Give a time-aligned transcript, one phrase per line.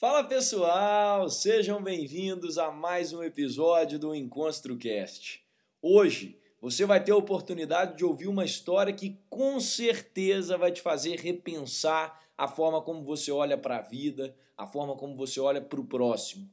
[0.00, 5.44] Fala pessoal, sejam bem-vindos a mais um episódio do EnconstruCast.
[5.82, 10.80] Hoje você vai ter a oportunidade de ouvir uma história que com certeza vai te
[10.80, 15.60] fazer repensar a forma como você olha para a vida, a forma como você olha
[15.60, 16.50] para o próximo.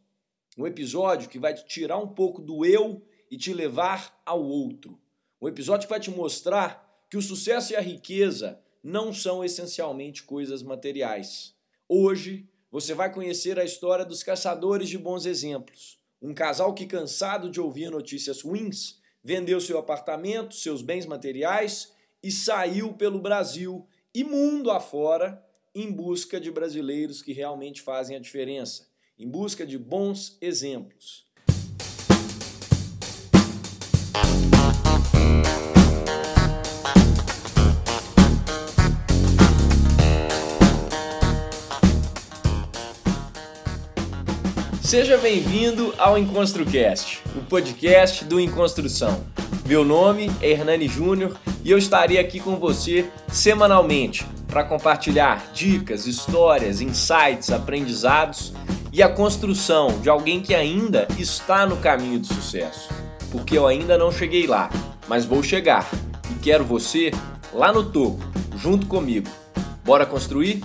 [0.57, 3.01] Um episódio que vai te tirar um pouco do eu
[3.31, 4.99] e te levar ao outro.
[5.41, 10.23] Um episódio que vai te mostrar que o sucesso e a riqueza não são essencialmente
[10.23, 11.55] coisas materiais.
[11.87, 15.99] Hoje você vai conhecer a história dos caçadores de bons exemplos.
[16.21, 22.31] Um casal que, cansado de ouvir notícias ruins, vendeu seu apartamento, seus bens materiais e
[22.31, 25.43] saiu pelo Brasil e mundo afora
[25.75, 31.26] em busca de brasileiros que realmente fazem a diferença, em busca de bons exemplos.
[44.87, 49.21] Seja bem-vindo ao EnconstruCast, o podcast do Enconstrução.
[49.65, 56.07] Meu nome é Hernani Júnior e eu estarei aqui com você semanalmente para compartilhar dicas,
[56.07, 58.53] histórias, insights, aprendizados
[58.93, 62.87] e a construção de alguém que ainda está no caminho do sucesso.
[63.29, 64.69] Porque eu ainda não cheguei lá,
[65.05, 65.85] mas vou chegar
[66.31, 67.11] e quero você
[67.51, 68.23] lá no topo,
[68.55, 69.27] junto comigo.
[69.83, 70.63] Bora construir?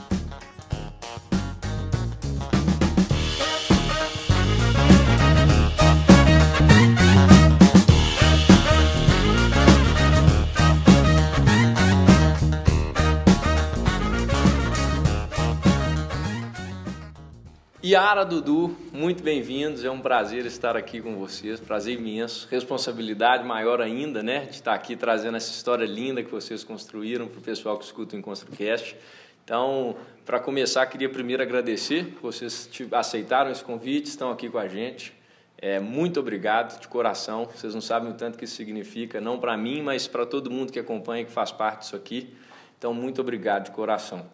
[17.85, 19.85] Yara, Dudu, muito bem-vindos.
[19.85, 21.59] É um prazer estar aqui com vocês.
[21.59, 22.47] Prazer imenso.
[22.49, 24.45] Responsabilidade maior ainda, né?
[24.45, 28.15] De estar aqui trazendo essa história linda que vocês construíram para o pessoal que escuta
[28.15, 28.97] o EnconstruCast.
[29.45, 35.13] Então, para começar, queria primeiro agradecer vocês aceitaram esse convite, estão aqui com a gente.
[35.59, 37.49] É, muito obrigado de coração.
[37.53, 40.73] Vocês não sabem o tanto que isso significa, não para mim, mas para todo mundo
[40.73, 42.33] que acompanha, que faz parte disso aqui.
[42.79, 44.25] Então, muito obrigado de coração.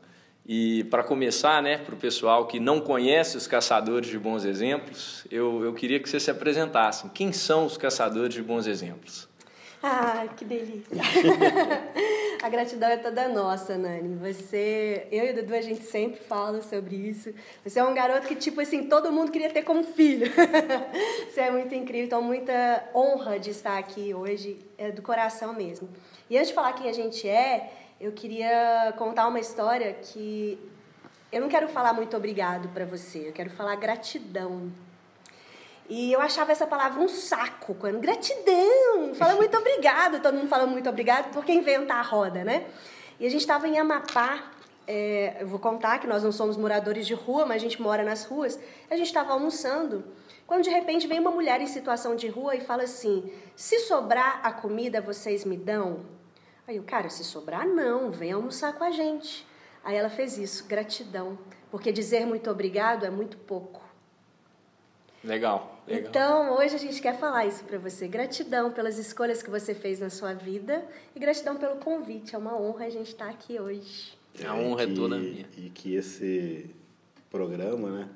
[0.51, 5.27] E para começar, né, para o pessoal que não conhece os caçadores de bons exemplos,
[5.31, 7.11] eu, eu queria que vocês se apresentassem.
[7.11, 9.29] Quem são os caçadores de bons exemplos?
[9.83, 10.97] Ah, que delícia!
[12.43, 14.17] a gratidão é toda nossa, Nani.
[14.17, 17.35] Você, eu e o Dudu, a gente sempre fala sobre isso.
[17.63, 20.33] Você é um garoto que, tipo assim, todo mundo queria ter como filho.
[21.29, 25.91] Você é muito incrível, então muita honra de estar aqui hoje, é do coração mesmo.
[26.31, 27.71] E antes de falar quem a gente é,
[28.01, 30.59] eu queria contar uma história que
[31.33, 34.73] eu não quero falar muito obrigado para você, eu quero falar gratidão.
[35.89, 40.67] E eu achava essa palavra um saco, quando gratidão, fala muito obrigado, todo mundo fala
[40.67, 42.67] muito obrigado, porque inventa a roda, né?
[43.19, 44.45] E a gente estava em Amapá,
[44.87, 48.03] é, eu vou contar que nós não somos moradores de rua, mas a gente mora
[48.05, 48.59] nas ruas.
[48.89, 50.05] A gente estava almoçando,
[50.47, 54.41] quando de repente vem uma mulher em situação de rua e fala assim: se sobrar
[54.43, 56.18] a comida, vocês me dão?
[56.69, 59.47] Aí o cara, se sobrar, não, vem almoçar com a gente.
[59.83, 61.39] Aí ela fez isso, gratidão.
[61.71, 63.83] Porque dizer muito obrigado é muito pouco.
[65.25, 66.11] Legal, legal.
[66.11, 68.07] Então, hoje a gente quer falar isso para você.
[68.07, 70.87] Gratidão pelas escolhas que você fez na sua vida
[71.17, 72.35] e gratidão pelo convite.
[72.35, 74.13] É uma honra a gente estar aqui hoje.
[74.39, 75.47] É, a honra é toda minha.
[75.57, 76.69] E que esse
[77.31, 78.09] programa, né,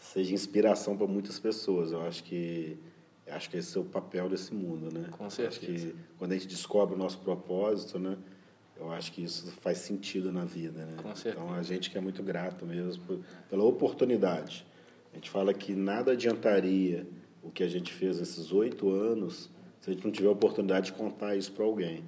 [0.00, 1.92] seja inspiração para muitas pessoas.
[1.92, 2.78] Eu acho que
[3.30, 5.08] Acho que esse é o papel desse mundo, né?
[5.10, 5.60] Com certeza.
[5.60, 8.16] Acho que quando a gente descobre o nosso propósito, né?
[8.76, 10.96] Eu acho que isso faz sentido na vida, né?
[11.02, 11.44] Com certeza.
[11.44, 14.64] Então a gente que é muito grato mesmo por, pela oportunidade.
[15.12, 17.06] A gente fala que nada adiantaria
[17.42, 19.50] o que a gente fez nesses oito anos
[19.80, 22.04] se a gente não tiver a oportunidade de contar isso para alguém.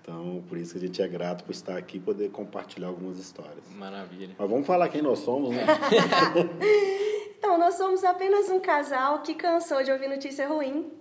[0.00, 3.64] Então, por isso a gente é grato por estar aqui e poder compartilhar algumas histórias.
[3.76, 4.34] Maravilha.
[4.36, 5.64] Mas vamos falar quem nós somos, né?
[7.44, 10.92] Então, nós somos apenas um casal que cansou de ouvir notícia ruim.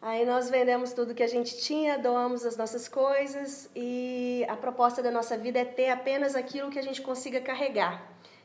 [0.00, 5.02] Aí nós vendemos tudo que a gente tinha, doamos as nossas coisas e a proposta
[5.02, 8.02] da nossa vida é ter apenas aquilo que a gente consiga carregar.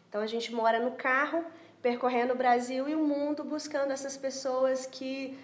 [0.09, 1.41] Então a gente mora no carro,
[1.81, 5.39] percorrendo o Brasil e o mundo buscando essas pessoas que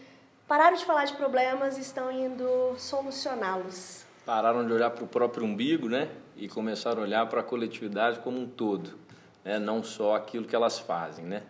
[0.46, 4.06] pararam de falar de problemas e estão indo solucioná-los.
[4.26, 6.10] Pararam de olhar para o próprio umbigo, né?
[6.36, 9.00] E começaram a olhar para a coletividade como um todo,
[9.46, 9.58] né?
[9.58, 11.44] não só aquilo que elas fazem, né?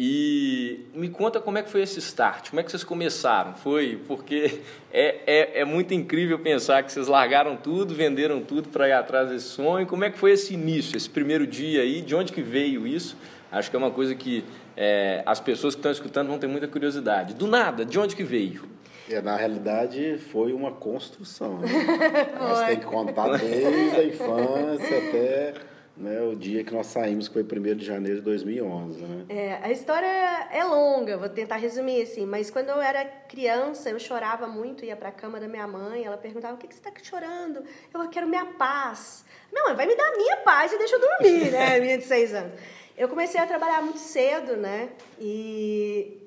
[0.00, 3.54] E me conta como é que foi esse start, como é que vocês começaram?
[3.54, 4.60] Foi porque
[4.92, 9.28] é, é, é muito incrível pensar que vocês largaram tudo, venderam tudo para ir atrás
[9.28, 9.88] desse sonho.
[9.88, 12.00] Como é que foi esse início, esse primeiro dia aí?
[12.00, 13.16] De onde que veio isso?
[13.50, 14.44] Acho que é uma coisa que
[14.76, 17.34] é, as pessoas que estão escutando vão ter muita curiosidade.
[17.34, 18.68] Do nada, de onde que veio?
[19.10, 21.58] É, na realidade, foi uma construção.
[21.58, 21.68] Né?
[22.38, 25.54] Mas tem que contar desde a infância até
[25.98, 29.00] né, o dia que nós saímos, que foi 1 de janeiro de 2011.
[29.02, 29.26] Né?
[29.28, 30.06] É, a história
[30.52, 34.94] é longa, vou tentar resumir assim, mas quando eu era criança, eu chorava muito, ia
[34.94, 37.64] para a cama da minha mãe, ela perguntava, o que, que você está chorando?
[37.92, 39.24] Eu quero minha paz.
[39.52, 42.54] Não, vai me dar minha paz e deixa eu dormir, né, minha de seis anos.
[42.96, 44.90] Eu comecei a trabalhar muito cedo, né,
[45.20, 46.22] e...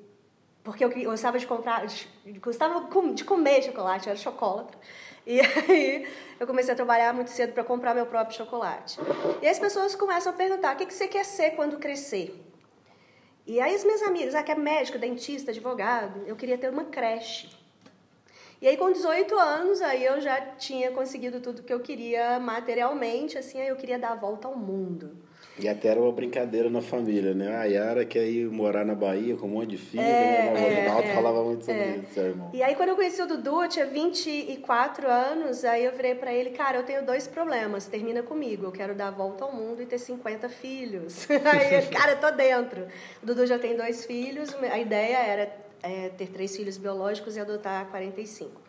[0.62, 1.84] Porque eu gostava de comprar,
[2.40, 4.78] gostava de comer chocolate, eu era chocolate.
[5.26, 6.08] E aí
[6.38, 8.98] eu comecei a trabalhar muito cedo para comprar meu próprio chocolate.
[9.40, 12.34] E as pessoas começam a perguntar: o que você quer ser quando crescer?
[13.46, 16.84] E aí as minhas amigas, ah, que é médico, dentista, advogado, eu queria ter uma
[16.84, 17.50] creche.
[18.60, 23.36] E aí com 18 anos, aí eu já tinha conseguido tudo que eu queria materialmente,
[23.36, 25.16] assim, aí eu queria dar a volta ao mundo.
[25.58, 27.54] E até era uma brincadeira na família, né?
[27.56, 30.52] A Yara quer ir morar na Bahia com um monte de filhos, é, né?
[30.52, 31.96] O Ronaldo é, falava muito sobre é.
[31.96, 32.50] isso, seu irmão.
[32.54, 36.32] E aí, quando eu conheci o Dudu, eu tinha 24 anos, aí eu virei para
[36.32, 39.82] ele, cara, eu tenho dois problemas, termina comigo, eu quero dar a volta ao mundo
[39.82, 41.28] e ter 50 filhos.
[41.30, 42.86] aí ele, cara, eu tô dentro.
[43.22, 47.40] O Dudu já tem dois filhos, a ideia era é, ter três filhos biológicos e
[47.40, 48.61] adotar 45.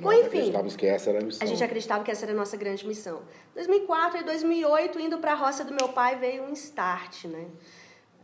[0.00, 0.52] Bom, enfim,
[0.86, 1.28] essa era a.
[1.40, 3.22] A gente acreditava que essa era a nossa grande missão.
[3.54, 7.46] 2004 e 2008, indo para a roça do meu pai, veio um start, né?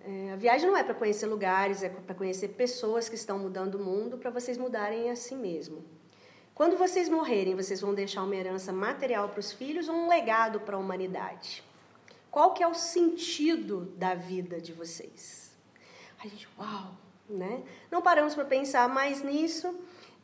[0.07, 3.77] É, a viagem não é para conhecer lugares, é para conhecer pessoas que estão mudando
[3.77, 5.83] o mundo, para vocês mudarem a si mesmo.
[6.55, 10.61] Quando vocês morrerem, vocês vão deixar uma herança material para os filhos ou um legado
[10.61, 11.65] para a humanidade?
[12.31, 15.53] Qual que é o sentido da vida de vocês?
[16.23, 16.97] A gente, uau,
[17.29, 17.63] né?
[17.91, 19.75] Não paramos para pensar mais nisso.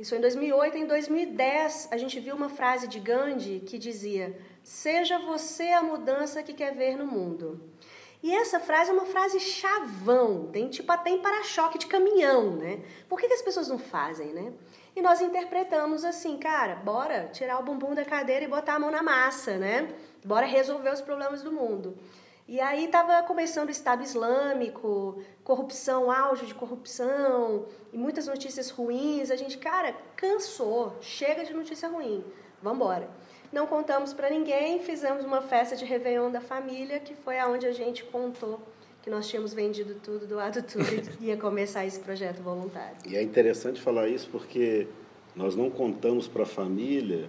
[0.01, 0.79] Isso em 2008.
[0.79, 6.43] Em 2010, a gente viu uma frase de Gandhi que dizia: Seja você a mudança
[6.43, 7.61] que quer ver no mundo.
[8.23, 12.81] E essa frase é uma frase chavão, tem tipo até em para-choque de caminhão, né?
[13.11, 14.55] Por que, que as pessoas não fazem, né?
[14.97, 18.91] E nós interpretamos assim, cara, bora tirar o bumbum da cadeira e botar a mão
[18.91, 19.95] na massa, né?
[20.25, 21.97] Bora resolver os problemas do mundo.
[22.51, 29.33] E aí estava começando o Estado Islâmico, corrupção, auge de corrupção, e muitas notícias ruins.
[29.33, 32.23] A gente, cara, cansou, chega de notícia ruim,
[32.63, 33.11] vamos embora.
[33.53, 37.73] Não contamos para ninguém, fizemos uma festa de Réveillon da família, que foi aonde a
[37.73, 38.61] gente contou
[39.03, 40.85] que nós tínhamos vendido tudo, doado tudo
[41.21, 42.97] e ia começar esse projeto voluntário.
[43.09, 44.87] E é interessante falar isso porque
[45.35, 47.29] nós não contamos para a família,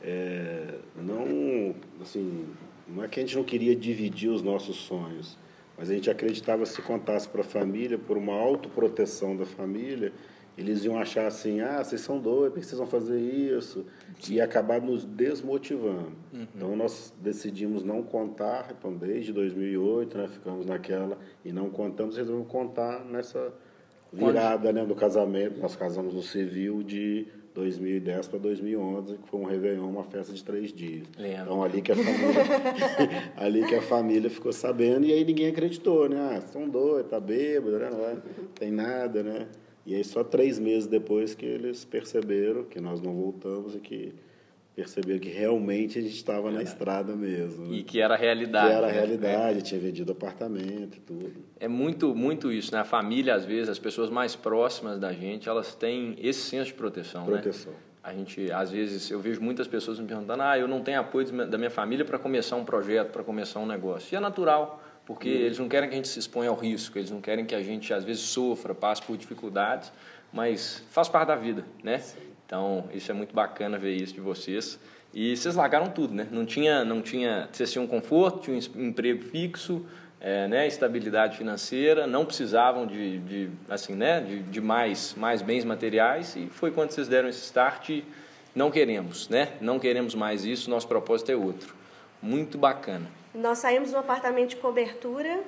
[0.00, 2.46] é, não, assim,
[2.86, 5.36] não é que a gente não queria dividir os nossos sonhos,
[5.78, 10.12] mas a gente acreditava se contasse para a família, por uma autoproteção da família,
[10.58, 13.86] eles iam achar assim, ah, vocês são doidos, por que vocês vão fazer isso?
[14.18, 14.34] Sim.
[14.34, 16.12] E acabar nos desmotivando.
[16.32, 16.46] Uhum.
[16.52, 22.50] Então, nós decidimos não contar, então, desde 2008, né, ficamos naquela, e não contamos, resolvemos
[22.50, 23.54] contar nessa
[24.12, 25.60] virada né, do casamento.
[25.60, 27.28] Nós casamos no civil de
[27.58, 31.06] 2010 para 2011, que foi um Réveillon, uma festa de três dias.
[31.18, 31.42] Lembra.
[31.42, 32.42] Então, ali que, a família,
[33.36, 36.36] ali que a família ficou sabendo, e aí ninguém acreditou, né?
[36.36, 37.90] Ah, são dois, tá bêbado, né?
[37.90, 39.48] Não tem nada, né?
[39.84, 44.12] E aí, só três meses depois que eles perceberam que nós não voltamos e que
[44.78, 47.66] perceberam que realmente a gente estava na estrada mesmo.
[47.66, 47.78] Né?
[47.78, 48.68] E que era a realidade.
[48.68, 48.94] Que era a né?
[48.94, 49.60] realidade, é.
[49.60, 51.32] tinha vendido apartamento e tudo.
[51.58, 52.80] É muito, muito isso, né?
[52.80, 56.74] A família, às vezes, as pessoas mais próximas da gente, elas têm esse senso de
[56.74, 57.32] proteção, né?
[57.32, 57.72] Proteção.
[57.72, 57.78] Né?
[58.04, 61.26] A gente, às vezes, eu vejo muitas pessoas me perguntando, ah, eu não tenho apoio
[61.48, 64.14] da minha família para começar um projeto, para começar um negócio.
[64.14, 65.40] E é natural, porque uhum.
[65.40, 67.62] eles não querem que a gente se exponha ao risco, eles não querem que a
[67.62, 69.92] gente, às vezes, sofra, passe por dificuldades,
[70.32, 71.98] mas faz parte da vida, né?
[71.98, 72.27] Sim.
[72.48, 74.80] Então, isso é muito bacana ver isso de vocês.
[75.12, 76.26] E vocês largaram tudo, né?
[76.30, 79.84] Não tinha, não tinha, vocês tinham conforto, tinham um emprego fixo,
[80.18, 80.66] é, né?
[80.66, 84.22] Estabilidade financeira, não precisavam de, de assim, né?
[84.22, 88.02] De, de, mais, mais bens materiais e foi quando vocês deram esse start.
[88.54, 89.50] Não queremos, né?
[89.60, 90.70] Não queremos mais isso.
[90.70, 91.74] Nosso propósito é outro.
[92.22, 93.10] Muito bacana.
[93.34, 95.38] Nós saímos do apartamento de cobertura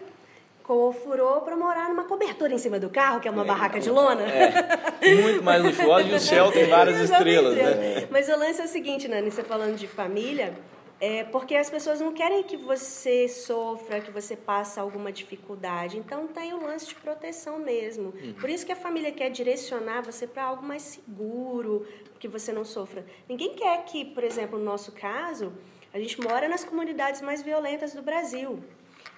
[0.71, 3.81] com furou para morar numa cobertura em cima do carro, que é uma é, barraca
[3.81, 4.23] de lona.
[4.23, 8.07] É, muito mais luxuosa e o céu tem várias estrelas, né?
[8.09, 10.55] Mas o lance é o seguinte, Nani, você falando de família,
[11.00, 15.99] é porque as pessoas não querem que você sofra, que você passe alguma dificuldade.
[15.99, 18.15] Então tem o lance de proteção mesmo.
[18.15, 18.35] Uhum.
[18.35, 21.85] Por isso que a família quer direcionar você para algo mais seguro,
[22.21, 23.05] que você não sofra.
[23.29, 25.53] Ninguém quer que, por exemplo, no nosso caso,
[25.93, 28.62] a gente mora nas comunidades mais violentas do Brasil.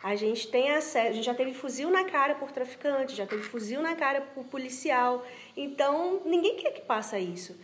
[0.03, 3.45] A gente tem acesso, a gente já teve fuzil na cara por traficante, já teve
[3.45, 5.25] fuzil na cara por policial.
[5.57, 7.57] Então, ninguém quer que passe isso.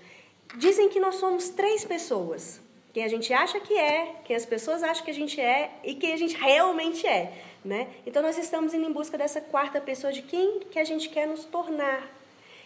[0.57, 2.61] Dizem que nós somos três pessoas.
[2.93, 5.95] Quem a gente acha que é, quem as pessoas acham que a gente é e
[5.95, 7.33] quem a gente realmente é,
[7.65, 7.89] né?
[8.07, 11.27] Então nós estamos indo em busca dessa quarta pessoa de quem que a gente quer
[11.27, 12.09] nos tornar.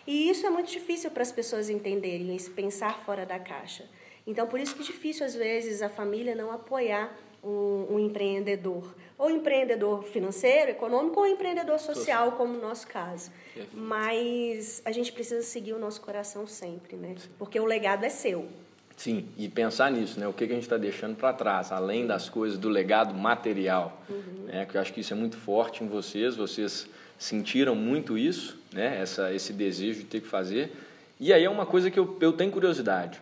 [0.07, 3.85] E isso é muito difícil para as pessoas entenderem, pensar fora da caixa.
[4.26, 8.94] Então por isso que é difícil às vezes a família não apoiar um, um empreendedor.
[9.18, 13.30] Ou empreendedor financeiro, econômico, ou empreendedor social, como no nosso caso.
[13.72, 17.14] Mas a gente precisa seguir o nosso coração sempre, né?
[17.38, 18.49] Porque o legado é seu.
[18.96, 20.26] Sim, e pensar nisso, né?
[20.28, 24.00] O que, que a gente está deixando para trás, além das coisas do legado material.
[24.08, 24.44] Uhum.
[24.46, 24.66] Né?
[24.66, 29.00] Que eu acho que isso é muito forte em vocês, vocês sentiram muito isso, né?
[29.00, 30.72] Essa, esse desejo de ter que fazer.
[31.18, 33.20] E aí é uma coisa que eu, eu tenho curiosidade,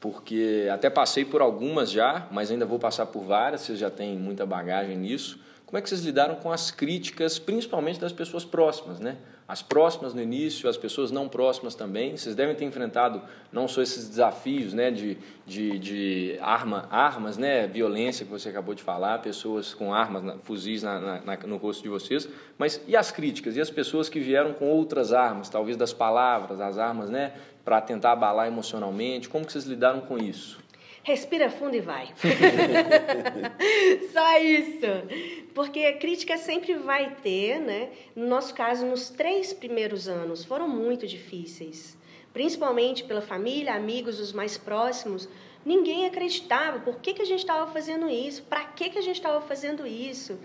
[0.00, 4.16] porque até passei por algumas já, mas ainda vou passar por várias, vocês já têm
[4.16, 5.40] muita bagagem nisso.
[5.66, 9.18] Como é que vocês lidaram com as críticas, principalmente das pessoas próximas, né?
[9.46, 12.16] As próximas no início, as pessoas não próximas também.
[12.16, 17.66] Vocês devem ter enfrentado não só esses desafios, né, de, de, de arma, armas, né,
[17.66, 21.88] violência que você acabou de falar, pessoas com armas, fuzis na, na, no rosto de
[21.88, 22.28] vocês,
[22.58, 26.60] mas e as críticas e as pessoas que vieram com outras armas, talvez das palavras,
[26.60, 27.32] as armas, né,
[27.68, 29.28] para tentar abalar emocionalmente.
[29.28, 30.58] Como que vocês lidaram com isso?
[31.02, 32.08] respira fundo e vai.
[34.12, 35.50] Só isso.
[35.54, 37.90] Porque a crítica sempre vai ter, né?
[38.14, 41.96] No nosso caso, nos três primeiros anos foram muito difíceis.
[42.32, 45.28] Principalmente pela família, amigos, os mais próximos.
[45.64, 49.16] Ninguém acreditava por que, que a gente estava fazendo isso, para que, que a gente
[49.16, 50.38] estava fazendo isso.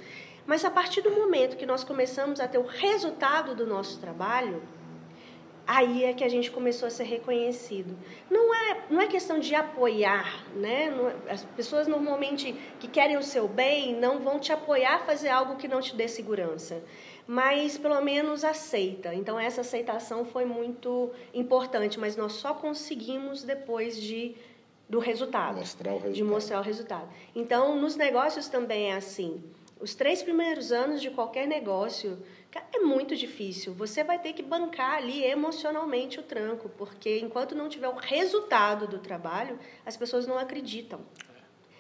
[0.46, 4.62] Mas a partir do momento que nós começamos a ter o resultado do nosso trabalho,
[5.66, 7.98] aí é que a gente começou a ser reconhecido.
[8.30, 10.94] Não é, não é questão de apoiar, né?
[11.28, 15.30] É, as pessoas normalmente que querem o seu bem não vão te apoiar a fazer
[15.30, 16.84] algo que não te dê segurança,
[17.26, 19.14] mas pelo menos aceita.
[19.14, 24.36] Então essa aceitação foi muito importante, mas nós só conseguimos depois de
[24.90, 26.14] do resultado, mostrar o resultado.
[26.14, 27.10] de mostrar o resultado.
[27.34, 29.42] Então nos negócios também é assim.
[29.80, 32.20] Os três primeiros anos de qualquer negócio
[32.74, 33.74] é muito difícil.
[33.74, 38.88] Você vai ter que bancar ali emocionalmente o tranco, porque enquanto não tiver o resultado
[38.88, 41.02] do trabalho, as pessoas não acreditam.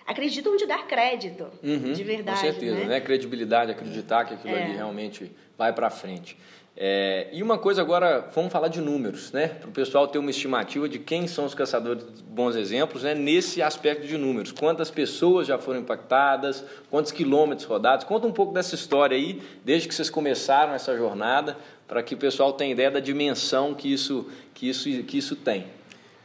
[0.05, 2.39] Acreditam de dar crédito, uhum, de verdade.
[2.39, 2.85] Com certeza, né?
[2.85, 3.01] né?
[3.01, 4.63] Credibilidade, acreditar que aquilo é.
[4.63, 6.37] ali realmente vai para frente.
[6.75, 9.47] É, e uma coisa agora, vamos falar de números, né?
[9.47, 13.13] Para o pessoal ter uma estimativa de quem são os caçadores de bons exemplos, né?
[13.13, 14.51] Nesse aspecto de números.
[14.51, 18.05] Quantas pessoas já foram impactadas, quantos quilômetros rodados.
[18.05, 21.55] Conta um pouco dessa história aí, desde que vocês começaram essa jornada,
[21.87, 25.67] para que o pessoal tenha ideia da dimensão que isso, que isso, que isso tem.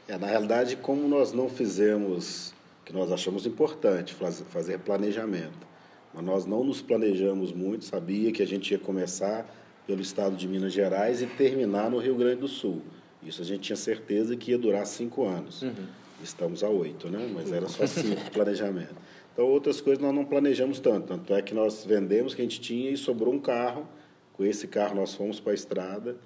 [0.09, 2.55] É, na realidade, como nós não fizemos,
[2.87, 5.69] que nós achamos importante, fazer planejamento,
[6.14, 9.47] mas nós não nos planejamos muito, sabia que a gente ia começar
[9.88, 12.83] pelo estado de Minas Gerais e terminar no Rio Grande do Sul.
[13.23, 15.62] Isso a gente tinha certeza que ia durar cinco anos.
[15.62, 15.87] Uhum.
[16.23, 17.26] Estamos a oito, né?
[17.33, 18.95] Mas era só cinco planejamento.
[19.33, 21.07] Então, outras coisas nós não planejamos tanto.
[21.07, 23.88] Tanto é que nós vendemos o que a gente tinha e sobrou um carro.
[24.35, 26.18] Com esse carro nós fomos para a estrada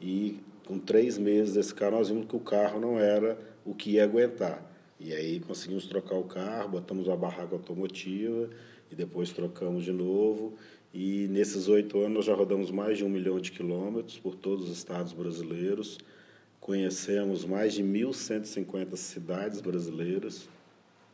[0.00, 3.92] e com três meses desse carro nós vimos que o carro não era o que
[3.92, 4.66] ia aguentar.
[4.98, 8.48] E aí conseguimos trocar o carro, botamos uma barraca automotiva
[8.90, 10.54] e depois trocamos de novo.
[10.92, 14.68] E nesses oito anos nós já rodamos mais de um milhão de quilômetros por todos
[14.68, 15.98] os estados brasileiros.
[16.60, 20.48] Conhecemos mais de 1.150 cidades brasileiras.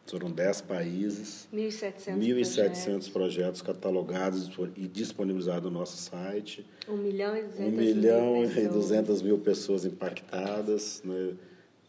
[0.07, 1.49] Foram 10 países.
[1.53, 3.09] 1.700 projetos.
[3.09, 6.65] projetos catalogados e disponibilizados no nosso site.
[6.89, 11.03] 1 milhão e 200 1 milhão mil e 200 mil pessoas impactadas.
[11.05, 11.35] Né?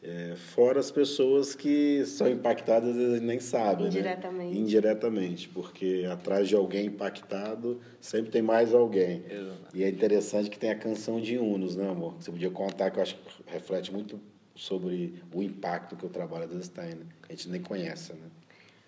[0.09, 3.87] É, fora as pessoas que são impactadas e nem sabem.
[3.87, 3.89] Né?
[3.89, 4.53] Indiretamente.
[4.53, 4.59] Né?
[4.61, 9.25] Indiretamente, porque atrás de alguém impactado sempre tem mais alguém.
[9.29, 9.75] Exato.
[9.75, 12.15] E é interessante que tem a canção de Unos, né, amor?
[12.19, 14.17] Você podia contar, que eu acho que reflete muito
[14.55, 17.05] sobre o impacto que o trabalho vezes tem, né?
[17.27, 18.29] A gente nem conhece, né?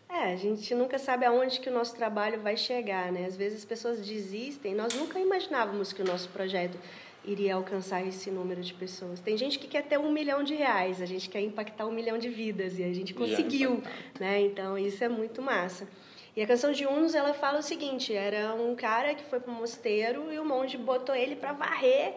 [0.10, 3.26] É, a gente nunca sabe aonde que o nosso trabalho vai chegar, né?
[3.26, 4.74] Às vezes as pessoas desistem.
[4.74, 6.80] Nós nunca imaginávamos que o nosso projeto
[7.24, 9.20] iria alcançar esse número de pessoas.
[9.20, 12.18] Tem gente que quer ter um milhão de reais, a gente quer impactar um milhão
[12.18, 13.84] de vidas e a gente conseguiu,
[14.20, 14.42] né?
[14.42, 15.88] Então isso é muito massa.
[16.36, 19.52] E a canção de Unos ela fala o seguinte: era um cara que foi para
[19.52, 22.16] o mosteiro e o monge botou ele para varrer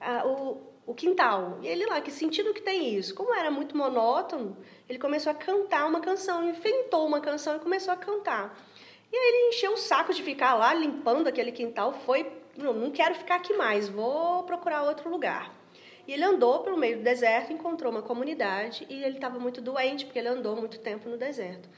[0.00, 1.58] uh, o, o quintal.
[1.62, 3.14] E ele lá, que sentido que tem isso?
[3.14, 4.56] Como era muito monótono,
[4.88, 8.58] ele começou a cantar uma canção, inventou uma canção e começou a cantar.
[9.12, 12.24] E aí ele encheu o saco de ficar lá limpando aquele quintal, foi
[12.58, 15.56] não, não quero ficar aqui mais, vou procurar outro lugar.
[16.06, 20.06] E ele andou pelo meio do deserto, encontrou uma comunidade e ele estava muito doente,
[20.06, 21.68] porque ele andou muito tempo no deserto.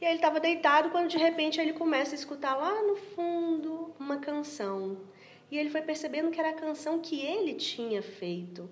[0.00, 3.94] E aí ele estava deitado quando de repente ele começa a escutar lá no fundo
[3.98, 4.98] uma canção.
[5.50, 8.68] E ele foi percebendo que era a canção que ele tinha feito.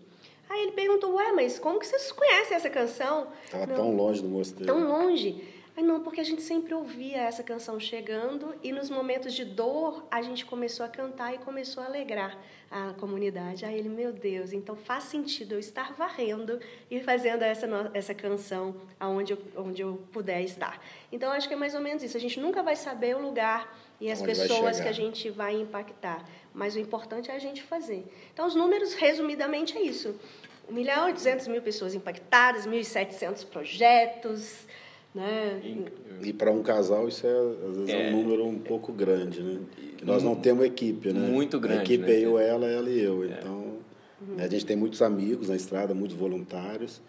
[0.48, 3.28] Aí ele perguntou: Ué, mas como que vocês conhecem essa canção?
[3.44, 4.66] Estava tão longe do mosteiro.
[4.66, 5.42] Tão longe.
[5.76, 10.06] Aí não, porque a gente sempre ouvia essa canção chegando e nos momentos de dor
[10.10, 12.38] a gente começou a cantar e começou a alegrar
[12.70, 13.66] a comunidade.
[13.66, 16.58] Aí ele, meu Deus, então faz sentido eu estar varrendo
[16.90, 20.82] e fazendo essa, essa canção aonde eu, onde eu puder estar.
[21.12, 22.16] Então acho que é mais ou menos isso.
[22.16, 25.60] A gente nunca vai saber o lugar e as onde pessoas que a gente vai
[25.60, 28.02] impactar, mas o importante é a gente fazer.
[28.32, 30.18] Então os números, resumidamente, é isso.
[30.70, 34.66] 1 milhão e 200 mil pessoas impactadas, 1.700 projetos,
[35.16, 35.60] né?
[35.64, 38.92] E, e para um casal isso é, às vezes, é, é um número um pouco
[38.92, 39.60] grande, né?
[39.96, 41.26] Que nós não temos equipe, né?
[41.26, 41.80] Muito grande.
[41.80, 42.12] A equipe né?
[42.12, 43.24] é eu, ela, ela e eu.
[43.24, 43.28] É.
[43.28, 43.78] Então,
[44.20, 44.36] uhum.
[44.38, 47.00] a gente tem muitos amigos na estrada, muitos voluntários,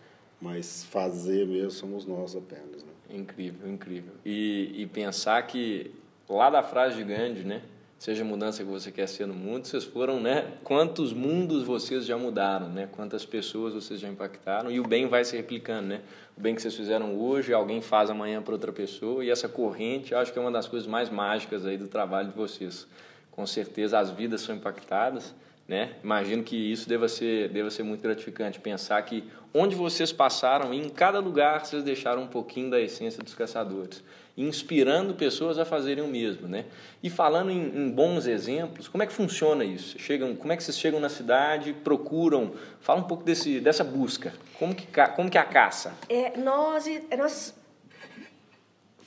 [0.42, 2.84] mas fazer mesmo somos nós apenas.
[2.84, 3.18] Né?
[3.18, 4.14] Incrível, incrível.
[4.26, 5.92] E, e pensar que
[6.30, 7.62] lá da frase de Gandhi, né?
[7.98, 10.54] seja a mudança que você quer ser no mundo, vocês foram, né?
[10.64, 12.88] Quantos mundos vocês já mudaram, né?
[12.92, 16.02] Quantas pessoas vocês já impactaram e o bem vai se replicando, né?
[16.38, 20.14] O bem que vocês fizeram hoje, alguém faz amanhã para outra pessoa e essa corrente,
[20.14, 22.86] acho que é uma das coisas mais mágicas aí do trabalho de vocês.
[23.32, 25.34] Com certeza as vidas são impactadas,
[25.68, 25.96] né?
[26.04, 30.88] Imagino que isso deva ser, deva ser muito gratificante pensar que onde vocês passaram, em
[30.90, 34.04] cada lugar vocês deixaram um pouquinho da essência dos caçadores
[34.38, 36.66] inspirando pessoas a fazerem o mesmo, né?
[37.02, 39.98] E falando em, em, bons exemplos, como é que funciona isso?
[39.98, 42.54] Chegam, como é que vocês chegam na cidade, procuram?
[42.80, 44.34] Fala um pouco desse, dessa busca.
[44.60, 45.96] Como que, como que é a caça?
[46.08, 46.86] É, nós,
[47.18, 47.56] nós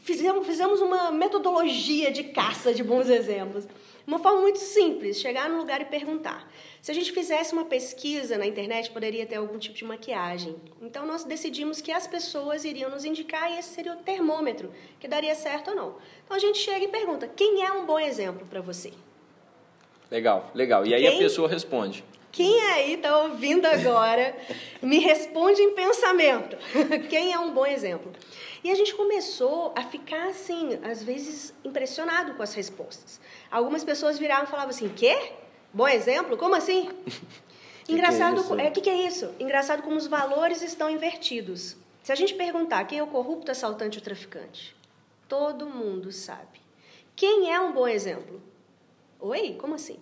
[0.02, 3.68] fizemos, fizemos uma metodologia de caça de bons exemplos.
[4.10, 6.52] Uma forma muito simples, chegar no lugar e perguntar.
[6.82, 10.56] Se a gente fizesse uma pesquisa na internet, poderia ter algum tipo de maquiagem.
[10.82, 15.06] Então nós decidimos que as pessoas iriam nos indicar e esse seria o termômetro que
[15.06, 15.96] daria certo ou não.
[16.24, 18.92] Então a gente chega e pergunta: quem é um bom exemplo para você?
[20.10, 20.84] Legal, legal.
[20.84, 22.02] E aí quem, a pessoa responde.
[22.32, 24.36] Quem aí está ouvindo agora
[24.82, 26.56] me responde em pensamento.
[27.08, 28.10] quem é um bom exemplo?
[28.64, 33.20] E a gente começou a ficar assim, às vezes impressionado com as respostas.
[33.50, 35.32] Algumas pessoas viraram e falavam assim: "Quê?
[35.72, 36.36] Bom exemplo?
[36.36, 36.90] Como assim?"
[37.82, 39.34] Que Engraçado, que é, é que, que é isso?
[39.40, 41.76] Engraçado como os valores estão invertidos.
[42.04, 44.76] Se a gente perguntar quem é o corrupto, assaltante ou traficante,
[45.28, 46.60] todo mundo sabe.
[47.16, 48.40] Quem é um bom exemplo?
[49.18, 49.98] Oi, como assim?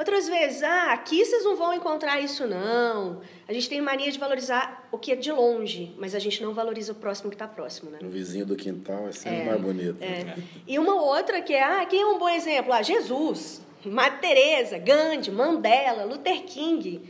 [0.00, 3.20] Outras vezes, ah, aqui vocês não vão encontrar isso não.
[3.46, 6.54] A gente tem mania de valorizar o que é de longe, mas a gente não
[6.54, 7.98] valoriza o próximo que está próximo, né?
[8.02, 10.02] O vizinho do quintal é sempre é, mais bonito.
[10.02, 10.38] É.
[10.66, 12.72] E uma outra que é, ah, quem é um bom exemplo?
[12.72, 17.02] Ah, Jesus, Madre Teresa, Gandhi, Mandela, Luther King.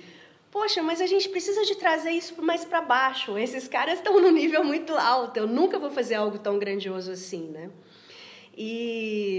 [0.50, 3.38] Poxa, mas a gente precisa de trazer isso mais para baixo.
[3.38, 5.36] Esses caras estão no nível muito alto.
[5.36, 7.70] Eu nunca vou fazer algo tão grandioso assim, né?
[8.62, 9.29] E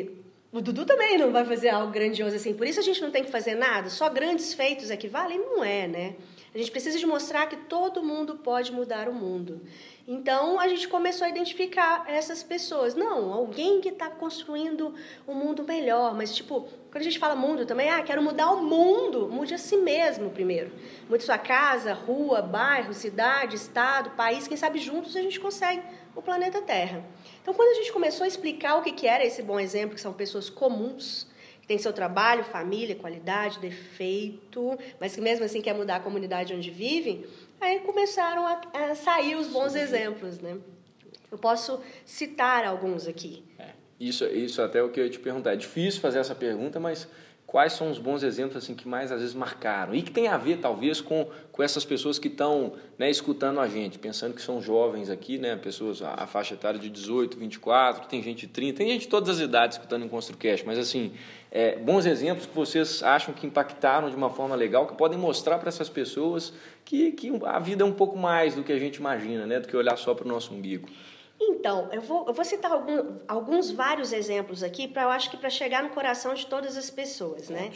[0.52, 2.54] o Dudu também não vai fazer algo grandioso assim.
[2.54, 3.90] Por isso a gente não tem que fazer nada.
[3.90, 5.40] Só grandes feitos é que valem?
[5.40, 6.16] Não é, né?
[6.54, 9.62] A gente precisa de mostrar que todo mundo pode mudar o mundo.
[10.06, 12.94] Então a gente começou a identificar essas pessoas.
[12.94, 14.94] Não, alguém que está construindo
[15.26, 16.14] um mundo melhor.
[16.14, 19.30] Mas, tipo, quando a gente fala mundo também, ah, quero mudar o mundo.
[19.30, 20.74] Mude a si mesmo primeiro.
[21.10, 24.46] Mude sua casa, rua, bairro, cidade, estado, país.
[24.46, 25.82] Quem sabe juntos a gente consegue
[26.14, 27.06] o planeta Terra.
[27.42, 30.02] Então, quando a gente começou a explicar o que, que era esse bom exemplo, que
[30.02, 31.31] são pessoas comuns,
[31.62, 36.54] que têm seu trabalho, família, qualidade, defeito, mas que mesmo assim quer mudar a comunidade
[36.54, 37.26] onde vivem,
[37.60, 40.58] aí começaram a, a sair os bons exemplos, né?
[41.32, 43.44] Eu posso citar alguns aqui.
[43.58, 43.70] É,
[44.00, 45.54] isso, isso até é o que eu ia te perguntar.
[45.54, 47.08] É difícil fazer essa pergunta, mas
[47.52, 50.38] quais são os bons exemplos assim que mais às vezes marcaram e que tem a
[50.38, 54.62] ver talvez com, com essas pessoas que estão né, escutando a gente, pensando que são
[54.62, 58.78] jovens aqui, né, pessoas a, a, faixa etária de 18, 24, tem gente de 30,
[58.78, 61.12] tem gente de todas as idades escutando em ConstruCast, mas assim,
[61.52, 65.58] é, bons exemplos que vocês acham que impactaram de uma forma legal, que podem mostrar
[65.58, 66.54] para essas pessoas
[66.86, 69.68] que, que a vida é um pouco mais do que a gente imagina, né, do
[69.68, 70.88] que olhar só para o nosso umbigo.
[71.44, 75.38] Então, eu vou, eu vou citar algum, alguns vários exemplos aqui para eu acho que
[75.38, 77.72] para chegar no coração de todas as pessoas, né?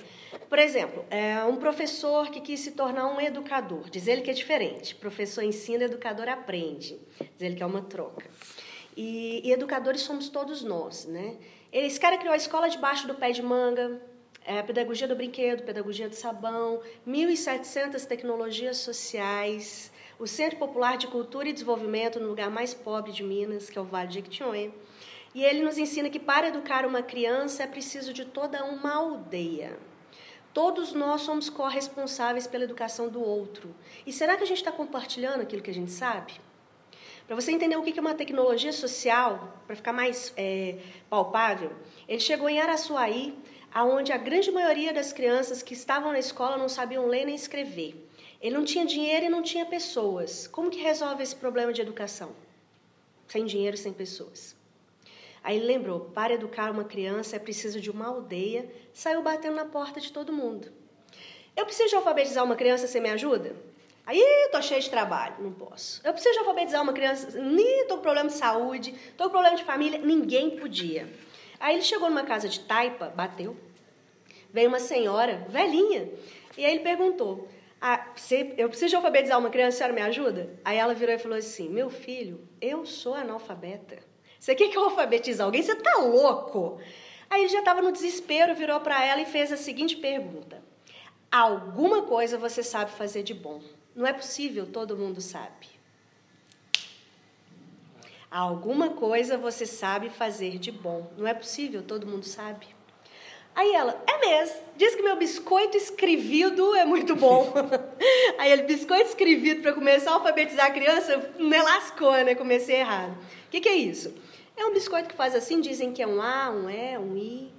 [0.47, 3.89] Por exemplo, é um professor que quis se tornar um educador.
[3.89, 4.93] Diz ele que é diferente.
[4.93, 6.99] Professor ensina, educador aprende.
[7.19, 8.29] Diz ele que é uma troca.
[8.95, 11.35] E, e educadores somos todos nós, né?
[11.71, 13.99] Esse cara criou a escola debaixo do pé de manga,
[14.45, 21.49] é, pedagogia do brinquedo, pedagogia do sabão, 1.700 tecnologias sociais, o Centro Popular de Cultura
[21.49, 24.71] e Desenvolvimento no lugar mais pobre de Minas, que é o Vale de Jequitinhonha.
[25.33, 29.77] E ele nos ensina que para educar uma criança é preciso de toda uma aldeia.
[30.53, 33.75] Todos nós somos corresponsáveis pela educação do outro.
[34.07, 36.39] E será que a gente está compartilhando aquilo que a gente sabe?
[37.27, 40.77] Para você entender o que é uma tecnologia social, para ficar mais é,
[41.09, 41.73] palpável,
[42.07, 43.37] ele chegou em Araçuaí,
[43.73, 48.04] aonde a grande maioria das crianças que estavam na escola não sabiam ler nem escrever.
[48.45, 50.45] Ele não tinha dinheiro e não tinha pessoas.
[50.45, 52.31] Como que resolve esse problema de educação?
[53.27, 54.55] Sem dinheiro sem pessoas.
[55.43, 58.71] Aí ele lembrou: para educar uma criança é preciso de uma aldeia.
[58.93, 60.71] Saiu batendo na porta de todo mundo.
[61.57, 63.55] Eu preciso de alfabetizar uma criança, você me ajuda?
[64.05, 65.99] Aí, tô cheio de trabalho, não posso.
[66.03, 69.63] Eu preciso alfabetizar uma criança, nem tô com problema de saúde, tô com problema de
[69.63, 71.11] família, ninguém podia.
[71.59, 73.57] Aí ele chegou numa casa de taipa, bateu.
[74.53, 76.11] Veio uma senhora, velhinha,
[76.55, 77.47] e aí ele perguntou:
[77.81, 78.13] ah,
[78.57, 80.59] Eu preciso alfabetizar uma criança, a senhora me ajuda?
[80.63, 83.97] Aí ela virou e falou assim: Meu filho, eu sou analfabeta.
[84.39, 85.61] Você quer que eu alfabetize alguém?
[85.61, 86.79] Você tá louco?
[87.29, 90.63] Aí ele já estava no desespero, virou para ela e fez a seguinte pergunta:
[91.31, 93.61] Alguma coisa você sabe fazer de bom?
[93.95, 95.67] Não é possível, todo mundo sabe.
[98.29, 101.09] Alguma coisa você sabe fazer de bom.
[101.17, 102.74] Não é possível, todo mundo sabe.
[103.55, 107.53] Aí ela, é mesmo, diz que meu biscoito escrevido é muito bom.
[108.37, 112.35] Aí ele, biscoito escrevido para começar a alfabetizar a criança, me lascou, né?
[112.35, 113.13] Comecei errado.
[113.47, 114.13] O que, que é isso?
[114.57, 117.53] É um biscoito que faz assim, dizem que é um A, um E, um I.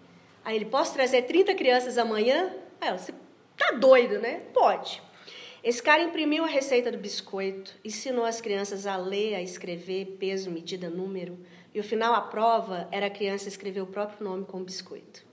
[0.45, 2.55] Aí ele, posso trazer 30 crianças amanhã?
[2.79, 3.15] Aí ela, você
[3.57, 4.43] tá doido, né?
[4.53, 5.03] Pode.
[5.65, 10.51] Esse cara imprimiu a receita do biscoito, ensinou as crianças a ler, a escrever, peso,
[10.51, 11.39] medida, número.
[11.75, 15.26] E o final, a prova, era a criança escrever o próprio nome com o biscoito.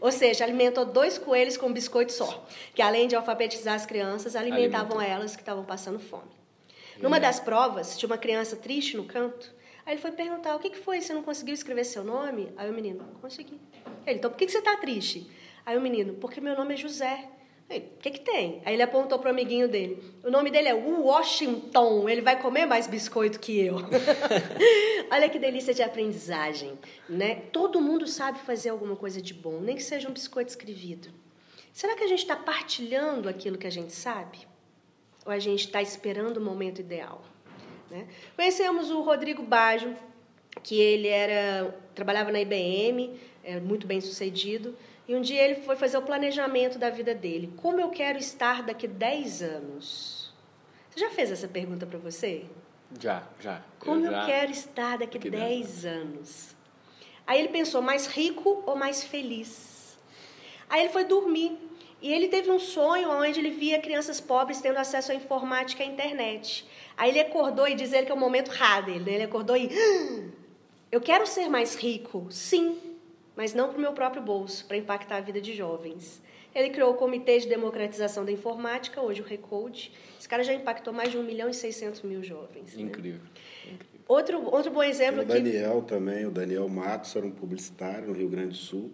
[0.00, 4.36] Ou seja, alimentou dois coelhos com um biscoito só, que além de alfabetizar as crianças,
[4.36, 6.30] alimentavam elas que estavam passando fome.
[7.00, 9.54] Numa das provas, tinha uma criança triste no canto.
[9.86, 11.00] Aí ele foi perguntar: o que, que foi?
[11.00, 12.52] Você não conseguiu escrever seu nome?
[12.56, 13.58] Aí o menino: consegui.
[14.06, 15.30] Ele: então por que, que você está triste?
[15.64, 17.28] Aí o menino: porque meu nome é José.
[17.70, 18.62] O que, que tem?
[18.64, 20.02] Aí ele apontou para o amiguinho dele.
[20.24, 22.08] O nome dele é Washington.
[22.08, 23.76] Ele vai comer mais biscoito que eu.
[25.12, 26.78] Olha que delícia de aprendizagem.
[27.06, 27.42] Né?
[27.52, 31.10] Todo mundo sabe fazer alguma coisa de bom, nem que seja um biscoito escrevido.
[31.70, 34.38] Será que a gente está partilhando aquilo que a gente sabe?
[35.26, 37.22] Ou a gente está esperando o momento ideal?
[37.90, 38.08] Né?
[38.34, 39.94] Conhecemos o Rodrigo Baggio,
[40.62, 44.74] que ele era trabalhava na IBM, é muito bem sucedido.
[45.08, 47.50] E um dia ele foi fazer o planejamento da vida dele.
[47.56, 50.30] Como eu quero estar daqui 10 anos?
[50.90, 52.44] Você já fez essa pergunta para você?
[53.00, 53.62] Já, já.
[53.78, 54.20] Como eu, já...
[54.20, 56.56] eu quero estar daqui, daqui 10 anos?
[57.26, 59.98] Aí ele pensou, mais rico ou mais feliz?
[60.68, 61.56] Aí ele foi dormir.
[62.02, 65.86] E ele teve um sonho onde ele via crianças pobres tendo acesso à informática e
[65.86, 66.66] à internet.
[66.96, 69.04] Aí ele acordou e dizer que é o momento raro dele.
[69.04, 69.14] Né?
[69.14, 69.70] Ele acordou e.
[69.72, 70.38] Ah,
[70.92, 72.87] eu quero ser mais rico, sim,
[73.38, 76.20] mas não para o meu próprio bolso, para impactar a vida de jovens.
[76.52, 79.92] Ele criou o Comitê de Democratização da Informática, hoje o Recode.
[80.18, 82.76] Esse cara já impactou mais de 1 milhão e 600 mil jovens.
[82.76, 83.20] Incrível.
[83.20, 83.74] Né?
[83.74, 84.00] Incrível.
[84.08, 85.30] Outro, outro bom exemplo aqui.
[85.30, 88.90] O Daniel também, o Daniel Matos era um publicitário no Rio Grande do Sul,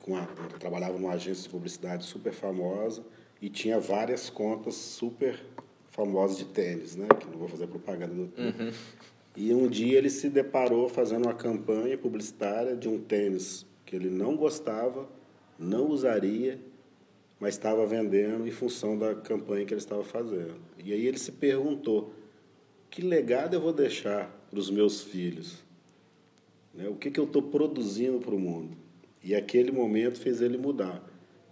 [0.00, 0.26] com a,
[0.58, 3.04] trabalhava numa agência de publicidade super famosa
[3.40, 5.40] e tinha várias contas super
[5.92, 7.06] famosas de tênis, né?
[7.20, 8.22] Que não vou fazer propaganda do.
[8.36, 8.72] Uhum.
[9.36, 14.08] E um dia ele se deparou fazendo uma campanha publicitária de um tênis que ele
[14.08, 15.08] não gostava,
[15.58, 16.60] não usaria,
[17.40, 20.54] mas estava vendendo em função da campanha que ele estava fazendo.
[20.82, 22.12] E aí ele se perguntou:
[22.88, 25.64] que legado eu vou deixar para os meus filhos?
[26.72, 26.88] Né?
[26.88, 28.76] O que, que eu estou produzindo para o mundo?
[29.22, 31.02] E aquele momento fez ele mudar.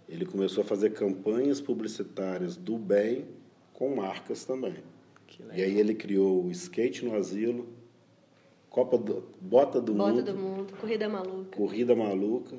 [0.07, 3.25] Ele começou a fazer campanhas publicitárias do bem
[3.73, 4.75] com marcas também.
[5.53, 7.67] E aí ele criou o Skate no Asilo,
[8.73, 10.23] Copa do, Bota do Bota Mundo.
[10.23, 11.55] do Mundo, Corrida Maluca.
[11.55, 12.57] Corrida Maluca.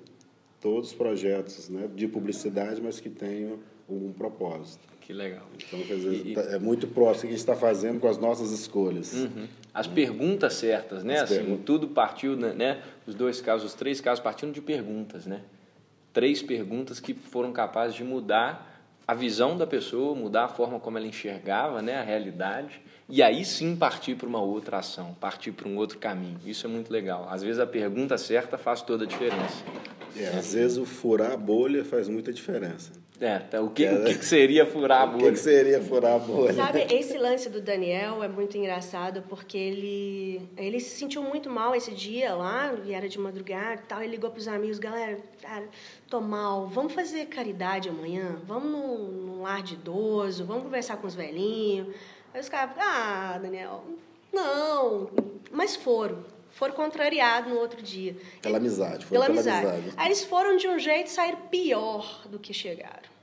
[0.60, 4.86] Todos os projetos né, de publicidade, mas que tenham um propósito.
[5.00, 5.44] Que legal.
[5.56, 8.16] Então, quer dizer, e, é muito próximo o que a gente está fazendo com as
[8.16, 9.12] nossas escolhas.
[9.12, 9.48] Uhum.
[9.74, 11.16] As perguntas certas, né?
[11.16, 11.64] As assim, perguntas.
[11.66, 12.82] tudo partiu, né, né?
[13.08, 15.42] Os dois casos, os três casos partindo de perguntas, né?
[16.12, 18.72] Três perguntas que foram capazes de mudar
[19.04, 23.44] a visão da pessoa, mudar a forma como ela enxergava né, a realidade e aí
[23.44, 26.38] sim partir para uma outra ação, partir para um outro caminho.
[26.44, 27.26] Isso é muito legal.
[27.30, 29.62] Às vezes a pergunta certa faz toda a diferença.
[30.16, 32.92] É, às vezes o furar a bolha faz muita diferença.
[33.20, 35.28] É, tá, o, que, é, o que seria furar a bolha?
[35.28, 36.52] O que, seria furar a bolha?
[36.52, 41.76] Sabe, esse lance do Daniel é muito engraçado porque ele, ele se sentiu muito mal
[41.76, 44.02] esse dia lá, e era de madrugada e tal.
[44.02, 45.64] Ele ligou para os amigos: galera, cara,
[46.10, 48.36] tô mal, vamos fazer caridade amanhã?
[48.46, 51.94] Vamos num, num lar de idoso, vamos conversar com os velhinhos.
[52.34, 53.84] Aí os caras, ah, Daniel,
[54.32, 55.08] não.
[55.52, 58.16] Mas foram foram contrariados no outro dia.
[58.40, 59.66] Pela amizade, pela, pela amizade.
[59.66, 59.94] amizade.
[59.96, 63.13] Aí eles foram de um jeito saíram pior do que chegaram.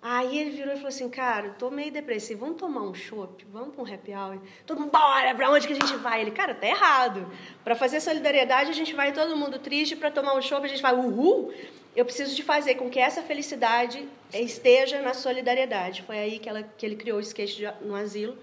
[0.00, 3.74] Aí ele virou e falou assim, cara, tô meio depressivo, vamos tomar um chopp, vamos
[3.74, 4.38] para um happy hour.
[4.64, 6.20] Todo mundo, bora, pra onde que a gente vai?
[6.20, 7.26] Ele, cara, tá errado.
[7.64, 10.82] Para fazer solidariedade, a gente vai todo mundo triste, para tomar um chopp, a gente
[10.82, 11.52] vai, uhul.
[11.96, 16.02] Eu preciso de fazer com que essa felicidade esteja na solidariedade.
[16.02, 18.38] Foi aí que, ela, que ele criou o skate no asilo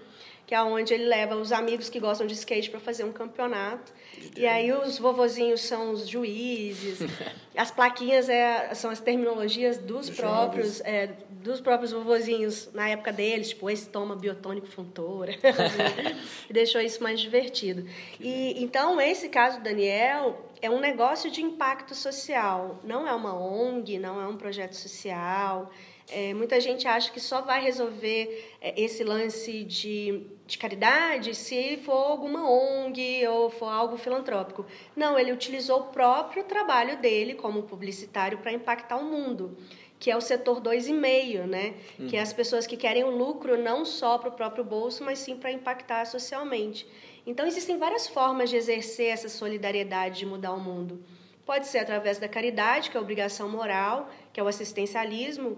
[0.46, 3.92] que é onde ele leva os amigos que gostam de skate para fazer um campeonato.
[4.36, 7.00] E aí os vovozinhos são os juízes,
[7.56, 11.10] as plaquinhas é, são as terminologias dos próprios é,
[11.46, 15.32] dos próprios vovozinhos na época deles, tipo, esse toma biotônico funtora.
[16.48, 17.88] e deixou isso mais divertido.
[18.20, 23.34] E então esse caso do Daniel é um negócio de impacto social, não é uma
[23.34, 25.70] ONG, não é um projeto social.
[26.08, 31.78] É, muita gente acha que só vai resolver é, esse lance de, de caridade se
[31.78, 34.64] for alguma ONG ou for algo filantrópico.
[34.94, 39.56] Não, ele utilizou o próprio trabalho dele como publicitário para impactar o mundo
[39.98, 41.74] que é o setor 2,5, né?
[41.98, 42.06] Uhum.
[42.06, 45.18] Que é as pessoas que querem o lucro não só para o próprio bolso, mas
[45.18, 46.86] sim para impactar socialmente.
[47.26, 51.02] Então, existem várias formas de exercer essa solidariedade de mudar o mundo.
[51.44, 55.56] Pode ser através da caridade, que é a obrigação moral, que é o assistencialismo,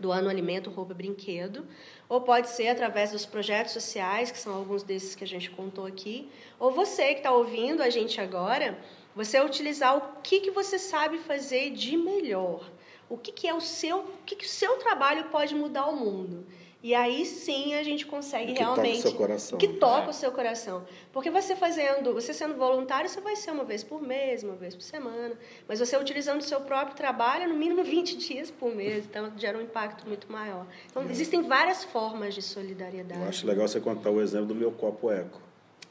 [0.00, 1.66] doando alimento, roupa, brinquedo,
[2.08, 5.86] ou pode ser através dos projetos sociais, que são alguns desses que a gente contou
[5.86, 8.78] aqui, ou você que está ouvindo a gente agora,
[9.14, 12.68] você utilizar o que, que você sabe fazer de melhor,
[13.08, 15.96] o que, que é o seu, o que, que o seu trabalho pode mudar o
[15.96, 16.46] mundo.
[16.82, 18.96] E aí sim a gente consegue que realmente.
[18.96, 19.58] Toca o seu coração.
[19.58, 20.08] Que toca é.
[20.08, 20.84] o seu coração.
[21.12, 24.74] Porque você fazendo, você sendo voluntário, você vai ser uma vez por mês, uma vez
[24.74, 25.34] por semana.
[25.68, 29.04] Mas você utilizando o seu próprio trabalho, no mínimo 20 dias por mês.
[29.04, 30.66] Então gera um impacto muito maior.
[30.90, 31.10] Então é.
[31.10, 33.20] existem várias formas de solidariedade.
[33.20, 35.40] Eu acho legal você contar o exemplo do meu copo eco.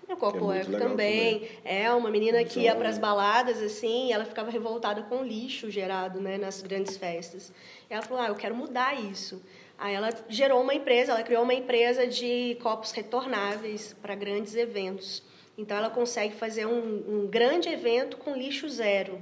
[0.07, 1.41] Meu copo é eco também.
[1.41, 1.49] também.
[1.63, 5.23] É uma menina que ia para as baladas assim, e ela ficava revoltada com o
[5.23, 7.53] lixo gerado, né, nas grandes festas.
[7.87, 9.39] E ela falou: "Ah, eu quero mudar isso".
[9.79, 15.23] Aí ela gerou uma empresa, ela criou uma empresa de copos retornáveis para grandes eventos.
[15.57, 19.19] Então ela consegue fazer um, um grande evento com lixo zero.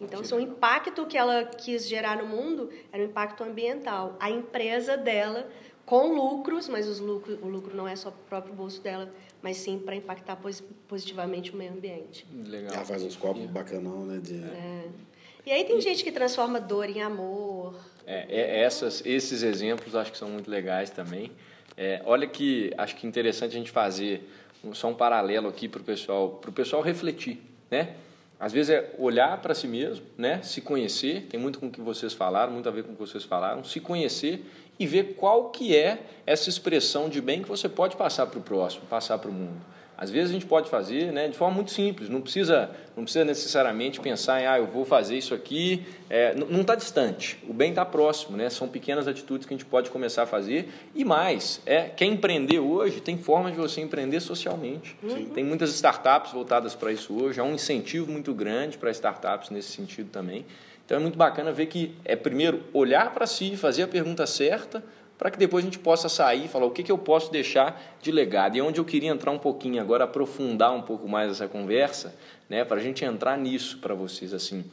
[0.00, 4.16] Então, o impacto que ela quis gerar no mundo era um impacto ambiental.
[4.18, 5.46] A empresa dela,
[5.84, 9.12] com lucros, mas os lucros, o lucro não é só para o próprio bolso dela,
[9.42, 10.38] mas sim para impactar
[10.88, 12.26] positivamente o meio ambiente.
[12.32, 12.72] Legal.
[12.72, 14.18] Ela faz uns copos bacanão, né?
[14.18, 14.42] De...
[14.42, 14.88] É.
[15.44, 17.74] E aí tem gente que transforma dor em amor,
[18.10, 21.30] é, é, essas, esses exemplos acho que são muito legais também.
[21.76, 24.28] É, olha que acho que interessante a gente fazer
[24.72, 27.94] só um paralelo aqui para o pessoal, para o pessoal refletir, né?
[28.38, 30.42] Às vezes é olhar para si mesmo, né?
[30.42, 33.00] Se conhecer, tem muito com o que vocês falaram, muito a ver com o que
[33.00, 34.44] vocês falaram, se conhecer
[34.78, 38.42] e ver qual que é essa expressão de bem que você pode passar para o
[38.42, 39.60] próximo, passar para o mundo.
[40.00, 43.22] Às vezes a gente pode fazer né, de forma muito simples, não precisa, não precisa
[43.22, 47.68] necessariamente pensar em, ah, eu vou fazer isso aqui, é, não está distante, o bem
[47.68, 48.48] está próximo, né?
[48.48, 50.70] são pequenas atitudes que a gente pode começar a fazer.
[50.94, 54.96] E mais, é, quer empreender hoje, tem forma de você empreender socialmente.
[55.06, 55.26] Sim.
[55.34, 59.68] Tem muitas startups voltadas para isso hoje, há um incentivo muito grande para startups nesse
[59.68, 60.46] sentido também.
[60.86, 64.82] Então é muito bacana ver que é primeiro olhar para si, fazer a pergunta certa,
[65.20, 67.78] para que depois a gente possa sair e falar o que, que eu posso deixar
[68.00, 68.56] de legado.
[68.56, 72.14] E onde eu queria entrar um pouquinho agora, aprofundar um pouco mais essa conversa,
[72.48, 74.64] né, para a gente entrar nisso para vocês, assim,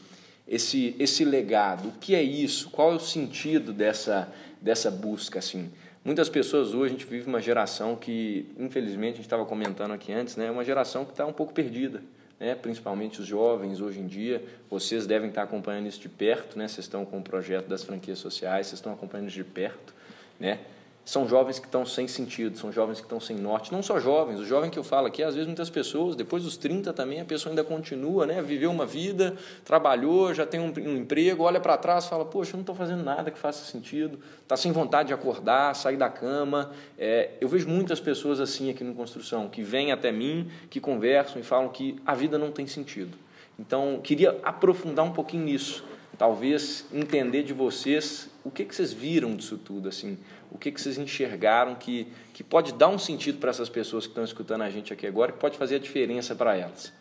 [0.47, 2.69] esse, esse legado, o que é isso?
[2.69, 5.69] Qual é o sentido dessa, dessa busca, assim?
[6.01, 10.13] Muitas pessoas hoje, a gente vive uma geração que, infelizmente, a gente estava comentando aqui
[10.13, 12.01] antes, né, uma geração que está um pouco perdida.
[12.39, 16.69] Né, principalmente os jovens hoje em dia, vocês devem estar acompanhando isso de perto, né,
[16.69, 19.96] vocês estão com o projeto das franquias sociais, vocês estão acompanhando isso de perto
[20.39, 20.59] né?
[21.07, 23.71] São jovens que estão sem sentido, são jovens que estão sem norte.
[23.71, 26.57] Não só jovens, o jovem que eu falo aqui, às vezes muitas pessoas, depois dos
[26.57, 28.41] 30 também, a pessoa ainda continua, né?
[28.41, 32.57] Viveu uma vida, trabalhou, já tem um, um emprego, olha para trás fala, poxa, eu
[32.57, 36.71] não estou fazendo nada que faça sentido, está sem vontade de acordar, sair da cama.
[36.99, 41.39] É, eu vejo muitas pessoas assim aqui no Construção, que vêm até mim, que conversam
[41.39, 43.17] e falam que a vida não tem sentido.
[43.57, 45.85] Então, queria aprofundar um pouquinho nisso
[46.17, 50.17] talvez entender de vocês o que, que vocês viram disso tudo, assim,
[50.49, 54.11] o que, que vocês enxergaram que, que pode dar um sentido para essas pessoas que
[54.11, 56.93] estão escutando a gente aqui agora, que pode fazer a diferença para elas.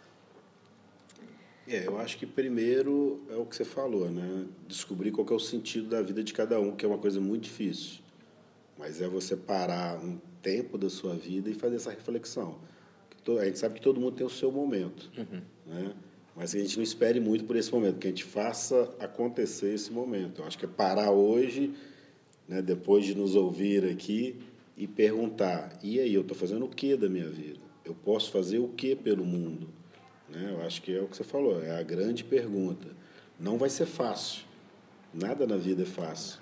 [1.68, 4.46] É, eu acho que primeiro é o que você falou, né?
[4.68, 7.44] Descobrir qual é o sentido da vida de cada um, que é uma coisa muito
[7.44, 8.00] difícil.
[8.78, 12.58] Mas é você parar um tempo da sua vida e fazer essa reflexão.
[13.40, 15.42] A gente sabe que todo mundo tem o seu momento, uhum.
[15.66, 15.92] né?
[16.36, 19.72] Mas que a gente não espere muito por esse momento, que a gente faça acontecer
[19.72, 20.42] esse momento.
[20.42, 21.72] Eu acho que é parar hoje,
[22.46, 24.36] né, depois de nos ouvir aqui,
[24.76, 27.58] e perguntar: e aí, eu estou fazendo o que da minha vida?
[27.84, 29.68] Eu posso fazer o que pelo mundo?
[30.28, 30.50] Né?
[30.52, 32.88] Eu acho que é o que você falou, é a grande pergunta.
[33.40, 34.42] Não vai ser fácil,
[35.14, 36.40] nada na vida é fácil,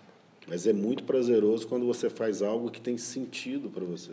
[0.48, 4.12] mas é muito prazeroso quando você faz algo que tem sentido para você.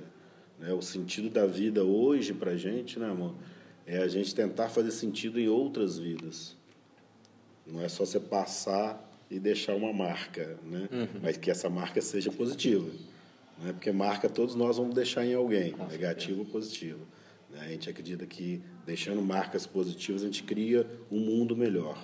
[0.59, 0.73] Né?
[0.73, 3.33] O sentido da vida hoje para a gente, né, amor?
[3.85, 6.55] É a gente tentar fazer sentido em outras vidas.
[7.65, 10.89] Não é só você passar e deixar uma marca, né?
[10.91, 11.19] Uhum.
[11.21, 12.89] Mas que essa marca seja positiva.
[13.61, 13.71] Né?
[13.73, 16.99] Porque marca todos nós vamos deixar em alguém, negativo ou positivo.
[17.49, 17.59] Né?
[17.61, 21.97] A gente acredita que deixando marcas positivas a gente cria um mundo melhor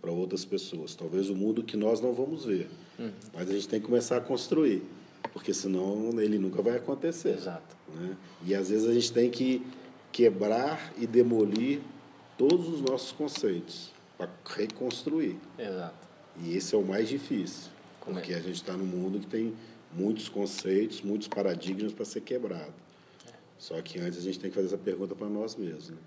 [0.00, 0.94] para outras pessoas.
[0.94, 3.10] Talvez o um mundo que nós não vamos ver, uhum.
[3.32, 4.82] mas a gente tem que começar a construir,
[5.32, 7.34] porque senão ele nunca vai acontecer.
[7.34, 7.76] Exato.
[7.94, 8.16] Né?
[8.44, 9.64] E às vezes a gente tem que
[10.16, 11.82] quebrar e demolir
[12.38, 15.36] todos os nossos conceitos para reconstruir.
[15.58, 16.08] Exato.
[16.40, 18.36] E esse é o mais difícil, Como porque é?
[18.36, 19.54] a gente está num mundo que tem
[19.92, 22.72] muitos conceitos, muitos paradigmas para ser quebrado.
[23.28, 23.32] É.
[23.58, 25.90] Só que antes a gente tem que fazer essa pergunta para nós mesmos.
[25.90, 25.98] Né?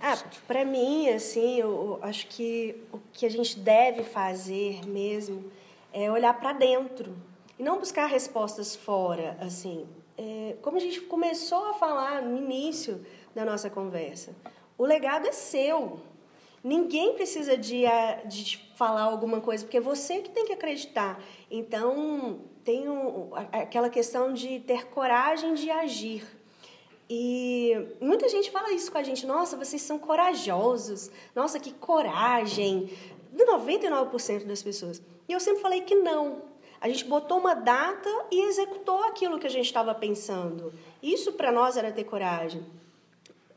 [0.00, 5.50] Ah, para mim, assim, eu acho que o que a gente deve fazer mesmo
[5.92, 7.12] é olhar para dentro
[7.58, 9.84] e não buscar respostas fora, assim.
[10.24, 13.04] É, como a gente começou a falar no início
[13.34, 14.32] da nossa conversa,
[14.78, 15.98] o legado é seu.
[16.62, 17.82] Ninguém precisa de,
[18.26, 21.20] de falar alguma coisa, porque é você que tem que acreditar.
[21.50, 26.24] Então, tem um, aquela questão de ter coragem de agir.
[27.10, 29.26] E muita gente fala isso com a gente.
[29.26, 31.10] Nossa, vocês são corajosos.
[31.34, 32.88] Nossa, que coragem.
[33.32, 35.02] De 99% das pessoas.
[35.28, 36.51] E eu sempre falei que não.
[36.82, 40.74] A gente botou uma data e executou aquilo que a gente estava pensando.
[41.00, 42.66] Isso para nós era ter coragem.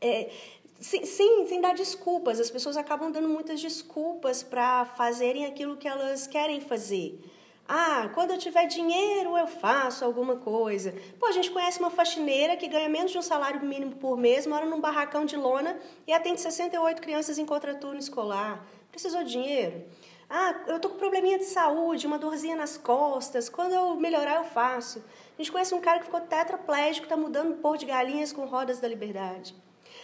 [0.00, 0.30] É,
[0.78, 2.38] sem, sem, sem dar desculpas.
[2.38, 7.20] As pessoas acabam dando muitas desculpas para fazerem aquilo que elas querem fazer.
[7.68, 10.94] Ah, quando eu tiver dinheiro eu faço alguma coisa.
[11.18, 14.46] Pô, a gente conhece uma faxineira que ganha menos de um salário mínimo por mês,
[14.46, 18.64] mora num barracão de lona e atende 68 crianças em contraturno escolar.
[18.92, 19.82] Precisou de dinheiro?
[20.28, 23.48] Ah, eu tô com probleminha de saúde, uma dorzinha nas costas.
[23.48, 24.98] Quando eu melhorar, eu faço.
[25.38, 28.80] A gente conhece um cara que ficou tetraplégico, está mudando pôr de galinhas com rodas
[28.80, 29.54] da liberdade.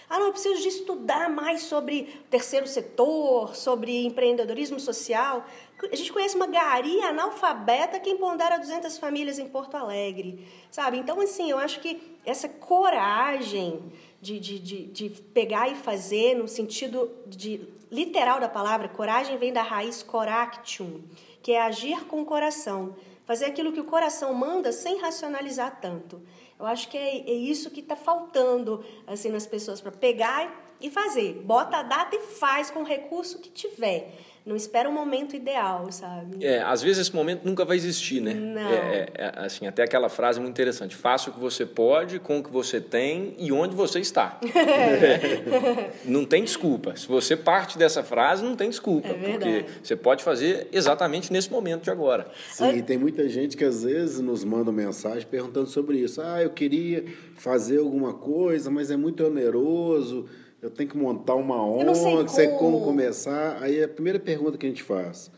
[0.08, 5.44] Ah, não, eu preciso de estudar mais sobre terceiro setor, sobre empreendedorismo social.
[5.90, 10.98] A gente conhece uma gari analfabeta que empodera 200 famílias em Porto Alegre, sabe?
[10.98, 16.46] Então, assim, eu acho que essa coragem de, de, de, de pegar e fazer, no
[16.46, 21.02] sentido de, literal da palavra, coragem vem da raiz coractium,
[21.42, 22.96] que é agir com o coração.
[23.26, 26.22] Fazer aquilo que o coração manda sem racionalizar tanto.
[26.58, 30.50] Eu acho que é, é isso que está faltando assim nas pessoas para pegar
[30.80, 31.34] e fazer.
[31.44, 34.18] Bota a data e faz com o recurso que tiver.
[34.44, 36.44] Não espera o momento ideal, sabe?
[36.44, 38.34] É, às vezes esse momento nunca vai existir, né?
[38.34, 38.60] Não.
[38.60, 40.96] É, é, é assim, até aquela frase muito interessante.
[40.96, 44.40] Faça o que você pode, com o que você tem e onde você está.
[46.04, 46.96] não tem desculpa.
[46.96, 49.08] Se você parte dessa frase, não tem desculpa.
[49.08, 52.28] É porque você pode fazer exatamente nesse momento de agora.
[52.50, 56.20] Sim, e tem muita gente que às vezes nos manda mensagem perguntando sobre isso.
[56.20, 57.04] Ah, eu queria
[57.36, 60.28] fazer alguma coisa, mas é muito oneroso
[60.62, 62.28] eu tenho que montar uma ONG, não sei como.
[62.28, 63.60] sei como começar.
[63.60, 65.28] Aí a primeira pergunta que a gente faz: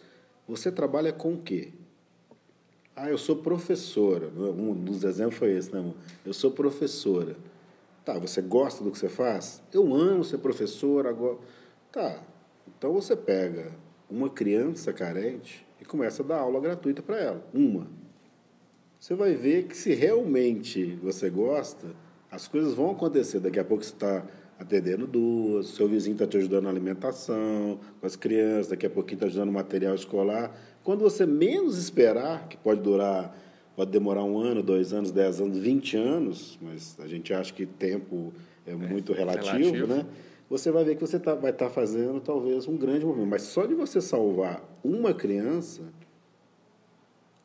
[0.46, 1.72] você trabalha com o quê?
[2.94, 4.28] Ah, eu sou professora.
[4.28, 5.94] Um dos exemplos foi esse, né, amor?
[6.24, 7.36] Eu sou professora.
[8.04, 9.62] Tá, você gosta do que você faz?
[9.72, 11.38] Eu amo ser professora agora.
[11.90, 12.22] Tá,
[12.68, 13.72] então você pega
[14.10, 17.46] uma criança carente e começa a dar aula gratuita para ela.
[17.52, 17.88] Uma.
[19.00, 21.88] Você vai ver que se realmente você gosta,
[22.30, 23.40] as coisas vão acontecer.
[23.40, 24.24] Daqui a pouco você está
[24.58, 29.16] atendendo duas, seu vizinho está te ajudando na alimentação, com as crianças, daqui a pouquinho
[29.16, 30.56] está ajudando no material escolar.
[30.82, 33.36] Quando você menos esperar, que pode durar,
[33.74, 37.66] pode demorar um ano, dois anos, dez anos, vinte anos, mas a gente acha que
[37.66, 38.32] tempo
[38.66, 40.06] é, é muito relativo, relativo, né?
[40.48, 43.30] Você vai ver que você tá, vai estar tá fazendo talvez um grande movimento.
[43.30, 45.82] Mas só de você salvar uma criança,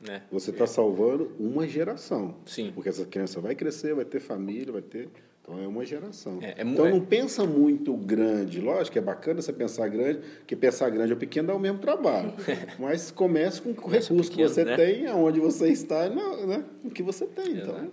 [0.08, 0.22] é.
[0.32, 2.36] você está salvando uma geração.
[2.46, 2.72] Sim.
[2.76, 5.10] Porque essa criança vai crescer, vai ter família, vai ter
[5.50, 6.38] então é uma geração.
[6.42, 8.62] É, é, então não pensa muito grande.
[8.62, 11.80] Lógico que é bacana você pensar grande, porque pensar grande ou pequeno dá o mesmo
[11.80, 12.34] trabalho.
[12.78, 14.76] Mas comece com o recurso que você né?
[14.76, 16.64] tem, aonde você está, né?
[16.84, 17.58] o que você tem.
[17.58, 17.90] Então.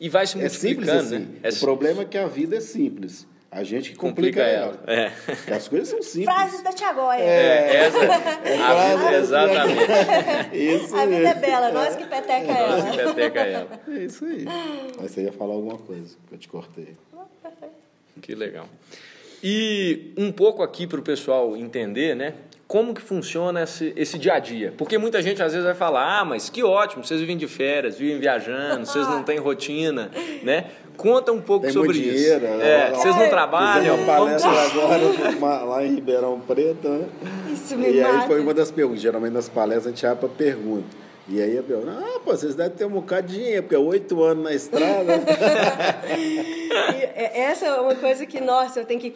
[0.00, 0.90] E vai se multiplicando.
[0.90, 1.18] É simples assim.
[1.18, 1.38] Né?
[1.44, 3.26] É o problema é que a vida é simples.
[3.56, 4.78] A gente que complica, complica ela.
[4.86, 5.10] É.
[5.50, 6.26] As coisas são simples.
[6.26, 7.22] Frases da Tiagoia.
[7.22, 7.98] É, essa.
[8.04, 9.80] É a vida, exatamente.
[10.52, 12.76] Isso a vida é bela, nós que peteca ela.
[12.76, 13.80] Nós que peteca ela.
[13.88, 14.44] É isso aí.
[15.00, 16.94] Mas você ia falar alguma coisa, que eu te cortei.
[18.20, 18.68] Que legal.
[19.42, 22.34] E um pouco aqui para o pessoal entender, né?
[22.66, 24.74] Como que funciona esse, esse dia a dia?
[24.76, 27.96] Porque muita gente às vezes vai falar, ah, mas que ótimo, vocês vivem de férias,
[27.96, 30.10] vivem viajando, vocês não têm rotina,
[30.42, 30.66] né?
[30.96, 32.56] Conta um pouco Tem sobre dinheiro, isso.
[32.56, 32.88] Né?
[32.88, 33.96] É, vocês não trabalham?
[33.96, 37.06] Uma palestra agora lá em Ribeirão Preto, né?
[37.52, 38.20] Isso me E mata.
[38.20, 39.02] aí foi uma das perguntas.
[39.02, 41.06] Geralmente nas palestras a gente abre para pergunta.
[41.28, 43.78] E aí a pergunta, ah, pô, vocês devem ter um bocado de dinheiro, porque é
[43.78, 45.14] oito anos na estrada.
[46.16, 46.70] e
[47.12, 49.12] essa é uma coisa que, nossa, eu tenho que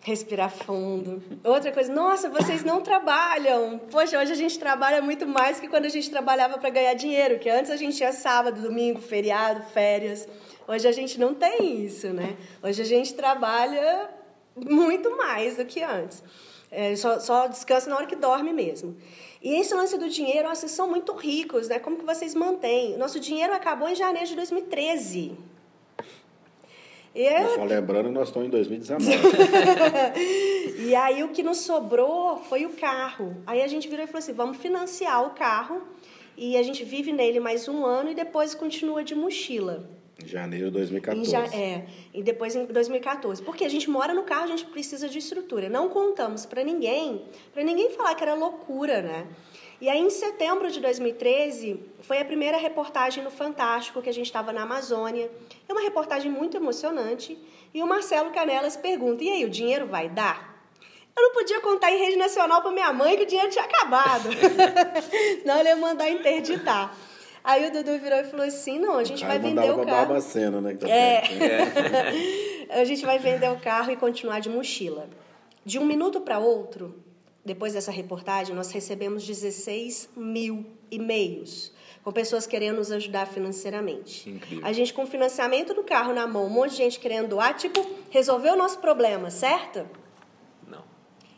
[0.00, 1.20] respirar fundo.
[1.44, 3.78] Outra coisa, nossa, vocês não trabalham.
[3.90, 7.38] Poxa, hoje a gente trabalha muito mais que quando a gente trabalhava para ganhar dinheiro,
[7.38, 10.28] que antes a gente tinha sábado, domingo, feriado, férias.
[10.68, 12.36] Hoje a gente não tem isso, né?
[12.62, 14.10] Hoje a gente trabalha
[14.54, 16.22] muito mais do que antes.
[16.70, 18.94] É, só, só descansa na hora que dorme mesmo.
[19.42, 21.78] E esse lance do dinheiro, vocês são muito ricos, né?
[21.78, 22.98] Como que vocês mantêm?
[22.98, 25.32] Nosso dinheiro acabou em janeiro de 2013.
[27.14, 27.54] Eu...
[27.54, 29.06] Só lembrando, nós estamos em 2019.
[30.86, 33.34] e aí o que nos sobrou foi o carro.
[33.46, 35.80] Aí a gente virou e falou assim: vamos financiar o carro
[36.36, 39.97] e a gente vive nele mais um ano e depois continua de mochila.
[40.20, 41.30] Em janeiro de 2014.
[41.30, 43.40] Ja, é, e depois em 2014.
[43.40, 45.68] Porque a gente mora no carro, a gente precisa de estrutura.
[45.68, 49.26] Não contamos para ninguém, para ninguém falar que era loucura, né?
[49.80, 54.26] E aí, em setembro de 2013, foi a primeira reportagem no Fantástico, que a gente
[54.26, 55.30] estava na Amazônia.
[55.68, 57.38] É uma reportagem muito emocionante.
[57.72, 60.58] E o Marcelo Canelas pergunta: e aí, o dinheiro vai dar?
[61.16, 64.28] Eu não podia contar em rede nacional para minha mãe que o dinheiro tinha acabado.
[65.42, 66.96] Senão ele ia mandar interditar.
[67.48, 69.86] Aí o Dudu virou e falou assim: não, a gente vai vender o carro.
[69.86, 70.74] Barbacena, né?
[70.74, 71.22] Que tá é.
[72.68, 72.76] é.
[72.78, 75.08] a gente vai vender o carro e continuar de mochila.
[75.64, 77.02] De um minuto para outro,
[77.42, 81.72] depois dessa reportagem, nós recebemos 16 mil e-mails
[82.04, 84.28] com pessoas querendo nos ajudar financeiramente.
[84.28, 84.66] Incrível.
[84.66, 87.80] A gente com financiamento do carro na mão, um monte de gente querendo doar, tipo,
[88.10, 89.88] resolver o nosso problema, certo?
[90.66, 90.84] Não.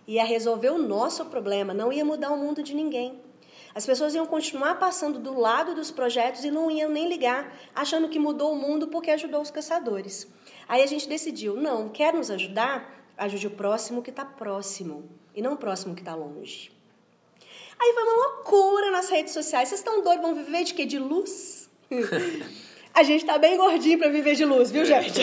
[0.09, 3.30] Ia resolver o nosso problema, não ia mudar o mundo de ninguém.
[3.75, 8.09] As pessoas iam continuar passando do lado dos projetos e não iam nem ligar, achando
[8.09, 10.27] que mudou o mundo porque ajudou os caçadores.
[10.69, 13.05] Aí a gente decidiu, não, quer nos ajudar?
[13.17, 16.73] Ajude o próximo que está próximo e não o próximo que está longe.
[17.79, 19.69] Aí foi uma loucura nas redes sociais.
[19.69, 20.23] Vocês estão doidos?
[20.23, 20.85] Vão viver de quê?
[20.85, 21.71] De luz?
[22.93, 25.21] A gente está bem gordinho para viver de luz, viu, gente?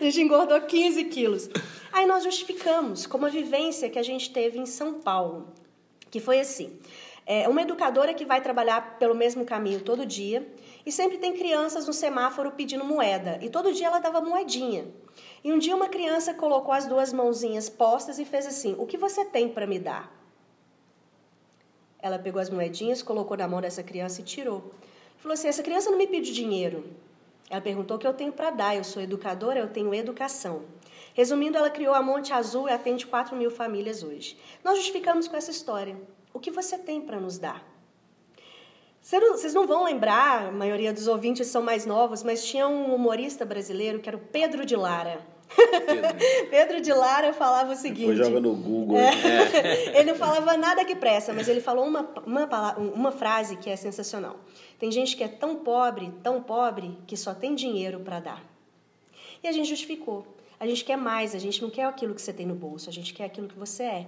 [0.00, 1.48] a gente engordou 15 quilos.
[1.92, 5.52] Aí nós justificamos com uma vivência que a gente teve em São Paulo,
[6.10, 6.78] que foi assim.
[7.26, 10.46] É uma educadora que vai trabalhar pelo mesmo caminho todo dia
[10.84, 13.38] e sempre tem crianças no semáforo pedindo moeda.
[13.40, 14.86] E todo dia ela dava moedinha.
[15.44, 18.96] E um dia uma criança colocou as duas mãozinhas postas e fez assim: O que
[18.96, 20.12] você tem para me dar?
[21.98, 24.72] Ela pegou as moedinhas, colocou na mão dessa criança e tirou.
[25.18, 26.84] Falou assim: Essa criança não me pede dinheiro.
[27.48, 28.76] Ela perguntou o que eu tenho para dar.
[28.76, 30.62] Eu sou educadora, eu tenho educação.
[31.14, 34.38] Resumindo, ela criou a Monte Azul e atende 4 mil famílias hoje.
[34.62, 35.96] Nós justificamos com essa história.
[36.32, 37.64] O que você tem para nos dar?
[39.02, 43.44] Vocês não vão lembrar, a maioria dos ouvintes são mais novos, mas tinha um humorista
[43.44, 45.20] brasileiro que era o Pedro de Lara.
[45.56, 46.16] Pedro,
[46.50, 48.00] Pedro de Lara falava o seguinte.
[48.00, 48.98] Depois joga no Google.
[48.98, 53.70] É, ele não falava nada que pressa, mas ele falou uma, uma, uma frase que
[53.70, 54.36] é sensacional.
[54.78, 58.44] Tem gente que é tão pobre, tão pobre, que só tem dinheiro para dar.
[59.42, 60.26] E a gente justificou.
[60.58, 62.92] A gente quer mais, a gente não quer aquilo que você tem no bolso, a
[62.92, 64.06] gente quer aquilo que você é.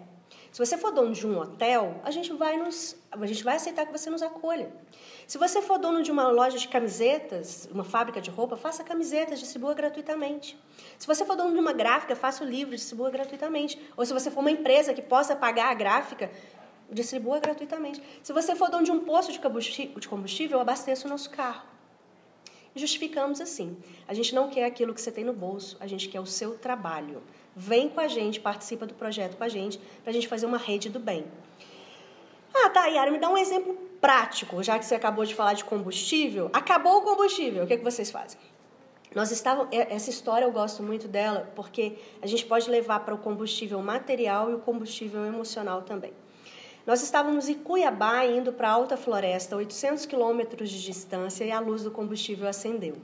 [0.53, 3.87] Se você for dono de um hotel, a gente vai nos, a gente vai aceitar
[3.87, 4.71] que você nos acolha.
[5.27, 9.41] Se você for dono de uma loja de camisetas, uma fábrica de roupa, faça camisetas,
[9.41, 10.59] distribua gratuitamente.
[10.99, 13.81] Se você for dono de uma gráfica, faça o livro, distribua gratuitamente.
[13.97, 16.31] Ou se você for uma empresa que possa pagar a gráfica,
[16.91, 18.03] distribua gratuitamente.
[18.23, 21.63] Se você for dono de um posto de combustível, abasteça o nosso carro.
[22.77, 23.77] justificamos assim.
[24.07, 26.59] A gente não quer aquilo que você tem no bolso, a gente quer o seu
[26.59, 27.23] trabalho.
[27.55, 30.59] Vem com a gente, participa do projeto com a gente, para a gente fazer uma
[30.59, 31.27] rede do bem.
[32.55, 35.65] Ah, tá, Yara, me dá um exemplo prático, já que você acabou de falar de
[35.65, 36.51] combustível.
[36.53, 38.39] Acabou o combustível, o que, é que vocês fazem?
[39.15, 43.19] Nós estávamos, essa história eu gosto muito dela, porque a gente pode levar para o
[43.19, 46.13] combustível material e o combustível emocional também.
[46.87, 51.61] Nós estávamos em Cuiabá, indo para a Alta Floresta, 800 quilômetros de distância, e a
[51.61, 52.97] luz do combustível acendeu.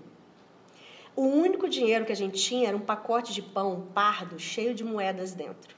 [1.18, 4.84] O único dinheiro que a gente tinha era um pacote de pão pardo cheio de
[4.84, 5.74] moedas dentro.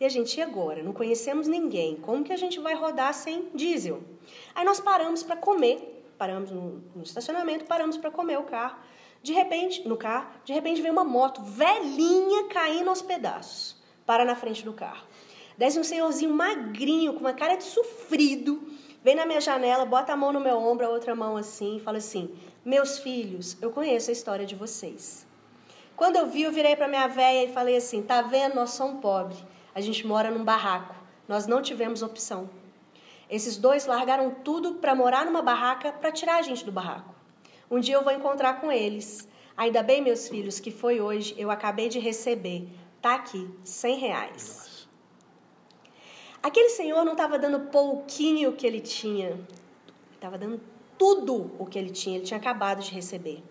[0.00, 0.82] E a gente, e agora?
[0.82, 1.96] Não conhecemos ninguém.
[1.96, 4.02] Como que a gente vai rodar sem diesel?
[4.54, 8.78] Aí nós paramos para comer, paramos no, estacionamento, paramos para comer o carro.
[9.22, 13.76] De repente, no carro, de repente vem uma moto velhinha caindo aos pedaços.
[14.06, 15.06] Para na frente do carro.
[15.58, 18.66] Desce um senhorzinho magrinho, com uma cara de sofrido,
[19.04, 21.80] vem na minha janela, bota a mão no meu ombro, a outra mão assim, e
[21.80, 22.34] fala assim:
[22.64, 25.26] meus filhos, eu conheço a história de vocês.
[25.96, 28.54] Quando eu vi, eu virei para minha velha e falei assim: tá vendo?
[28.54, 29.42] Nós somos pobres.
[29.74, 30.94] A gente mora num barraco.
[31.28, 32.50] Nós não tivemos opção.
[33.28, 37.14] Esses dois largaram tudo para morar numa barraca para tirar a gente do barraco.
[37.70, 39.28] Um dia eu vou encontrar com eles.
[39.56, 41.34] Ainda bem, meus filhos, que foi hoje.
[41.38, 42.68] Eu acabei de receber.
[43.00, 44.88] Tá aqui, 100 reais.
[46.42, 49.38] Aquele senhor não estava dando pouquinho que ele tinha.
[50.14, 50.60] Estava dando
[51.00, 53.42] tudo o que ele tinha, ele tinha acabado de receber.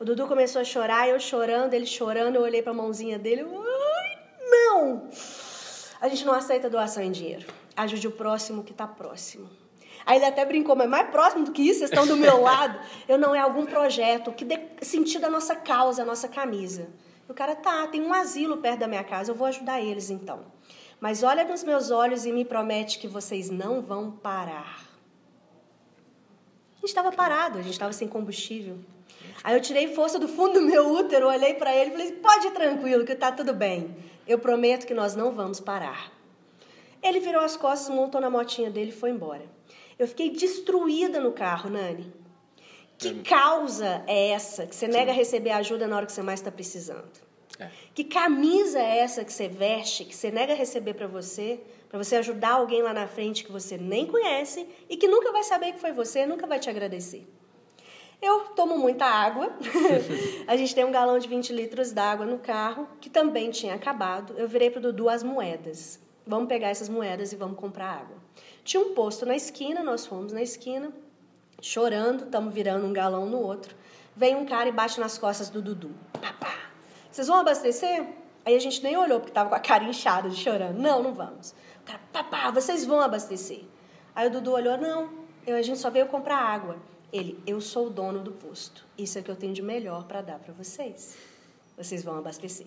[0.00, 3.44] O Dudu começou a chorar, eu chorando, ele chorando, eu olhei para a mãozinha dele,
[4.50, 5.08] não!
[6.00, 7.46] A gente não aceita doação em dinheiro.
[7.76, 9.48] Ajude o próximo que está próximo.
[10.04, 12.76] Aí ele até brincou, mas mais próximo do que isso, vocês estão do meu lado.
[13.06, 16.88] Eu não, é algum projeto que dê sentido à nossa causa, à nossa camisa.
[17.28, 20.40] O cara, tá, tem um asilo perto da minha casa, eu vou ajudar eles então.
[21.00, 24.81] Mas olha nos meus olhos e me promete que vocês não vão parar.
[26.82, 28.76] A gente estava parado, a gente estava sem combustível.
[29.44, 32.48] Aí eu tirei força do fundo do meu útero, olhei para ele e falei: pode
[32.48, 33.94] ir tranquilo, que tá tudo bem.
[34.26, 36.12] Eu prometo que nós não vamos parar.
[37.00, 39.44] Ele virou as costas, montou na motinha dele e foi embora.
[39.96, 42.12] Eu fiquei destruída no carro, Nani.
[42.98, 46.50] Que causa é essa que você nega receber ajuda na hora que você mais está
[46.50, 47.31] precisando?
[47.62, 47.70] É.
[47.94, 52.16] Que camisa é essa que você veste, que você nega receber para você, para você
[52.16, 55.78] ajudar alguém lá na frente que você nem conhece e que nunca vai saber que
[55.78, 57.26] foi você, nunca vai te agradecer?
[58.22, 59.52] Eu tomo muita água.
[60.46, 64.34] a gente tem um galão de 20 litros d'água no carro, que também tinha acabado.
[64.38, 66.00] Eu virei para o Dudu as moedas.
[66.24, 68.16] Vamos pegar essas moedas e vamos comprar água.
[68.62, 70.92] Tinha um posto na esquina, nós fomos na esquina,
[71.60, 73.74] chorando, estamos virando um galão no outro.
[74.14, 75.90] Vem um cara e bate nas costas do Dudu.
[76.12, 76.61] Papá,
[77.12, 78.06] vocês vão abastecer?
[78.42, 80.78] Aí a gente nem olhou, porque estava com a cara inchada de chorando.
[80.78, 81.50] Não, não vamos.
[81.82, 83.64] O cara, papá, vocês vão abastecer.
[84.14, 85.10] Aí o Dudu olhou, não,
[85.46, 86.76] eu, a gente só veio comprar água.
[87.12, 88.86] Ele, eu sou o dono do posto.
[88.96, 91.18] Isso é o que eu tenho de melhor para dar para vocês.
[91.76, 92.66] Vocês vão abastecer.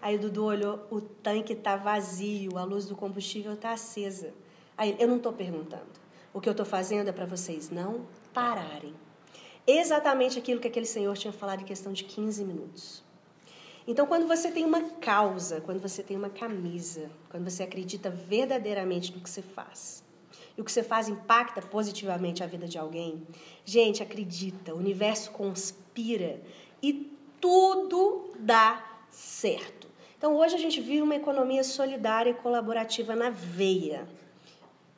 [0.00, 4.32] Aí o Dudu olhou, o tanque está vazio, a luz do combustível está acesa.
[4.78, 5.98] Aí eu não estou perguntando.
[6.32, 8.94] O que eu estou fazendo é para vocês não pararem.
[9.66, 13.07] Exatamente aquilo que aquele senhor tinha falado em questão de 15 minutos.
[13.90, 19.14] Então, quando você tem uma causa, quando você tem uma camisa, quando você acredita verdadeiramente
[19.14, 20.04] no que você faz,
[20.54, 23.26] e o que você faz impacta positivamente a vida de alguém,
[23.64, 26.38] gente, acredita, o universo conspira
[26.82, 27.10] e
[27.40, 29.88] tudo dá certo.
[30.18, 34.06] Então, hoje a gente vive uma economia solidária e colaborativa na veia.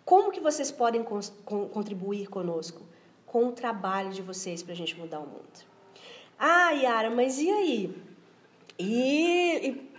[0.05, 1.05] Como que vocês podem
[1.45, 2.82] contribuir conosco?
[3.24, 5.70] Com o trabalho de vocês para a gente mudar o mundo.
[6.36, 8.09] Ah, Yara, mas e aí?
[8.81, 9.91] E, e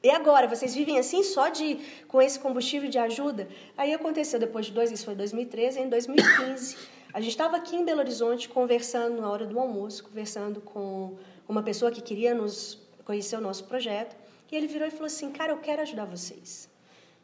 [0.00, 1.76] e agora, vocês vivem assim só de
[2.06, 3.48] com esse combustível de ajuda?
[3.76, 6.76] Aí aconteceu depois de dois, isso foi 2013, em 2015,
[7.12, 11.16] a gente estava aqui em Belo Horizonte conversando na hora do almoço, conversando com
[11.48, 14.14] uma pessoa que queria nos conhecer o nosso projeto,
[14.52, 16.70] e ele virou e falou assim: "Cara, eu quero ajudar vocês.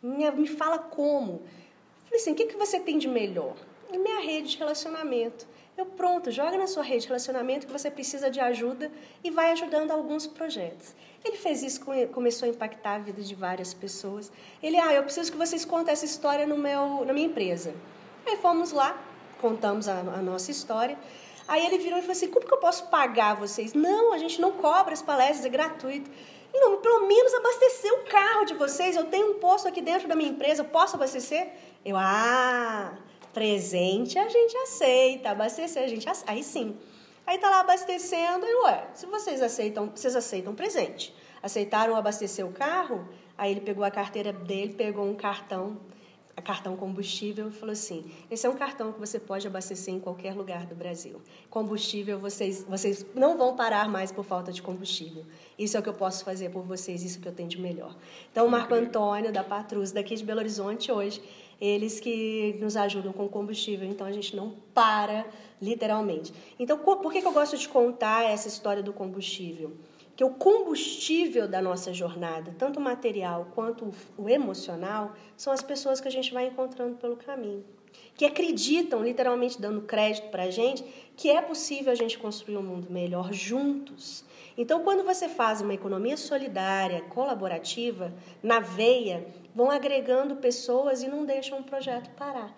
[0.03, 1.33] Me, fala como".
[1.35, 3.55] Eu falei assim: "O que que você tem de melhor?"
[3.89, 5.47] Minha rede de relacionamento.
[5.77, 8.93] Eu, pronto, joga na sua rede de relacionamento que você precisa de ajuda
[9.25, 10.95] e vai ajudando alguns projetos.
[11.25, 11.81] Ele fez isso,
[12.13, 14.31] começou a impactar a vida de várias pessoas.
[14.63, 17.75] Ele, ah, eu preciso que vocês contem essa história no meu, na minha empresa.
[18.25, 18.97] Aí fomos lá,
[19.41, 20.97] contamos a, a nossa história.
[21.49, 23.75] Aí ele virou e falou assim: como que eu posso pagar vocês?
[23.75, 26.09] Não, a gente não cobra as palestras, é gratuito.
[26.53, 28.95] Não, pelo menos abastecer o carro de vocês.
[28.95, 31.51] Eu tenho um posto aqui dentro da minha empresa, posso abastecer?
[31.85, 32.97] Eu, ah,
[33.35, 36.33] Presente a gente aceita, abastecer a gente aceita.
[36.33, 36.77] Aí sim.
[37.27, 41.15] Aí tá lá abastecendo e, ué, se vocês aceitam, vocês aceitam presente.
[41.43, 43.07] Aceitaram abastecer o carro?
[43.37, 45.79] Aí ele pegou a carteira dele, pegou um cartão,
[46.37, 50.01] a cartão combustível e falou assim: esse é um cartão que você pode abastecer em
[50.01, 51.21] qualquer lugar do Brasil.
[51.49, 55.25] Combustível, vocês, vocês não vão parar mais por falta de combustível.
[55.59, 57.49] Isso é o que eu posso fazer por vocês, isso é o que eu tenho
[57.49, 57.97] de melhor.
[58.31, 61.23] Então, o Marco Antônio, da Patrus, daqui de Belo Horizonte, hoje,
[61.61, 65.27] eles que nos ajudam com combustível, então a gente não para,
[65.61, 66.33] literalmente.
[66.59, 69.73] Então, por que, eu gosto de contar essa história do combustível?
[70.17, 76.01] Que o combustível da nossa jornada, tanto o material quanto o emocional, são as pessoas
[76.01, 77.65] que a gente vai encontrando pelo caminho.
[78.17, 80.85] Que acreditam, literalmente dando crédito para a gente,
[81.17, 84.25] que é possível a gente construir um mundo melhor juntos.
[84.57, 91.25] Então, quando você faz uma economia solidária, colaborativa, na veia, vão agregando pessoas e não
[91.25, 92.55] deixam o projeto parar.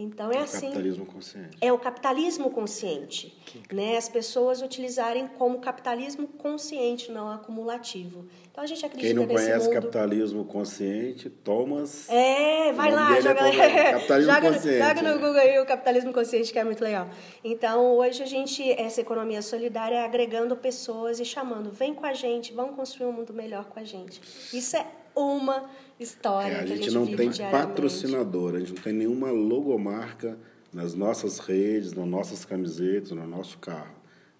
[0.00, 0.58] Então é, é assim.
[0.58, 1.58] O capitalismo consciente.
[1.60, 3.74] É o capitalismo consciente, que...
[3.74, 3.96] né?
[3.96, 8.24] As pessoas utilizarem como capitalismo consciente, não acumulativo.
[8.48, 9.74] Então a gente acredita Quem não conhece mundo...
[9.74, 12.08] capitalismo consciente, Thomas.
[12.08, 14.78] É, vai lá, joga, é capitalismo joga, consciente.
[14.78, 17.08] joga no Google aí o capitalismo consciente que é muito legal.
[17.42, 22.12] Então hoje a gente essa economia solidária é agregando pessoas e chamando, vem com a
[22.12, 24.20] gente, vamos construir um mundo melhor com a gente.
[24.52, 24.86] Isso é
[25.16, 25.68] uma
[25.98, 26.52] história.
[26.52, 30.38] É, a, gente a gente não tem patrocinador, a gente não tem nenhuma logomarca
[30.72, 33.94] nas nossas redes, nas nossas camisetas, no nosso carro.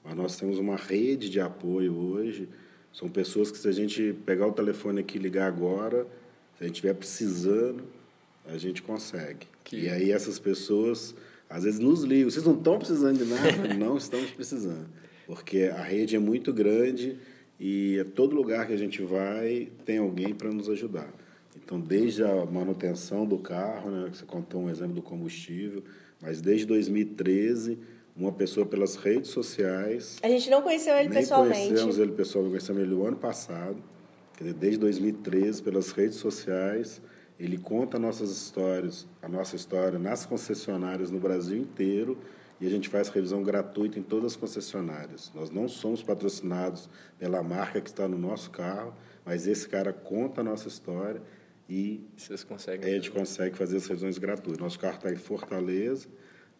[0.04, 2.48] Mas nós temos uma rede de apoio hoje.
[2.92, 6.06] São pessoas que, se a gente pegar o telefone aqui e ligar agora,
[6.56, 7.84] se a gente estiver precisando,
[8.46, 9.46] a gente consegue.
[9.62, 9.80] Que...
[9.80, 11.14] E aí essas pessoas,
[11.48, 12.30] às vezes, nos ligam.
[12.30, 13.74] Vocês não estão precisando de nada?
[13.76, 14.88] não estamos precisando.
[15.26, 17.18] Porque a rede é muito grande
[17.60, 21.12] e a todo lugar que a gente vai tem alguém para nos ajudar.
[21.68, 25.84] Então, desde a manutenção do carro, né, você contou um exemplo do combustível,
[26.18, 27.78] mas desde 2013,
[28.16, 30.16] uma pessoa pelas redes sociais.
[30.22, 31.66] A gente não conheceu ele nem pessoalmente.
[31.66, 33.76] conhecemos ele pessoalmente, conhecemos ele no ano passado.
[34.38, 37.02] Quer dizer, desde 2013, pelas redes sociais,
[37.38, 42.16] ele conta nossas histórias, a nossa história nas concessionárias no Brasil inteiro
[42.58, 45.30] e a gente faz revisão gratuita em todas as concessionárias.
[45.34, 46.88] Nós não somos patrocinados
[47.18, 51.20] pela marca que está no nosso carro, mas esse cara conta a nossa história
[51.68, 52.90] e Vocês conseguem.
[52.90, 54.58] a gente consegue fazer as revisões gratuitas.
[54.58, 56.08] Nosso carro está em Fortaleza,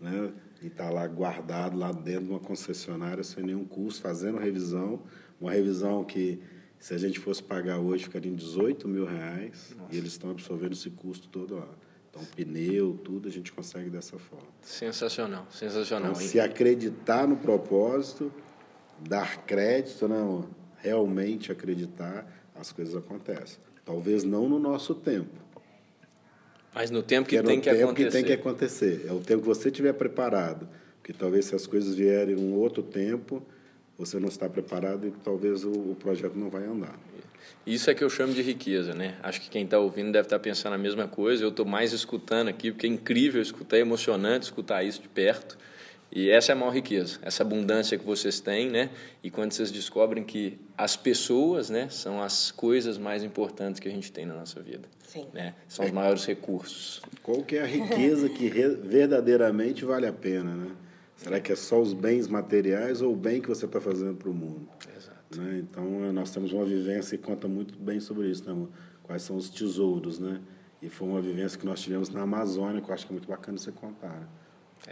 [0.00, 0.32] né?
[0.62, 5.02] E está lá guardado lá dentro de uma concessionária sem nenhum custo, fazendo revisão,
[5.40, 6.40] uma revisão que
[6.78, 10.72] se a gente fosse pagar hoje ficaria em 18 mil reais e eles estão absorvendo
[10.72, 11.68] esse custo todo lá.
[12.10, 14.46] Então pneu, tudo a gente consegue dessa forma.
[14.62, 16.12] Sensacional, sensacional.
[16.12, 18.32] Então, se acreditar no propósito,
[19.00, 20.48] dar crédito, né, amor?
[20.80, 23.58] realmente acreditar, as coisas acontecem.
[23.88, 25.30] Talvez não no nosso tempo,
[26.74, 28.04] Mas no tempo que, é no tem que tempo acontecer.
[28.06, 29.06] que tem que acontecer.
[29.08, 30.68] É o tempo que você estiver preparado.
[31.00, 33.42] Porque talvez se as coisas vierem em um outro tempo,
[33.96, 36.98] você não está preparado e talvez o, o projeto não vai andar.
[37.66, 39.16] Isso é que eu chamo de riqueza, né?
[39.22, 41.42] Acho que quem está ouvindo deve estar pensando a mesma coisa.
[41.42, 45.56] Eu estou mais escutando aqui, porque é incrível escutar, é emocionante escutar isso de perto.
[46.10, 48.88] E essa é a maior riqueza, essa abundância que vocês têm, né?
[49.22, 53.90] E quando vocês descobrem que as pessoas, né, são as coisas mais importantes que a
[53.90, 54.88] gente tem na nossa vida.
[55.06, 55.26] Sim.
[55.34, 55.54] Né?
[55.68, 57.02] São os maiores recursos.
[57.22, 60.70] Qual que é a riqueza que re- verdadeiramente vale a pena, né?
[61.16, 64.30] Será que é só os bens materiais ou o bem que você está fazendo para
[64.30, 64.68] o mundo?
[64.96, 65.18] Exato.
[65.40, 65.58] Né?
[65.58, 68.52] Então, eh, nós temos uma vivência que conta muito bem sobre isso, né?
[68.52, 68.68] amor?
[69.02, 70.40] Quais são os tesouros, né?
[70.80, 73.28] E foi uma vivência que nós tivemos na Amazônia, que eu acho que é muito
[73.28, 74.08] bacana você contar.
[74.20, 74.26] né?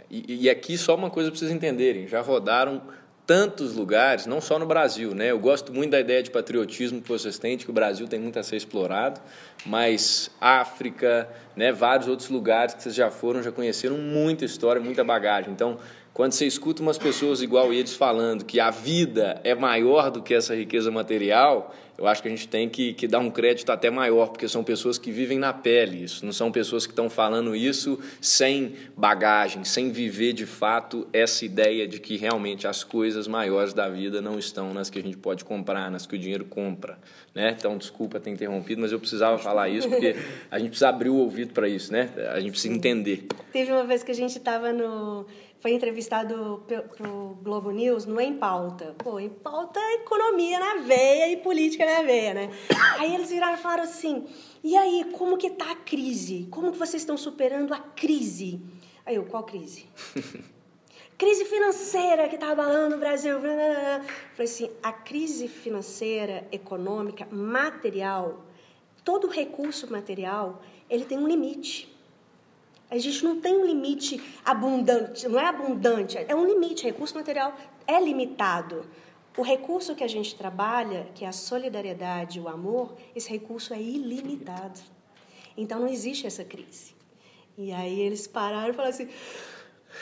[0.09, 2.81] E, e aqui só uma coisa para vocês entenderem, já rodaram
[3.27, 5.31] tantos lugares, não só no Brasil, né?
[5.31, 8.17] Eu gosto muito da ideia de patriotismo que vocês têm, de que o Brasil tem
[8.17, 9.19] muito a ser explorado,
[9.65, 15.03] mas África, né, vários outros lugares que vocês já foram, já conheceram muita história, muita
[15.03, 15.51] bagagem.
[15.51, 15.77] Então,
[16.13, 20.33] quando você escuta umas pessoas igual eles falando que a vida é maior do que
[20.33, 23.89] essa riqueza material, eu acho que a gente tem que, que dar um crédito até
[23.89, 27.55] maior, porque são pessoas que vivem na pele isso, não são pessoas que estão falando
[27.55, 33.73] isso sem bagagem, sem viver de fato essa ideia de que realmente as coisas maiores
[33.73, 36.97] da vida não estão nas que a gente pode comprar, nas que o dinheiro compra.
[37.33, 37.55] Né?
[37.57, 40.15] Então, desculpa ter interrompido, mas eu precisava falar isso, porque
[40.49, 42.09] a gente precisa abrir o ouvido para isso, né?
[42.31, 43.27] a gente precisa entender.
[43.51, 45.25] Teve uma vez que a gente estava no.
[45.59, 46.63] Foi entrevistado
[46.95, 48.95] pro Globo News no Em Pauta.
[48.99, 52.49] Pô, Em Pauta é economia na veia e política na veia, né?
[52.99, 54.27] Aí eles viraram e falaram assim:
[54.63, 56.47] e aí, como que tá a crise?
[56.51, 58.61] Como que vocês estão superando a crise?
[59.05, 59.87] Aí eu, qual crise?
[61.17, 63.39] crise financeira que está abalando o Brasil.
[63.39, 64.03] Falei
[64.39, 68.45] assim, a crise financeira, econômica, material,
[69.03, 71.96] todo recurso material, ele tem um limite.
[72.89, 76.85] A gente não tem um limite abundante, não é abundante, é um limite.
[76.85, 77.53] Recurso material
[77.85, 78.85] é limitado.
[79.37, 83.81] O recurso que a gente trabalha, que é a solidariedade, o amor, esse recurso é
[83.81, 84.79] ilimitado.
[85.55, 86.95] Então não existe essa crise.
[87.57, 89.09] E aí eles pararam e falaram assim: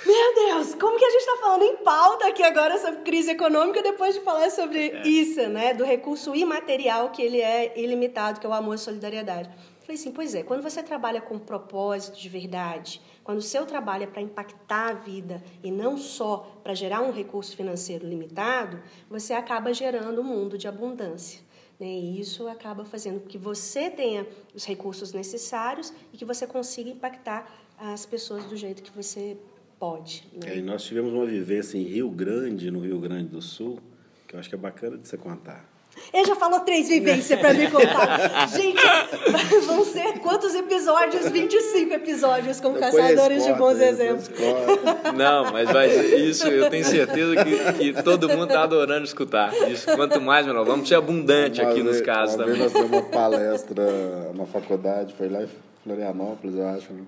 [0.06, 3.82] Meu Deus, como que a gente está falando em pauta aqui agora sobre crise econômica
[3.82, 5.74] depois de falar sobre isso, né?
[5.74, 9.50] Do recurso imaterial que ele é ilimitado, que é o amor e a solidariedade.
[9.86, 14.06] Falei assim, pois é, quando você trabalha com propósito de verdade, quando o seu trabalho
[14.06, 19.34] é para impactar a vida e não só para gerar um recurso financeiro limitado, você
[19.34, 21.40] acaba gerando um mundo de abundância.
[21.80, 21.86] Né?
[21.86, 24.26] E isso acaba fazendo que você tenha
[24.56, 29.38] os recursos necessários e que você consiga impactar as pessoas do jeito que você
[29.78, 30.28] pode.
[30.34, 30.58] Né?
[30.58, 33.80] É, nós tivemos uma vivência em Rio Grande, no Rio Grande do Sul,
[34.28, 35.75] que eu acho que é bacana de você contar.
[36.14, 38.48] Ele já falou três vivências para me contar.
[38.56, 38.82] Gente,
[39.66, 41.30] vão ser quantos episódios?
[41.30, 44.28] 25 episódios com Depois Caçadores de Bons Exemplos.
[44.30, 45.12] corta.
[45.14, 49.54] Não, mas vai, isso eu tenho certeza que, que todo mundo está adorando escutar.
[49.70, 50.66] Isso, quanto mais, melhor.
[50.66, 52.60] Vamos ser abundante Uma aqui nos vez- casos uma também.
[52.60, 53.86] Vez nós temos uma palestra
[54.34, 55.50] na faculdade, foi lá em
[55.84, 57.04] Florianópolis, eu acho, né?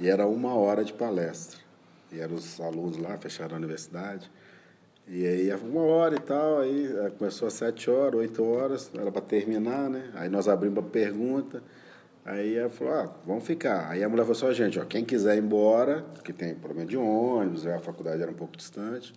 [0.00, 1.58] e era uma hora de palestra.
[2.12, 4.30] E eram os alunos lá, fecharam a universidade.
[5.06, 9.12] E aí, uma hora e tal, aí eh, começou às sete horas, oito horas, era
[9.12, 10.10] para terminar, né?
[10.14, 11.62] Aí nós abrimos para pergunta.
[12.24, 13.90] Aí ela falou, ah, vamos ficar.
[13.90, 16.88] Aí a mulher falou assim, ó, gente, ó, quem quiser ir embora, que tem problema
[16.88, 19.12] de ônibus, a faculdade era um pouco distante.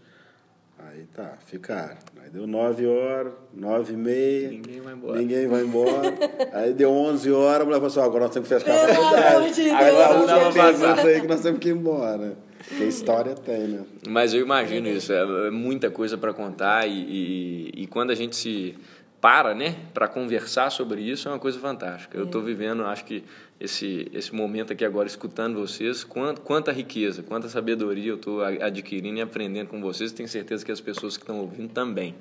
[0.77, 1.95] Aí tá, ficaram.
[2.21, 4.49] Aí deu nove horas, nove e meia.
[4.49, 5.17] Ninguém vai embora.
[5.19, 6.13] Ninguém vai embora.
[6.51, 8.85] aí deu onze horas, a mulher falou assim, ó, agora nós temos que fechar a
[8.87, 9.35] Pelo faculdade.
[9.37, 11.07] amor de Aí Deus, a não dava última pra pergunta passar.
[11.07, 12.37] aí que nós temos que ir embora.
[12.67, 13.85] Porque história tem, né?
[14.07, 18.15] Mas eu imagino isso, é é muita coisa para contar e, e, e quando a
[18.15, 18.75] gente se
[19.19, 22.17] para, né, para conversar sobre isso é uma coisa fantástica.
[22.17, 23.23] Eu estou vivendo, acho que
[23.59, 29.17] esse esse momento aqui agora escutando vocês, quanta, quanta riqueza, quanta sabedoria eu estou adquirindo
[29.17, 30.11] e aprendendo com vocês.
[30.11, 32.15] Tenho certeza que as pessoas que estão ouvindo também.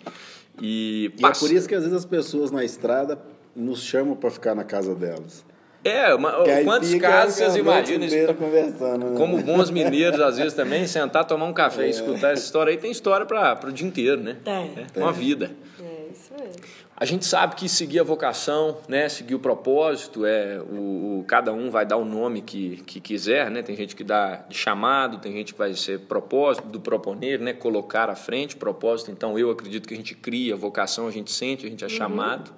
[0.60, 3.18] E, e é por isso que às vezes as pessoas na estrada
[3.54, 5.44] nos chamam para ficar na casa delas.
[5.88, 6.32] É, uma,
[6.64, 8.34] quantos casos vocês imaginam isso?
[8.34, 9.16] Conversando, né?
[9.16, 11.86] Como bons mineiros, às vezes também, sentar, tomar um café é.
[11.86, 14.36] e escutar essa história aí, tem história para o dia inteiro, né?
[14.44, 14.72] Tem.
[14.94, 15.50] É, uma vida.
[15.80, 16.76] É, isso mesmo.
[16.98, 21.52] A gente sabe que seguir a vocação, né, seguir o propósito, é o, o, cada
[21.52, 23.60] um vai dar o nome que, que quiser, né?
[23.60, 27.52] Tem gente que dá de chamado, tem gente que vai ser propósito do proponer, né,
[27.52, 29.10] colocar à frente propósito.
[29.10, 31.92] Então eu acredito que a gente cria, vocação a gente sente, a gente é uhum.
[31.92, 32.50] chamado.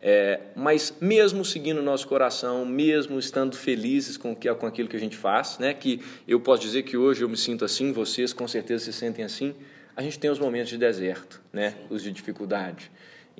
[0.00, 4.96] É, mas mesmo seguindo o nosso coração, mesmo estando felizes com, que, com aquilo que
[4.96, 8.32] a gente faz, né, que eu posso dizer que hoje eu me sinto assim, vocês
[8.32, 9.54] com certeza se sentem assim,
[9.96, 12.90] a gente tem os momentos de deserto, né, os de dificuldade.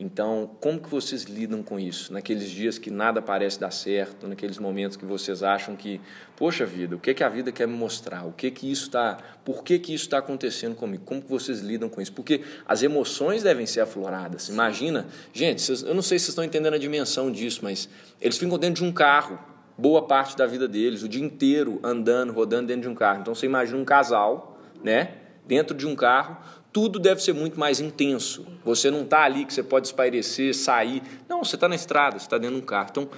[0.00, 2.12] Então, como que vocês lidam com isso?
[2.12, 6.00] Naqueles dias que nada parece dar certo, naqueles momentos que vocês acham que,
[6.36, 8.24] poxa vida, o que que a vida quer me mostrar?
[8.24, 11.02] O que que isso está, por que que isso está acontecendo comigo?
[11.04, 12.12] Como que vocês lidam com isso?
[12.12, 14.48] Porque as emoções devem ser afloradas.
[14.48, 17.88] Imagina, gente, vocês, eu não sei se vocês estão entendendo a dimensão disso, mas
[18.20, 19.36] eles ficam dentro de um carro,
[19.76, 23.22] boa parte da vida deles, o dia inteiro andando, rodando dentro de um carro.
[23.22, 26.36] Então, você imagina um casal, né, dentro de um carro
[26.72, 28.46] tudo deve ser muito mais intenso.
[28.64, 31.02] Você não está ali que você pode espairecer, sair.
[31.28, 32.88] Não, você está na estrada, você está dentro de um carro.
[32.90, 33.08] Então,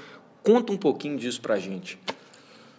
[0.42, 1.98] conta um pouquinho disso para a gente.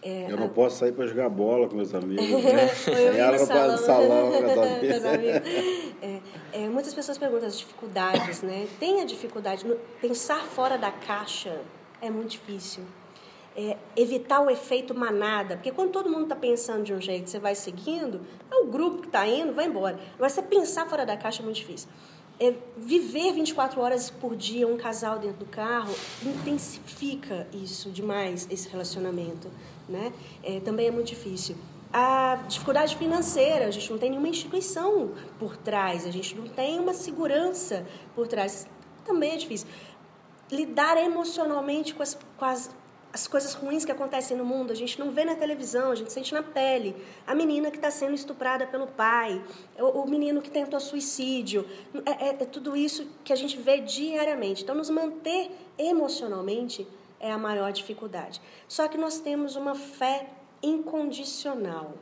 [0.02, 2.26] É, eu não posso sair para jogar bola com meus amigos.
[2.42, 2.70] Né?
[2.88, 5.92] eu no salão, salão com meus amigos.
[6.02, 6.20] É,
[6.64, 8.66] é, muitas pessoas perguntam as dificuldades, né?
[8.80, 9.64] Tem a dificuldade.
[10.00, 11.60] Pensar fora da caixa
[12.00, 12.82] é muito difícil
[13.56, 17.38] é, evitar o efeito manada, porque quando todo mundo está pensando de um jeito, você
[17.38, 19.98] vai seguindo, é o grupo que está indo, vai embora.
[20.14, 21.88] Agora, você pensar fora da caixa é muito difícil.
[22.40, 25.94] É, viver 24 horas por dia um casal dentro do carro
[26.24, 29.50] intensifica isso demais, esse relacionamento.
[29.88, 30.12] Né?
[30.42, 31.56] É, também é muito difícil.
[31.92, 36.80] A dificuldade financeira, a gente não tem nenhuma instituição por trás, a gente não tem
[36.80, 38.66] uma segurança por trás,
[39.04, 39.68] também é difícil.
[40.50, 42.70] Lidar emocionalmente com as, com as
[43.12, 46.10] as coisas ruins que acontecem no mundo, a gente não vê na televisão, a gente
[46.10, 46.96] sente na pele.
[47.26, 49.42] A menina que está sendo estuprada pelo pai,
[49.78, 51.68] o, menino que tentou suicídio,
[52.06, 54.62] é, é, é, tudo isso que a gente vê diariamente.
[54.62, 56.88] Então, nos manter emocionalmente
[57.20, 58.40] é a maior dificuldade.
[58.66, 60.30] Só que nós temos uma fé
[60.62, 61.92] incondicional.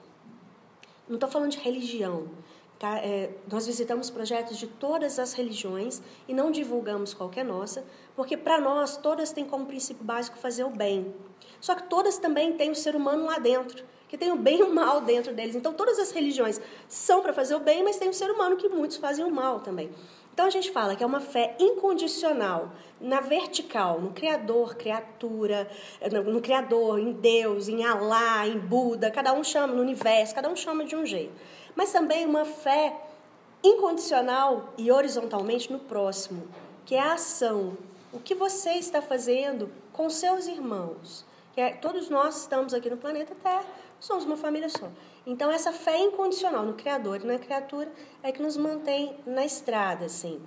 [1.08, 2.28] Não estou falando de religião.
[2.78, 2.96] Tá?
[2.98, 7.84] É, nós visitamos projetos de todas as religiões e não divulgamos qualquer nossa,
[8.20, 11.14] porque para nós todas têm como princípio básico fazer o bem.
[11.58, 14.62] Só que todas também têm o ser humano lá dentro, que tem o bem e
[14.62, 15.56] o mal dentro deles.
[15.56, 18.68] Então todas as religiões são para fazer o bem, mas tem o ser humano que
[18.68, 19.90] muitos fazem o mal também.
[20.34, 25.66] Então a gente fala que é uma fé incondicional na vertical, no Criador, criatura,
[26.26, 30.56] no, Criador, em Deus, em Alá, em Buda, cada um chama, no universo, cada um
[30.56, 31.32] chama de um jeito
[31.74, 32.94] mas também uma fé
[33.62, 36.46] incondicional e horizontalmente no próximo,
[36.84, 37.76] que é a ação.
[38.12, 41.24] O que você está fazendo com seus irmãos?
[41.52, 43.64] Que é, todos nós estamos aqui no planeta Terra,
[44.00, 44.90] somos uma família só.
[45.24, 50.06] Então, essa fé incondicional no Criador e na criatura é que nos mantém na estrada,
[50.06, 50.42] assim.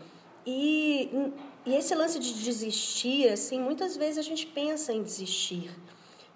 [0.45, 1.31] E,
[1.65, 5.71] e esse lance de desistir, assim, muitas vezes a gente pensa em desistir,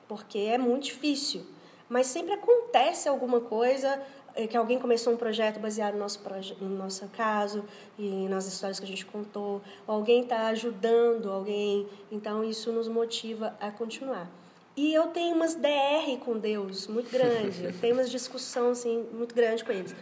[0.08, 1.46] porque é muito difícil.
[1.90, 4.02] Mas sempre acontece alguma coisa,
[4.46, 6.22] que alguém começou um projeto baseado no nosso,
[6.62, 7.64] no nosso caso
[7.98, 12.88] e nas histórias que a gente contou, ou alguém está ajudando alguém, então isso nos
[12.88, 14.30] motiva a continuar.
[14.76, 19.34] E eu tenho umas DR com Deus muito grande, eu tenho umas discussão assim muito
[19.34, 19.96] grande com eles.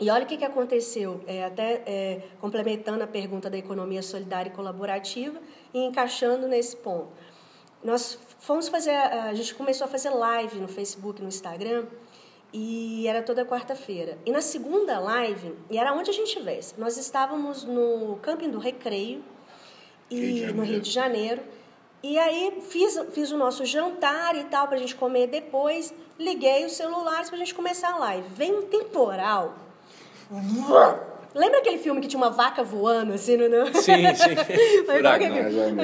[0.00, 4.50] E olha o que, que aconteceu, é, até é, complementando a pergunta da economia solidária
[4.50, 5.40] e colaborativa
[5.72, 7.08] e encaixando nesse ponto.
[7.82, 11.86] Nós fomos fazer, a gente começou a fazer live no Facebook, no Instagram,
[12.52, 14.18] e era toda quarta-feira.
[14.24, 18.58] E na segunda live, e era onde a gente estivesse, nós estávamos no Camping do
[18.58, 19.22] Recreio,
[20.10, 21.42] e Rio no Rio de Janeiro.
[22.02, 25.92] E aí fiz, fiz o nosso jantar e tal, para a gente comer depois.
[26.18, 28.28] Liguei os celulares para a gente começar a live.
[28.28, 29.54] Vem um temporal.
[31.36, 33.46] Lembra aquele filme que tinha uma vaca voando assim no.
[33.46, 33.66] no...
[33.66, 34.36] Sim, sim.
[34.86, 35.26] Furacão.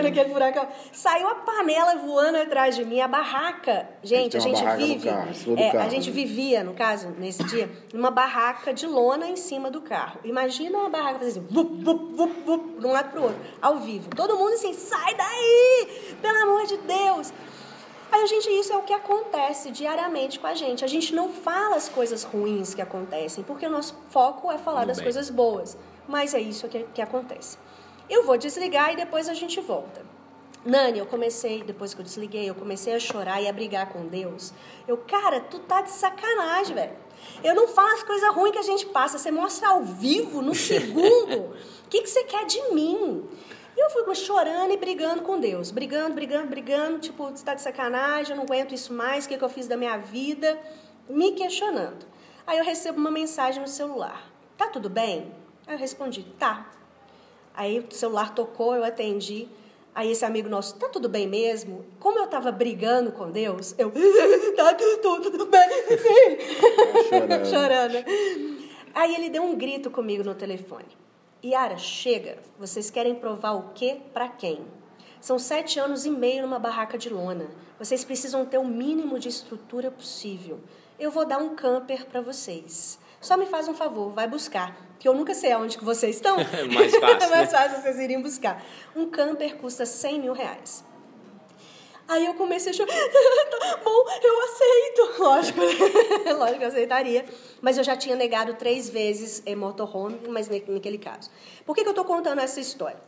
[0.06, 0.66] Aquele furacão.
[0.90, 3.86] Saiu a panela voando atrás de mim, a barraca.
[4.02, 5.10] Gente, a gente vive.
[5.10, 5.28] Carro,
[5.58, 6.14] é, carro, a gente né?
[6.14, 10.20] vivia, no caso, nesse dia, numa barraca de lona em cima do carro.
[10.24, 13.76] Imagina uma barraca fazendo assim, vup, vup, vup, vup, de um lado pro outro, ao
[13.76, 14.08] vivo.
[14.16, 16.16] Todo mundo assim, sai daí!
[16.22, 17.30] Pelo amor de Deus!
[18.12, 20.84] Aí, gente, isso é o que acontece diariamente com a gente.
[20.84, 24.84] A gente não fala as coisas ruins que acontecem, porque o nosso foco é falar
[24.84, 25.04] das bem.
[25.06, 25.78] coisas boas.
[26.06, 27.56] Mas é isso que, que acontece.
[28.10, 30.02] Eu vou desligar e depois a gente volta.
[30.62, 34.06] Nani, eu comecei, depois que eu desliguei, eu comecei a chorar e a brigar com
[34.06, 34.52] Deus.
[34.86, 36.92] Eu, cara, tu tá de sacanagem, velho.
[37.42, 40.54] Eu não falo as coisas ruins que a gente passa, você mostra ao vivo, no
[40.54, 41.56] segundo.
[41.84, 43.24] O que, que você quer de mim?
[43.76, 45.70] E eu fui chorando e brigando com Deus.
[45.70, 46.98] Brigando, brigando, brigando.
[46.98, 49.66] Tipo, você tá de sacanagem, eu não aguento isso mais, o que, que eu fiz
[49.66, 50.58] da minha vida?
[51.08, 52.06] Me questionando.
[52.46, 54.30] Aí eu recebo uma mensagem no celular.
[54.56, 55.32] Tá tudo bem?
[55.66, 56.70] Aí eu respondi, tá.
[57.54, 59.48] Aí o celular tocou, eu atendi.
[59.94, 61.84] Aí esse amigo nosso, tá tudo bem mesmo?
[62.00, 63.92] Como eu tava brigando com Deus, eu,
[64.56, 65.68] tá tudo, tudo bem,
[65.98, 67.08] sim.
[67.08, 67.44] Chorando.
[67.48, 68.04] Chorando.
[68.94, 71.01] Aí ele deu um grito comigo no telefone.
[71.44, 72.38] Yara, chega.
[72.56, 74.64] Vocês querem provar o quê para quem?
[75.20, 77.48] São sete anos e meio numa barraca de lona.
[77.78, 80.60] Vocês precisam ter o mínimo de estrutura possível.
[81.00, 82.96] Eu vou dar um camper para vocês.
[83.20, 84.76] Só me faz um favor, vai buscar.
[85.00, 86.36] Que eu nunca sei aonde que vocês estão.
[86.52, 87.18] É mais fácil.
[87.26, 88.62] é mais fácil vocês irem buscar.
[88.94, 90.84] Um camper custa 100 mil reais.
[92.08, 92.92] Aí eu comecei a chorar.
[92.92, 94.82] tá bom, eu aceito.
[95.22, 95.60] Lógico,
[96.36, 97.24] lógico que eu aceitaria.
[97.60, 101.30] Mas eu já tinha negado três vezes em motorhome, mas naquele caso.
[101.64, 103.00] Por que, que eu estou contando essa história?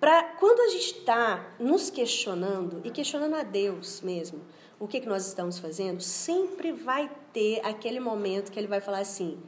[0.00, 4.42] Para quando a gente está nos questionando, e questionando a Deus mesmo,
[4.78, 8.98] o que, que nós estamos fazendo, sempre vai ter aquele momento que ele vai falar
[8.98, 9.38] assim: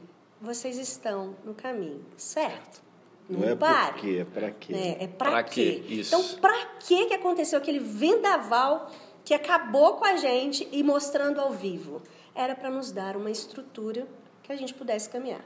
[0.41, 2.88] vocês estão no caminho, certo?
[3.29, 3.93] Não, não é para.
[3.93, 4.73] por quê, é para quê.
[4.73, 5.83] É, é para quê.
[5.85, 6.01] quê.
[6.01, 8.89] Então, para que que aconteceu aquele vendaval
[9.23, 12.01] que acabou com a gente e mostrando ao vivo?
[12.33, 14.07] Era para nos dar uma estrutura
[14.41, 15.43] que a gente pudesse caminhar.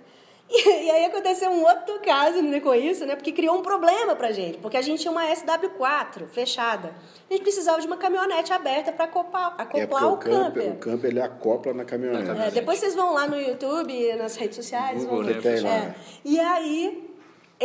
[0.50, 3.16] E, aí aconteceu um outro caso né, com isso, né?
[3.16, 4.58] Porque criou um problema pra gente.
[4.60, 6.94] Porque a gente tinha uma SW4 fechada.
[7.30, 10.72] A gente precisava de uma caminhonete aberta para acoplar, acoplar é o, camper.
[10.74, 12.30] O camper ele acopla na caminhonete.
[12.30, 15.04] É, depois vocês vão lá no YouTube, nas redes sociais.
[15.04, 15.66] Google, vão né, ver.
[15.66, 15.96] É.
[16.24, 17.13] E aí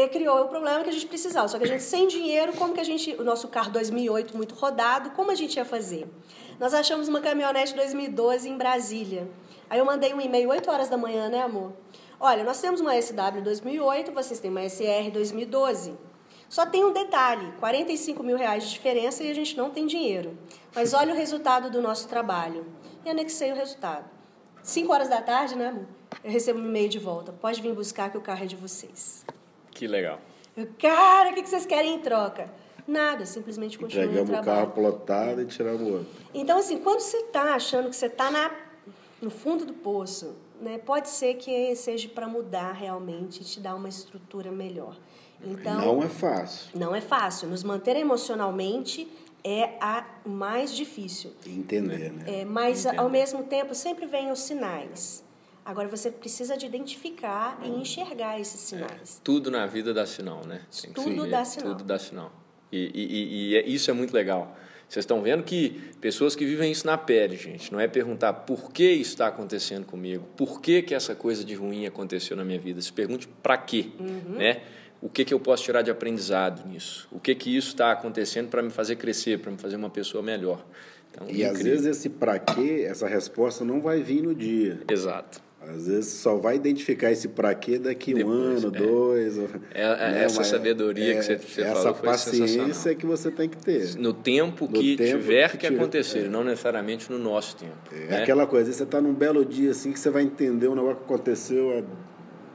[0.07, 1.49] criou o problema que a gente precisava.
[1.49, 4.55] Só que a gente sem dinheiro, como que a gente, o nosso carro 2008 muito
[4.55, 6.07] rodado, como a gente ia fazer?
[6.61, 9.29] Nós achamos uma caminhonete 2012 em Brasília.
[9.71, 11.73] Aí eu mandei um e-mail 8 horas da manhã, né, amor?
[12.21, 15.95] Olha, nós temos uma SW 2008, vocês têm uma SR 2012.
[16.49, 20.37] Só tem um detalhe: 45 mil reais de diferença e a gente não tem dinheiro.
[20.75, 22.67] Mas olha o resultado do nosso trabalho.
[23.05, 24.05] E anexei o resultado.
[24.63, 25.87] 5 horas da tarde, né, amor?
[26.25, 27.33] Eu recebo um e-mail de volta.
[27.33, 29.25] Pode vir buscar que o carro é de vocês.
[29.71, 30.21] Que legal.
[30.57, 32.51] Eu, cara, o que vocês querem em troca?
[32.87, 34.45] Nada, simplesmente continuamos o trabalho.
[34.45, 36.09] Pegamos o carro plotado e tiramos o outro.
[36.33, 38.31] Então, assim, quando você está achando que você está
[39.21, 43.75] no fundo do poço, né, pode ser que seja para mudar realmente e te dar
[43.75, 44.97] uma estrutura melhor.
[45.45, 46.71] Então, não é fácil.
[46.75, 47.49] Não é fácil.
[47.49, 49.09] Nos manter emocionalmente
[49.45, 51.33] é a mais difícil.
[51.47, 52.25] Entender, né?
[52.41, 53.01] É, mas, Entender.
[53.01, 55.25] ao mesmo tempo, sempre vem os sinais.
[55.69, 59.19] Agora, você precisa de identificar e enxergar esses é, sinais.
[59.19, 60.63] É, tudo na vida dá sinal, né?
[60.95, 61.69] tudo dá sinal.
[61.69, 62.33] Tudo dá sinal.
[62.73, 64.57] E, e, e, e é, isso é muito legal.
[64.89, 68.73] Vocês estão vendo que pessoas que vivem isso na pele, gente, não é perguntar por
[68.73, 72.59] que isso está acontecendo comigo, por que, que essa coisa de ruim aconteceu na minha
[72.59, 72.81] vida.
[72.81, 74.39] Se pergunte para quê, uhum.
[74.39, 74.63] né?
[75.03, 77.07] O que, que eu posso tirar de aprendizado nisso?
[77.13, 80.23] O que que isso está acontecendo para me fazer crescer, para me fazer uma pessoa
[80.23, 80.65] melhor?
[81.11, 81.53] Então, e incrível.
[81.53, 84.81] às vezes esse para quê, essa resposta não vai vir no dia.
[84.89, 85.47] Exato.
[85.61, 88.79] Às vezes só vai identificar esse para quê daqui Depois, um ano, é.
[88.79, 89.39] dois.
[89.39, 89.43] É,
[89.75, 90.25] é né?
[90.25, 93.57] essa Mas sabedoria é, que você, você essa falou Essa paciência que você tem que
[93.57, 93.97] ter.
[93.97, 96.29] No tempo no que tempo tiver que, que acontecer, é.
[96.29, 97.75] não necessariamente no nosso tempo.
[97.93, 98.23] É né?
[98.23, 101.05] aquela coisa, você está num belo dia assim que você vai entender um negócio que
[101.05, 101.83] aconteceu há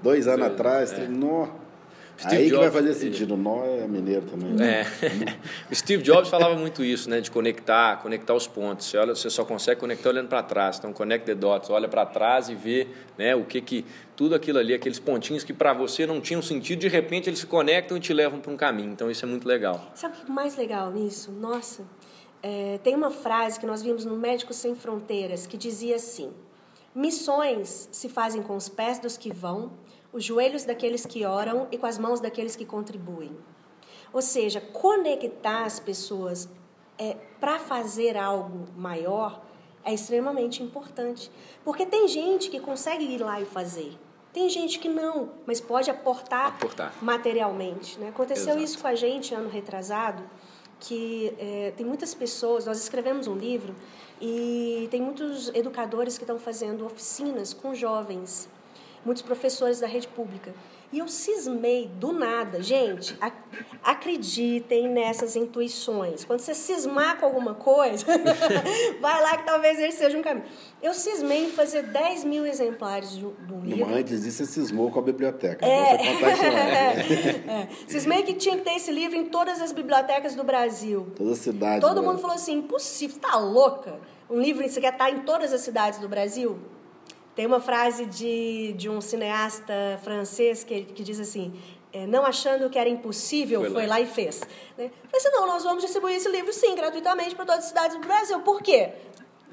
[0.01, 0.93] dois anos dois, atrás.
[0.93, 1.08] É.
[1.08, 1.47] Nó,
[2.24, 3.36] Steve Aí Jobs, que vai fazer sentido.
[3.36, 4.54] Nó é mineiro também.
[4.54, 4.82] Né?
[4.82, 5.38] É.
[5.70, 7.20] o Steve Jobs falava muito isso, né?
[7.20, 8.88] De conectar, conectar os pontos.
[8.88, 10.78] Você, olha, você só consegue conectar olhando para trás.
[10.78, 11.70] Então, connect the dots.
[11.70, 13.86] Olha para trás e vê né, o que que...
[14.16, 17.48] Tudo aquilo ali, aqueles pontinhos que para você não tinham sentido, de repente eles se
[17.48, 18.92] conectam e te levam para um caminho.
[18.92, 19.92] Então, isso é muito legal.
[19.96, 21.32] Sabe o que é mais legal nisso?
[21.32, 21.84] Nossa,
[22.42, 26.32] é, tem uma frase que nós vimos no Médicos Sem Fronteiras que dizia assim...
[26.96, 29.72] Missões se fazem com os pés dos que vão
[30.14, 33.36] os joelhos daqueles que oram e com as mãos daqueles que contribuem.
[34.14, 36.47] Ou seja, conectar as pessoas
[36.97, 39.41] é, para fazer algo maior
[39.84, 41.32] é extremamente importante.
[41.66, 43.97] Porque tem gente que consegue ir lá e fazer.
[44.32, 46.93] Tem gente que não, mas pode aportar, aportar.
[47.01, 47.99] materialmente.
[47.99, 48.09] Né?
[48.09, 48.64] Aconteceu Exato.
[48.64, 50.24] isso com a gente ano retrasado,
[50.80, 53.76] que é, tem muitas pessoas, nós escrevemos um livro
[54.20, 58.49] e tem muitos educadores que estão fazendo oficinas com jovens
[59.06, 60.54] muitos professores da rede pública.
[60.93, 62.62] E eu cismei do nada.
[62.62, 63.34] Gente, ac
[63.84, 66.24] acreditem nessas intuições.
[66.24, 68.06] Quando você cismar com alguma coisa,
[69.01, 70.45] vai lá que talvez ele seja um caminho.
[70.84, 73.34] Eu cismei em fazer 10 mil exemplares do,
[73.64, 73.91] livro.
[73.91, 75.66] Antes disso, você cismou com a biblioteca.
[75.66, 75.97] É.
[75.97, 77.68] Você contar isso é.
[77.88, 81.08] Cismei que tinha que ter esse livro em todas as bibliotecas do Brasil.
[81.16, 81.82] Todas as cidades.
[81.82, 83.99] Todo mundo falou assim: impossível, tá louca?
[84.30, 86.60] Um livro, você quer estar em todas as cidades do Brasil?
[87.36, 91.54] Tem uma frase de, de um cineasta francês que, que diz assim:
[91.94, 94.42] é, não achando que era impossível, foi lá, foi lá e fez.
[94.78, 94.90] Né?
[95.06, 98.06] Falei assim, não, nós vamos distribuir esse livro, sim, gratuitamente para todas as cidades do
[98.06, 98.40] Brasil.
[98.40, 98.90] Por quê?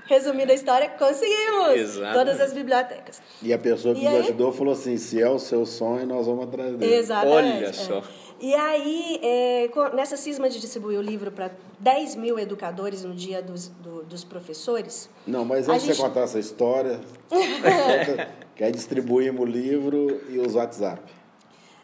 [0.06, 1.74] Resumindo a história, conseguimos!
[1.74, 2.14] Exatamente.
[2.14, 3.22] Todas as bibliotecas.
[3.42, 4.20] E a pessoa que e nos aí...
[4.20, 6.94] ajudou falou assim, se é o seu sonho, nós vamos atrás dele.
[6.94, 7.92] Exatamente.
[7.92, 8.02] Olha é.
[8.40, 13.42] E aí, é, nessa cisma de distribuir o livro para 10 mil educadores no dia
[13.42, 15.10] dos, do, dos professores.
[15.26, 15.96] Não, mas antes de gente...
[15.98, 17.00] você contar essa história,
[18.56, 21.02] quer distribuirmos o livro e os WhatsApp.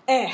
[0.06, 0.26] É.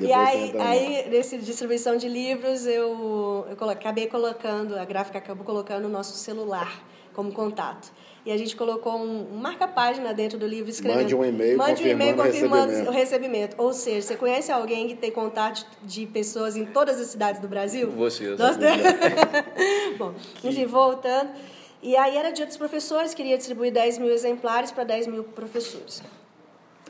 [0.00, 5.86] e aí, aí, nessa distribuição de livros, eu, eu acabei colocando, a gráfica acabou colocando
[5.86, 6.82] o nosso celular
[7.14, 7.90] como contato.
[8.24, 11.02] E a gente colocou um, um marca-página dentro do livro escrevendo.
[11.02, 12.90] Mande um e-mail Mande confirmando, um e-mail confirmando o, recebimento.
[12.90, 13.54] o recebimento.
[13.58, 17.48] Ou seja, você conhece alguém que tem contato de pessoas em todas as cidades do
[17.48, 17.90] Brasil?
[17.92, 18.56] Você, eu Nós
[19.96, 20.14] Bom,
[20.44, 21.30] enfim, voltando.
[21.82, 26.02] E aí era dia dos professores, queria distribuir 10 mil exemplares para 10 mil professores.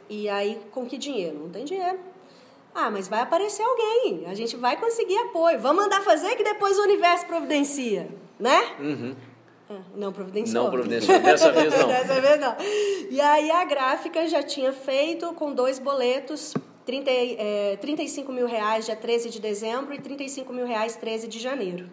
[0.09, 1.39] E aí, com que dinheiro?
[1.39, 1.99] Não tem dinheiro.
[2.75, 5.59] Ah, mas vai aparecer alguém, a gente vai conseguir apoio.
[5.61, 8.09] Vamos mandar fazer que depois o universo providencia,
[8.39, 8.77] né?
[8.79, 9.15] Uhum.
[9.95, 10.65] Não providenciou.
[10.65, 11.87] Não providenciou, dessa vez não.
[11.89, 12.57] dessa vez não.
[13.11, 16.55] E aí a gráfica já tinha feito com dois boletos,
[16.85, 21.39] 30, é, 35 mil reais dia 13 de dezembro e 35 mil reais 13 de
[21.39, 21.89] janeiro.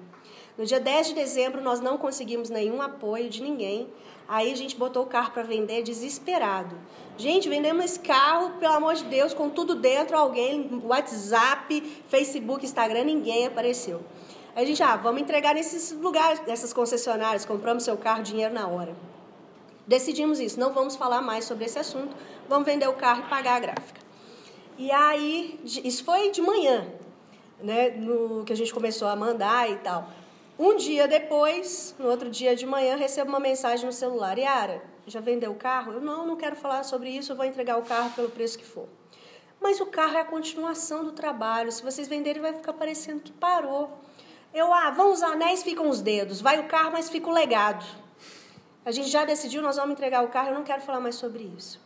[0.58, 3.88] No dia 10 de dezembro nós não conseguimos nenhum apoio de ninguém.
[4.28, 6.76] Aí a gente botou o carro para vender desesperado.
[7.18, 13.06] Gente, vendemos esse carro, pelo amor de Deus, com tudo dentro, alguém, WhatsApp, Facebook, Instagram,
[13.06, 14.02] ninguém apareceu.
[14.58, 18.96] A gente, ah, vamos entregar nesses lugares, nessas concessionárias, compramos seu carro, dinheiro na hora.
[19.86, 22.16] Decidimos isso, não vamos falar mais sobre esse assunto,
[22.50, 24.02] vamos vender o carro e pagar a gráfica.
[24.76, 26.88] E aí, isso foi de manhã,
[27.62, 30.10] né, no que a gente começou a mandar e tal.
[30.58, 35.20] Um dia depois, no outro dia de manhã, recebo uma mensagem no celular: Yara, já
[35.20, 35.94] vendeu o carro?
[35.94, 38.66] Eu não, não quero falar sobre isso, eu vou entregar o carro pelo preço que
[38.66, 38.90] for.
[39.62, 41.72] Mas o carro é a continuação do trabalho.
[41.72, 44.07] Se vocês venderem, vai ficar parecendo que parou.
[44.58, 46.42] Eu, ah, vão os anéis, ficam os dedos.
[46.42, 47.86] Vai o carro, mas fica o legado.
[48.84, 51.44] A gente já decidiu, nós vamos entregar o carro, eu não quero falar mais sobre
[51.56, 51.80] isso.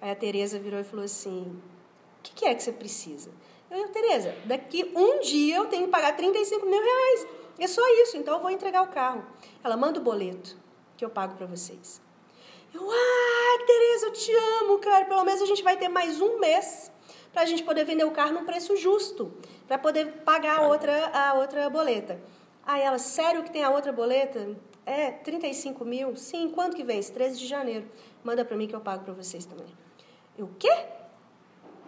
[0.00, 3.30] Aí a Tereza virou e falou assim: O que, que é que você precisa?
[3.70, 7.26] Eu, Tereza, daqui um dia eu tenho que pagar 35 mil reais.
[7.58, 9.22] É só isso, então eu vou entregar o carro.
[9.62, 10.56] Ela manda o boleto
[10.96, 12.00] que eu pago para vocês.
[12.72, 15.04] Eu, ah, Tereza, eu te amo, cara.
[15.04, 16.90] Pelo menos a gente vai ter mais um mês
[17.30, 19.34] para a gente poder vender o carro num preço justo
[19.66, 22.18] para poder pagar a outra, a outra boleta.
[22.64, 24.56] Aí ela, sério que tem a outra boleta?
[24.84, 26.16] É, 35 mil?
[26.16, 27.12] Sim, quando que vence?
[27.12, 27.86] 13 de janeiro.
[28.22, 29.66] Manda para mim que eu pago para vocês também.
[30.36, 30.72] Eu, o quê?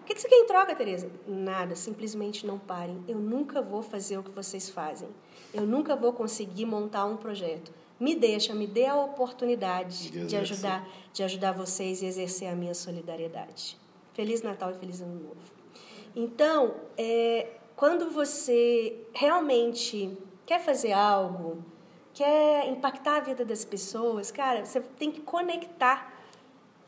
[0.00, 1.10] O que, você quer em troca, Tereza?
[1.26, 3.04] Nada, simplesmente não parem.
[3.06, 5.08] Eu nunca vou fazer o que vocês fazem.
[5.52, 7.72] Eu nunca vou conseguir montar um projeto.
[8.00, 12.74] Me deixa, me dê a oportunidade de ajudar, de ajudar vocês e exercer a minha
[12.74, 13.76] solidariedade.
[14.14, 15.52] Feliz Natal e feliz Ano Novo.
[16.16, 17.48] Então, é,
[17.78, 21.64] quando você realmente quer fazer algo,
[22.12, 26.12] quer impactar a vida das pessoas, cara, você tem que conectar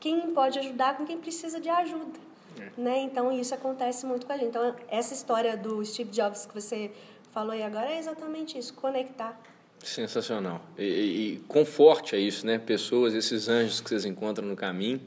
[0.01, 2.19] quem pode ajudar com quem precisa de ajuda.
[2.59, 2.71] É.
[2.77, 2.99] Né?
[3.03, 4.49] Então, isso acontece muito com a gente.
[4.49, 6.91] Então, essa história do Steve Jobs que você
[7.31, 9.41] falou aí agora é exatamente isso, conectar.
[9.79, 10.61] Sensacional.
[10.77, 12.59] E, e, e conforte é isso, né?
[12.59, 15.01] Pessoas, esses anjos que vocês encontram no caminho,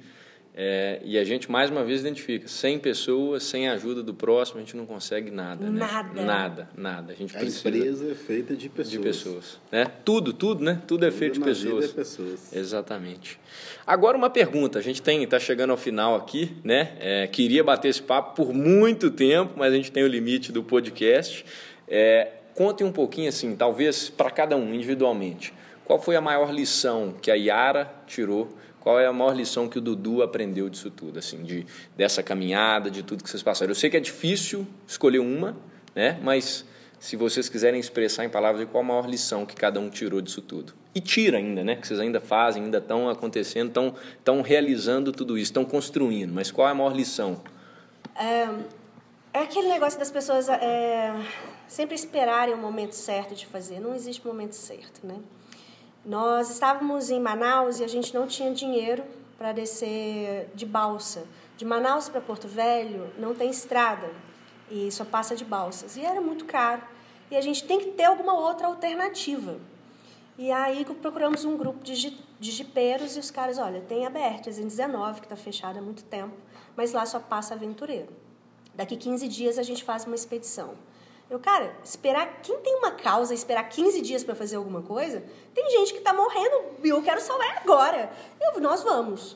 [0.56, 4.60] é, e a gente, mais uma vez, identifica: sem pessoas, sem a ajuda do próximo,
[4.60, 5.68] a gente não consegue nada.
[5.68, 5.80] Né?
[5.80, 6.22] Nada.
[6.22, 7.14] Nada, nada.
[7.14, 8.92] A, gente a precisa empresa é feita de pessoas.
[8.92, 9.60] De pessoas.
[9.72, 9.86] Né?
[10.06, 10.80] Tudo, tudo, né?
[10.86, 11.86] Tudo é tudo feito de pessoas.
[11.86, 12.54] É pessoas.
[12.54, 13.40] Exatamente.
[13.86, 16.96] Agora, uma pergunta: a gente está chegando ao final aqui, né?
[17.00, 20.64] É, queria bater esse papo por muito tempo, mas a gente tem o limite do
[20.64, 21.44] podcast.
[21.88, 25.52] É, conte um pouquinho, assim, talvez para cada um individualmente.
[25.84, 28.56] Qual foi a maior lição que a Yara tirou?
[28.84, 31.66] Qual é a maior lição que o Dudu aprendeu disso tudo, assim, de,
[31.96, 33.72] dessa caminhada, de tudo que vocês passaram?
[33.72, 35.56] Eu sei que é difícil escolher uma,
[35.96, 36.20] né?
[36.22, 36.66] Mas
[37.00, 40.42] se vocês quiserem expressar em palavras qual a maior lição que cada um tirou disso
[40.42, 40.74] tudo.
[40.94, 41.78] E tira ainda, né?
[41.78, 46.34] Que vocês ainda fazem, ainda estão acontecendo, estão, estão realizando tudo isso, estão construindo.
[46.34, 47.42] Mas qual é a maior lição?
[48.18, 48.50] É,
[49.32, 51.16] é aquele negócio das pessoas é,
[51.70, 53.80] sempre esperarem o momento certo de fazer.
[53.80, 55.16] Não existe momento certo, né?
[56.06, 59.04] Nós estávamos em Manaus e a gente não tinha dinheiro
[59.38, 61.26] para descer de balsa
[61.58, 64.12] De Manaus para Porto Velho não tem estrada
[64.70, 65.96] e só passa de balsas.
[65.96, 66.82] E era muito caro.
[67.32, 69.60] E a gente tem que ter alguma outra alternativa.
[70.38, 75.16] E aí procuramos um grupo de, de jipeiros e os caras, olha, tem a BR-319,
[75.16, 76.36] que está fechada há muito tempo,
[76.76, 78.10] mas lá só passa aventureiro.
[78.74, 80.74] Daqui 15 dias a gente faz uma expedição.
[81.34, 82.42] Eu, cara, esperar.
[82.44, 86.14] Quem tem uma causa, esperar 15 dias para fazer alguma coisa, tem gente que está
[86.14, 88.14] morrendo e eu quero salvar agora.
[88.40, 89.36] Eu, nós vamos.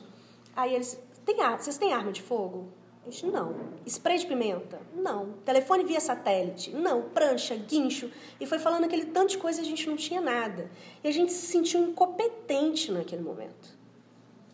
[0.54, 0.96] Aí eles.
[1.26, 2.68] Tem ar, vocês têm arma de fogo?
[3.04, 3.52] A gente, não.
[3.84, 4.80] Spray de pimenta?
[4.94, 5.32] Não.
[5.44, 6.70] Telefone via satélite?
[6.70, 7.02] Não.
[7.02, 8.12] Prancha, guincho.
[8.38, 10.70] E foi falando aquele tanto de coisa e a gente não tinha nada.
[11.02, 13.76] E a gente se sentiu incompetente naquele momento.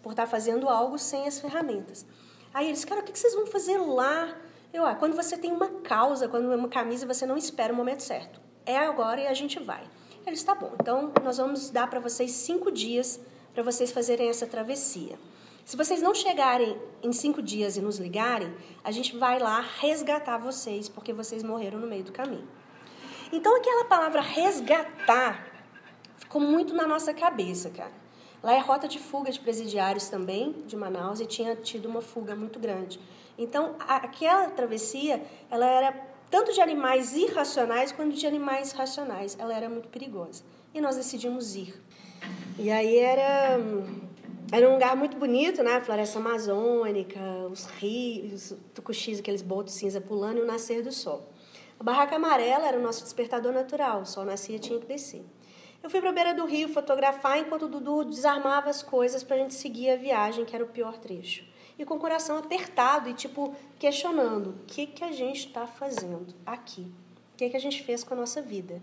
[0.03, 2.07] Por estar fazendo algo sem as ferramentas.
[2.55, 4.34] Aí eles, cara, o que vocês vão fazer lá?
[4.75, 7.77] Eu, ah, quando você tem uma causa, quando é uma camisa, você não espera o
[7.77, 8.41] momento certo.
[8.66, 9.89] É agora e a gente vai.
[10.27, 10.72] Eles, tá bom.
[10.81, 13.20] Então, nós vamos dar para vocês cinco dias
[13.55, 15.16] para vocês fazerem essa travessia.
[15.64, 18.53] Se vocês não chegarem em cinco dias e nos ligarem,
[18.83, 22.49] a gente vai lá resgatar vocês, porque vocês morreram no meio do caminho.
[23.31, 25.47] Então, aquela palavra resgatar
[26.16, 27.93] ficou muito na nossa cabeça, cara.
[28.43, 32.35] Lá é rota de fuga de presidiários também, de Manaus, e tinha tido uma fuga
[32.35, 32.99] muito grande.
[33.37, 35.93] Então, aquela travessia, ela era
[36.30, 39.37] tanto de animais irracionais quanto de animais racionais.
[39.39, 40.43] Ela era muito perigosa.
[40.72, 41.74] E nós decidimos ir.
[42.59, 43.59] E aí era
[44.53, 45.80] era um lugar muito bonito, né?
[45.80, 47.18] Floresta amazônica,
[47.51, 51.28] os rios, os tucuxis, aqueles botos cinza pulando e o nascer do sol.
[51.78, 55.24] A barraca amarela era o nosso despertador natural, o sol nascia tinha que descer.
[55.82, 59.37] Eu fui para a beira do rio fotografar enquanto o Dudu desarmava as coisas para
[59.37, 61.45] a gente seguir a viagem, que era o pior trecho.
[61.79, 66.35] E com o coração apertado e, tipo, questionando: o que, que a gente está fazendo
[66.47, 66.83] aqui?
[67.35, 68.81] O que, que a gente fez com a nossa vida?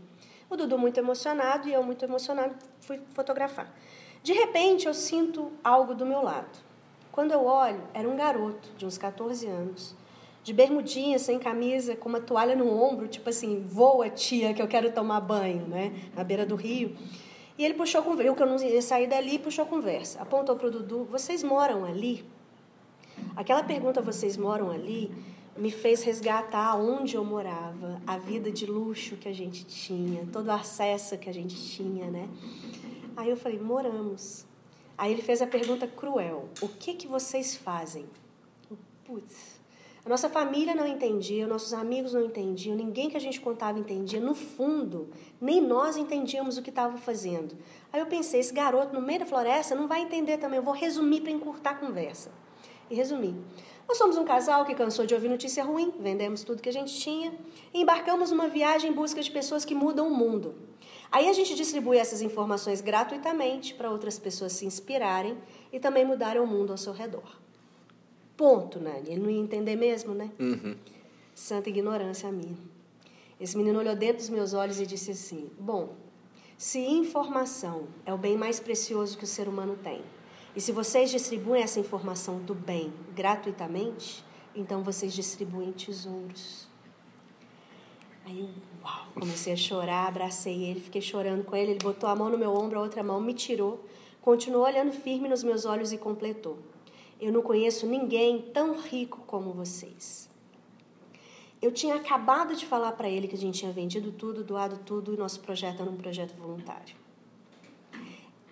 [0.50, 3.74] O Dudu muito emocionado e eu muito emocionado fui fotografar.
[4.22, 6.60] De repente, eu sinto algo do meu lado.
[7.12, 9.96] Quando eu olho, era um garoto de uns 14 anos,
[10.44, 14.68] de bermudinha, sem camisa, com uma toalha no ombro, tipo assim, voa tia, que eu
[14.68, 15.94] quero tomar banho, né?
[16.16, 16.96] Na beira do rio.
[17.58, 20.22] E ele puxou conversa, eu que eu não ia sair dali, puxou conversa.
[20.22, 22.26] Apontou para o Dudu, vocês moram ali?
[23.36, 25.11] Aquela pergunta, vocês moram ali,
[25.57, 30.47] me fez resgatar onde eu morava, a vida de luxo que a gente tinha, todo
[30.47, 32.27] o acesso que a gente tinha, né?
[33.15, 34.45] Aí eu falei, moramos.
[34.97, 38.05] Aí ele fez a pergunta cruel: o que que vocês fazem?
[39.05, 39.59] Putz,
[40.05, 44.19] a nossa família não entendia, nossos amigos não entendiam, ninguém que a gente contava entendia.
[44.19, 45.09] No fundo,
[45.39, 47.55] nem nós entendíamos o que estava fazendo.
[47.93, 50.57] Aí eu pensei, esse garoto no meio da floresta não vai entender também.
[50.57, 52.32] Eu vou resumir para encurtar a conversa.
[52.92, 53.34] E resumi.
[53.88, 56.94] Nós somos um casal que cansou de ouvir notícia ruim, vendemos tudo que a gente
[56.94, 57.34] tinha
[57.74, 60.54] e embarcamos numa viagem em busca de pessoas que mudam o mundo.
[61.10, 65.38] Aí a gente distribui essas informações gratuitamente para outras pessoas se inspirarem
[65.72, 67.39] e também mudarem o mundo ao seu redor.
[68.36, 69.12] Ponto, Nani.
[69.12, 70.30] Ele não ia entender mesmo, né?
[70.38, 70.76] Uhum.
[71.34, 72.58] Santa ignorância minha.
[73.39, 75.96] Esse menino olhou dentro dos meus olhos e disse assim: Bom,
[76.58, 80.02] se informação é o bem mais precioso que o ser humano tem,
[80.56, 84.24] e se vocês distribuem essa informação do bem gratuitamente,
[84.54, 86.68] então vocês distribuem tesouros.
[88.26, 88.49] Aí,
[88.84, 91.72] uau, comecei a chorar, abracei ele, fiquei chorando com ele.
[91.72, 93.84] Ele botou a mão no meu ombro, a outra mão me tirou,
[94.22, 96.60] continuou olhando firme nos meus olhos e completou:
[97.20, 100.30] Eu não conheço ninguém tão rico como vocês.
[101.62, 105.14] Eu tinha acabado de falar para ele que a gente tinha vendido tudo, doado tudo,
[105.14, 106.95] e nosso projeto era um projeto voluntário.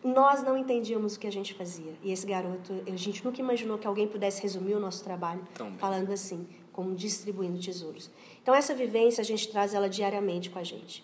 [0.03, 1.93] Nós não entendíamos o que a gente fazia.
[2.01, 5.41] E esse garoto, a gente nunca imaginou que alguém pudesse resumir o nosso trabalho
[5.77, 8.09] falando assim, como distribuindo tesouros.
[8.41, 11.03] Então, essa vivência, a gente traz ela diariamente com a gente.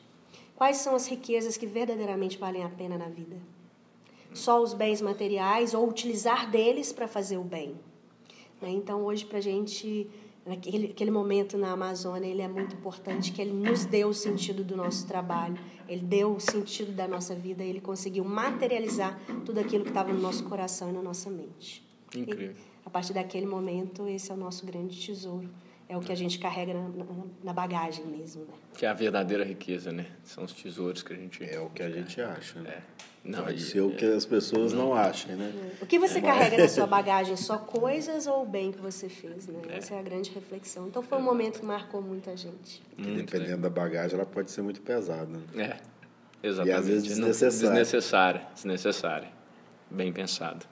[0.56, 3.36] Quais são as riquezas que verdadeiramente valem a pena na vida?
[4.34, 7.76] Só os bens materiais ou utilizar deles para fazer o bem?
[8.62, 8.70] Né?
[8.70, 10.10] Então, hoje, para a gente,
[10.46, 14.64] naquele, aquele momento na Amazônia, ele é muito importante que ele nos deu o sentido
[14.64, 19.84] do nosso trabalho, ele deu o sentido da nossa vida, ele conseguiu materializar tudo aquilo
[19.84, 21.86] que estava no nosso coração e na nossa mente.
[22.16, 22.52] Incrível.
[22.52, 25.50] E, a partir daquele momento, esse é o nosso grande tesouro
[25.88, 27.06] é o que a gente carrega na, na,
[27.43, 28.44] na, bagagem mesmo.
[28.44, 28.53] Né?
[28.76, 30.07] Que é a verdadeira riqueza, né?
[30.24, 31.44] São os tesouros que a gente.
[31.44, 32.60] É o que a gente acha.
[32.60, 32.69] Né?
[32.69, 32.82] É.
[33.26, 35.52] Não, Pode ser o que as pessoas não, não achem, né?
[35.81, 35.84] É.
[35.84, 36.22] O que você é.
[36.22, 37.35] carrega na sua bagagem?
[37.35, 39.60] Só coisas ou o bem que você fez, né?
[39.68, 39.77] É.
[39.77, 40.88] Essa é a grande reflexão.
[40.88, 42.84] Então foi um momento que marcou muita gente.
[42.95, 45.39] Muito Dependendo da bagagem, ela pode ser muito pesada.
[45.56, 45.80] Né?
[46.43, 46.76] É, exatamente.
[46.76, 47.69] E às vezes desnecessária.
[47.72, 49.30] Desnecessária, desnecessária.
[49.89, 50.64] Bem pensado.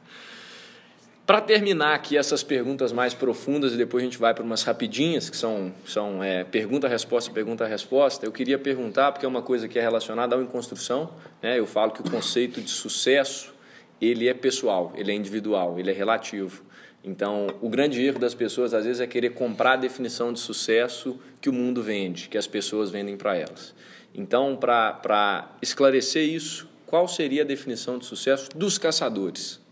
[1.26, 5.30] Para terminar aqui essas perguntas mais profundas e depois a gente vai para umas rapidinhas,
[5.30, 9.82] que são, são é, pergunta-resposta, pergunta-resposta, eu queria perguntar, porque é uma coisa que é
[9.82, 11.58] relacionada ao em construção, né?
[11.58, 13.54] eu falo que o conceito de sucesso
[14.02, 16.62] ele é pessoal, ele é individual, ele é relativo.
[17.02, 21.18] Então, o grande erro das pessoas, às vezes, é querer comprar a definição de sucesso
[21.40, 23.74] que o mundo vende, que as pessoas vendem para elas.
[24.14, 29.63] Então, para esclarecer isso, qual seria a definição de sucesso dos caçadores?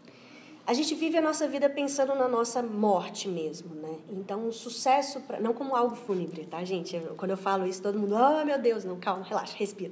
[0.72, 3.94] A gente vive a nossa vida pensando na nossa morte mesmo, né?
[4.10, 6.96] Então, o sucesso, pra, não como algo fúnebre, tá, gente?
[6.96, 9.92] Eu, quando eu falo isso, todo mundo, oh meu Deus, não, calma, relaxa, respira.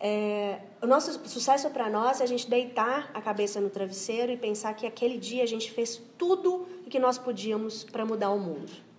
[0.00, 4.36] É, o nosso sucesso para nós é a gente deitar a cabeça no travesseiro e
[4.36, 8.38] pensar que aquele dia a gente fez tudo o que nós podíamos para mudar o
[8.40, 8.89] mundo.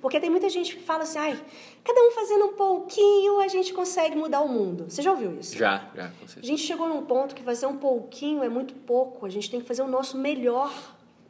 [0.00, 1.38] Porque tem muita gente que fala assim, ai,
[1.84, 4.86] cada um fazendo um pouquinho a gente consegue mudar o mundo.
[4.88, 5.56] Você já ouviu isso?
[5.56, 6.08] Já, já.
[6.08, 6.40] Com certeza.
[6.40, 9.26] A gente chegou num ponto que fazer um pouquinho é muito pouco.
[9.26, 10.72] A gente tem que fazer o nosso melhor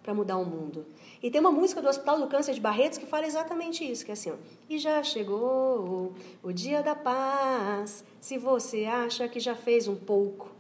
[0.03, 0.87] para mudar o mundo.
[1.23, 4.11] E tem uma música do Hospital do Câncer de Barretos que fala exatamente isso, que
[4.11, 4.35] é assim, ó,
[4.69, 10.51] e já chegou o dia da paz, se você acha que já fez um pouco,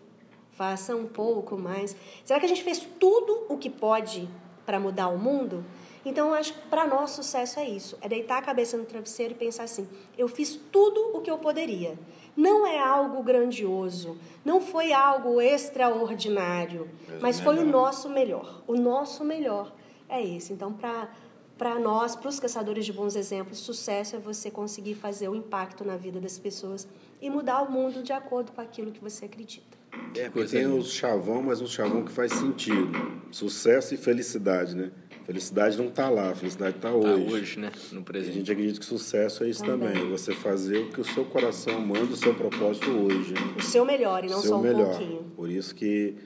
[0.53, 1.97] faça um pouco mais.
[2.24, 4.28] Será que a gente fez tudo o que pode
[4.66, 5.65] para mudar o mundo?
[6.05, 9.35] Então, eu acho que para nós sucesso é isso, é deitar a cabeça no travesseiro
[9.35, 9.86] e pensar assim,
[10.16, 11.98] eu fiz tudo o que eu poderia.
[12.36, 16.89] Não é algo grandioso, não foi algo extraordinário,
[17.20, 18.62] mas foi o nosso melhor.
[18.66, 19.72] O nosso melhor
[20.09, 20.52] é esse.
[20.52, 25.35] Então, para nós, para os caçadores de bons exemplos, sucesso é você conseguir fazer o
[25.35, 26.89] impacto na vida das pessoas
[27.20, 29.78] e mudar o mundo de acordo com aquilo que você acredita.
[30.16, 33.20] É, porque tem o chavão, mas um chavão que faz sentido.
[33.31, 34.90] Sucesso e felicidade, né?
[35.31, 37.24] Felicidade não está lá, a felicidade está hoje.
[37.24, 37.73] Tá hoje, né?
[37.93, 38.32] No presente.
[38.32, 39.93] A gente acredita que sucesso é isso também.
[39.93, 40.11] também.
[40.11, 43.32] Você fazer o que o seu coração manda, o seu propósito hoje.
[43.57, 44.89] O seu melhor e não só um melhor.
[44.89, 45.23] pouquinho.
[45.36, 46.16] Por isso que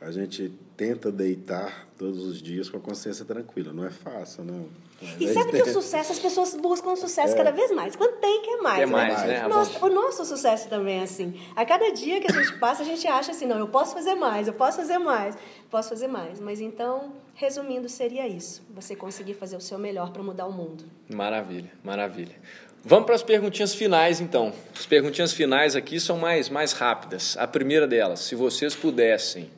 [0.00, 3.72] a gente tenta deitar todos os dias com a consciência tranquila.
[3.72, 4.66] Não é fácil, não.
[5.00, 7.36] E sabe que o sucesso, as pessoas buscam o sucesso é.
[7.36, 7.94] cada vez mais.
[7.94, 8.78] Quando tem, quer mais.
[8.78, 8.92] Quer né?
[8.92, 9.48] mais, né?
[9.48, 11.40] Nossa, o nosso sucesso também é assim.
[11.54, 14.16] A cada dia que a gente passa, a gente acha assim, não, eu posso fazer
[14.16, 15.36] mais, eu posso fazer mais,
[15.70, 16.40] posso fazer mais.
[16.40, 18.60] Mas então, resumindo, seria isso.
[18.74, 20.84] Você conseguir fazer o seu melhor para mudar o mundo.
[21.08, 22.34] Maravilha, maravilha.
[22.84, 24.52] Vamos para as perguntinhas finais, então.
[24.76, 27.36] As perguntinhas finais aqui são mais, mais rápidas.
[27.36, 29.50] A primeira delas, se vocês pudessem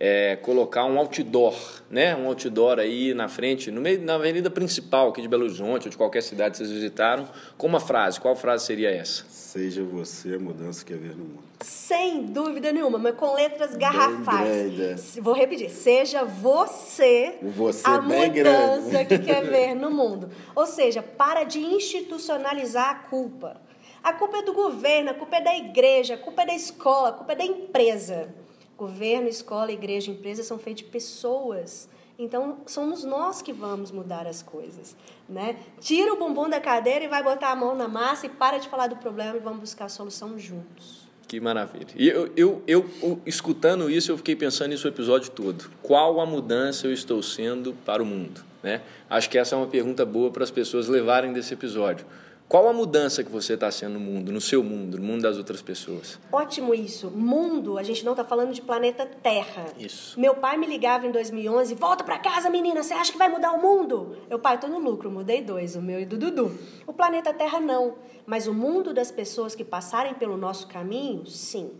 [0.00, 1.56] é, colocar um outdoor,
[1.90, 2.14] né?
[2.14, 5.90] Um outdoor aí na frente, no meio, na avenida principal aqui de Belo Horizonte ou
[5.90, 8.20] de qualquer cidade que vocês visitaram, com uma frase.
[8.20, 9.24] Qual frase seria essa?
[9.28, 11.42] Seja você a mudança que quer ver no mundo.
[11.60, 15.18] Sem dúvida nenhuma, mas com letras garrafais.
[15.20, 15.70] Vou repetir.
[15.70, 20.30] Seja você, você a mudança que quer ver no mundo.
[20.54, 23.60] Ou seja, para de institucionalizar a culpa.
[24.04, 27.08] A culpa é do governo, a culpa é da igreja, a culpa é da escola,
[27.08, 28.28] a culpa é da empresa.
[28.78, 31.88] Governo, escola, igreja, empresa são feitos de pessoas.
[32.16, 34.96] Então, somos nós que vamos mudar as coisas.
[35.28, 35.56] Né?
[35.80, 38.68] Tira o bumbum da cadeira e vai botar a mão na massa e para de
[38.68, 41.08] falar do problema e vamos buscar a solução juntos.
[41.26, 41.88] Que maravilha.
[41.94, 45.70] E eu, eu, eu, eu, escutando isso, eu fiquei pensando nisso o episódio todo.
[45.82, 48.42] Qual a mudança eu estou sendo para o mundo?
[48.62, 48.80] Né?
[49.10, 52.06] Acho que essa é uma pergunta boa para as pessoas levarem desse episódio.
[52.48, 55.36] Qual a mudança que você está sendo no mundo, no seu mundo, no mundo das
[55.36, 56.18] outras pessoas?
[56.32, 57.10] Ótimo isso.
[57.10, 59.66] Mundo, a gente não está falando de planeta Terra.
[59.78, 60.18] Isso.
[60.18, 63.52] Meu pai me ligava em 2011, volta para casa, menina, você acha que vai mudar
[63.52, 64.16] o mundo?
[64.30, 66.58] Eu, pai, tô no lucro, mudei dois, o meu e do Dudu.
[66.86, 71.72] O planeta Terra não, mas o mundo das pessoas que passarem pelo nosso caminho, sim.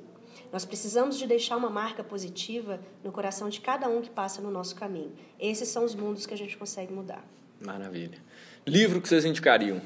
[0.52, 4.50] Nós precisamos de deixar uma marca positiva no coração de cada um que passa no
[4.50, 5.12] nosso caminho.
[5.40, 7.24] Esses são os mundos que a gente consegue mudar.
[7.58, 8.18] Maravilha.
[8.66, 9.80] Livro que vocês indicariam?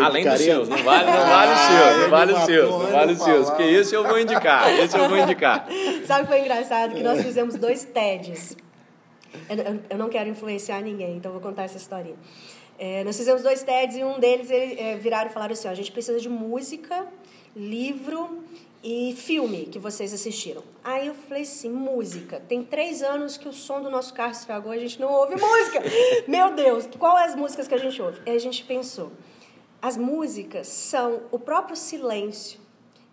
[0.00, 3.12] Além dos seus, não vale, não vale os seus, não vale os seus, não vale
[3.12, 5.66] os seus, porque esse eu vou indicar, esse eu vou indicar.
[6.06, 6.94] Sabe o que foi engraçado?
[6.94, 8.56] Que nós fizemos dois TEDs.
[9.90, 12.16] Eu não quero influenciar ninguém, então vou contar essa historinha.
[12.78, 15.70] É, nós fizemos dois TEDs e um deles ele, é, viraram e falaram assim: ó,
[15.70, 17.06] a gente precisa de música,
[17.54, 18.42] livro
[18.82, 20.62] e filme que vocês assistiram.
[20.82, 22.42] Aí eu falei assim, música.
[22.48, 25.80] Tem três anos que o som do nosso carro estragou, a gente não ouve música.
[26.26, 28.20] Meu Deus, qual é as músicas que a gente ouve?
[28.26, 29.12] Aí a gente pensou,
[29.82, 32.60] as músicas são o próprio silêncio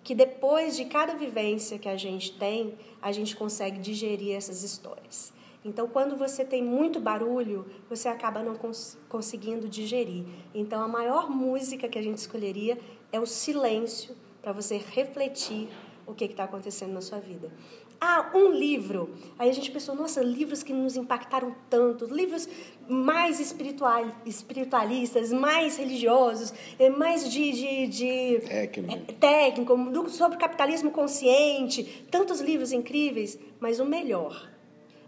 [0.03, 5.33] que depois de cada vivência que a gente tem, a gente consegue digerir essas histórias.
[5.65, 10.23] Então, quando você tem muito barulho, você acaba não cons conseguindo digerir.
[10.53, 12.79] Então, a maior música que a gente escolheria
[13.11, 15.67] é o silêncio para você refletir
[16.07, 17.51] o que está acontecendo na sua vida.
[18.01, 19.09] Ah, um livro.
[19.37, 22.47] Aí a gente pensou, nossa, livros que nos impactaram tanto, livros
[22.87, 30.91] mais espiritual, espiritualistas, mais religiosos, eh, mais de, de, de técnico, é, técnico sobre capitalismo
[30.91, 34.49] consciente, tantos livros incríveis, mas o melhor,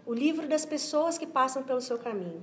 [0.04, 2.42] o livro das pessoas que passam pelo seu caminho.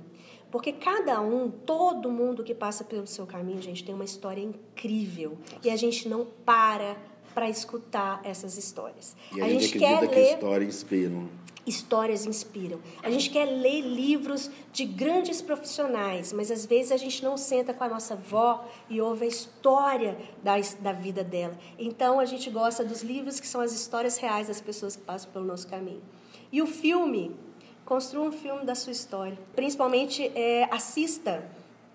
[0.50, 5.38] Porque cada um, todo mundo que passa pelo seu caminho, gente, tem uma história incrível.
[5.62, 6.96] E a gente não para
[7.34, 9.16] para escutar essas histórias.
[9.34, 10.08] E a, a gente, gente quer ler.
[10.08, 11.22] que a história inspira.
[11.66, 12.80] Histórias inspiram.
[13.02, 17.74] A gente quer ler livros de grandes profissionais, mas às vezes a gente não senta
[17.74, 21.56] com a nossa avó e ouve a história da, da vida dela.
[21.78, 25.30] Então a gente gosta dos livros que são as histórias reais das pessoas que passam
[25.30, 26.02] pelo nosso caminho.
[26.50, 27.36] E o filme,
[27.84, 29.38] construa um filme da sua história.
[29.54, 31.44] Principalmente é, assista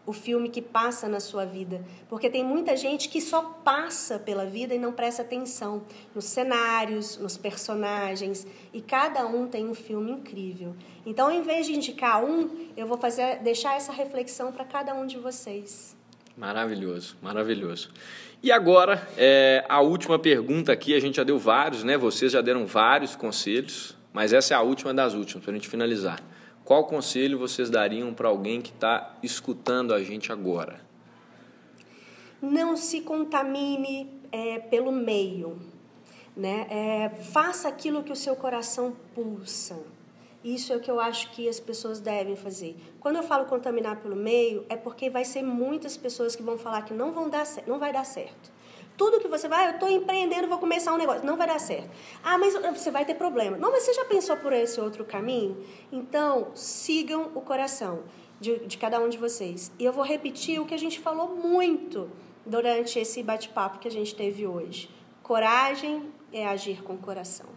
[0.06, 1.84] o filme que passa na sua vida.
[2.08, 5.84] Porque tem muita gente que só passa pela vida e não presta atenção
[6.14, 10.76] nos cenários, nos personagens, e cada um tem um filme incrível.
[11.06, 15.06] Então, em vez de indicar um, eu vou fazer deixar essa reflexão para cada um
[15.06, 15.96] de vocês.
[16.38, 17.90] Maravilhoso, maravilhoso.
[18.44, 21.98] E agora, é, a última pergunta aqui, a gente já deu vários, né?
[21.98, 25.70] Vocês já deram vários conselhos, mas essa é a última das últimas, para a gente
[25.70, 26.22] finalizar.
[26.66, 30.82] Qual conselho vocês dariam para alguém que está escutando a gente agora?
[32.42, 35.60] Não se contamine é, pelo meio.
[36.36, 36.66] Né?
[36.68, 39.78] É, faça aquilo que o seu coração pulsa.
[40.44, 42.76] Isso é o que eu acho que as pessoas devem fazer.
[43.00, 46.82] Quando eu falo contaminar pelo meio, é porque vai ser muitas pessoas que vão falar
[46.82, 48.55] que não, vão dar, não vai dar certo.
[48.98, 51.90] Tudo que você vai, eu estou empreendendo, vou começar um negócio, não vai dar certo.
[52.24, 53.58] Ah, mas você vai ter problema.
[53.58, 55.64] Não, mas você já pensou por esse outro caminho?
[55.92, 58.04] Então, sigam o coração
[58.40, 59.72] de, de cada um de vocês.
[59.78, 62.10] E eu vou repetir o que a gente falou muito
[62.46, 64.90] durante esse bate-papo que a gente teve hoje.
[65.24, 67.48] Coragem é agir com o coração.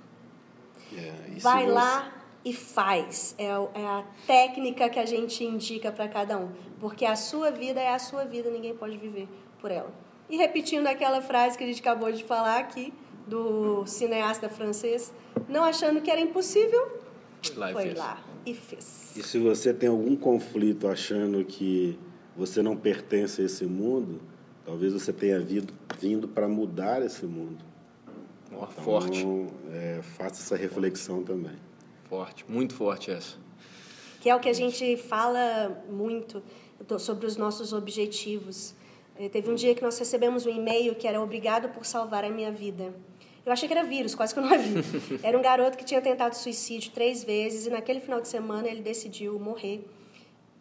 [0.97, 1.73] É, vai você...
[1.73, 2.12] lá
[2.44, 3.35] e faz.
[3.39, 6.51] É, é a técnica que a gente indica para cada um.
[6.81, 9.28] Porque a sua vida é a sua vida, ninguém pode viver
[9.60, 9.93] por ela.
[10.28, 12.92] E repetindo aquela frase que a gente acabou de falar aqui,
[13.26, 15.12] do cineasta francês,
[15.48, 16.98] não achando que era impossível,
[17.56, 19.16] lá foi lá e fez.
[19.16, 21.98] E se você tem algum conflito achando que
[22.36, 24.20] você não pertence a esse mundo,
[24.64, 27.64] talvez você tenha vindo, vindo para mudar esse mundo.
[28.50, 29.26] Oh, então, forte.
[29.70, 31.56] É, faça essa reflexão também.
[32.09, 33.36] Forte, muito forte essa.
[34.20, 36.42] Que é o que a gente fala muito
[36.98, 38.74] sobre os nossos objetivos.
[39.19, 42.31] É, teve um dia que nós recebemos um e-mail que era obrigado por salvar a
[42.31, 42.95] minha vida.
[43.45, 44.74] Eu achei que era vírus, quase que eu não vi.
[45.24, 48.82] Era um garoto que tinha tentado suicídio três vezes e naquele final de semana ele
[48.82, 49.89] decidiu morrer.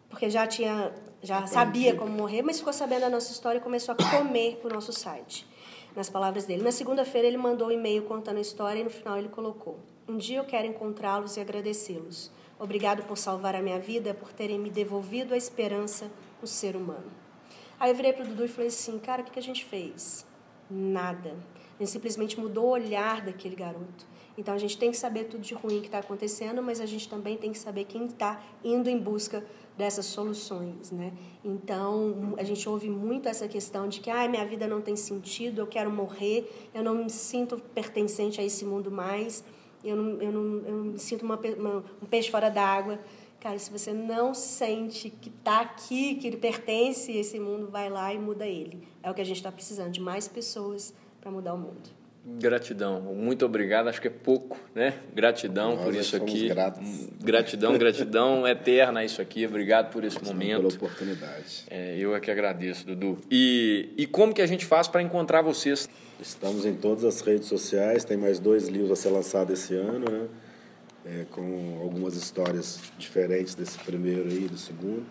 [0.08, 0.90] Porque já tinha,
[1.22, 4.68] já sabia como morrer, mas ficou sabendo a nossa história e começou a comer o
[4.68, 5.46] nosso site.
[5.94, 6.62] Nas palavras dele.
[6.62, 9.78] Na segunda-feira ele mandou um e-mail contando a história e no final ele colocou:
[10.08, 12.30] Um dia eu quero encontrá-los e agradecê-los.
[12.58, 16.10] Obrigado por salvar a minha vida, por terem me devolvido a esperança
[16.40, 17.27] no ser humano.
[17.80, 20.26] Aí eu virei pro Dudu e falei assim, cara, o que, que a gente fez?
[20.70, 21.36] Nada.
[21.78, 24.06] A gente simplesmente mudou o olhar daquele garoto.
[24.36, 27.08] Então a gente tem que saber tudo de ruim que está acontecendo, mas a gente
[27.08, 29.44] também tem que saber quem está indo em busca
[29.76, 31.12] dessas soluções, né?
[31.44, 35.60] Então a gente ouve muito essa questão de que ah, minha vida não tem sentido,
[35.60, 39.44] eu quero morrer, eu não me sinto pertencente a esse mundo mais,
[39.84, 42.98] eu não, eu não, eu me sinto uma, uma, um peixe fora d'água.
[43.40, 47.88] Cara, se você não sente que está aqui, que ele pertence a esse mundo, vai
[47.88, 48.82] lá e muda ele.
[49.02, 51.98] É o que a gente está precisando, de mais pessoas para mudar o mundo.
[52.36, 53.88] Gratidão, muito obrigado.
[53.88, 54.94] Acho que é pouco, né?
[55.14, 56.48] Gratidão Nós por isso aqui.
[56.48, 57.08] Gratos.
[57.22, 59.46] Gratidão, gratidão eterna a isso aqui.
[59.46, 60.62] Obrigado por esse momento.
[60.62, 61.64] Pela oportunidade.
[61.70, 63.18] É, eu é que agradeço, Dudu.
[63.30, 65.88] E, e como que a gente faz para encontrar vocês?
[66.20, 68.04] Estamos em todas as redes sociais.
[68.04, 70.28] Tem mais dois livros a ser lançados esse ano, né?
[71.08, 75.04] É, com algumas histórias diferentes desse primeiro aí, do segundo.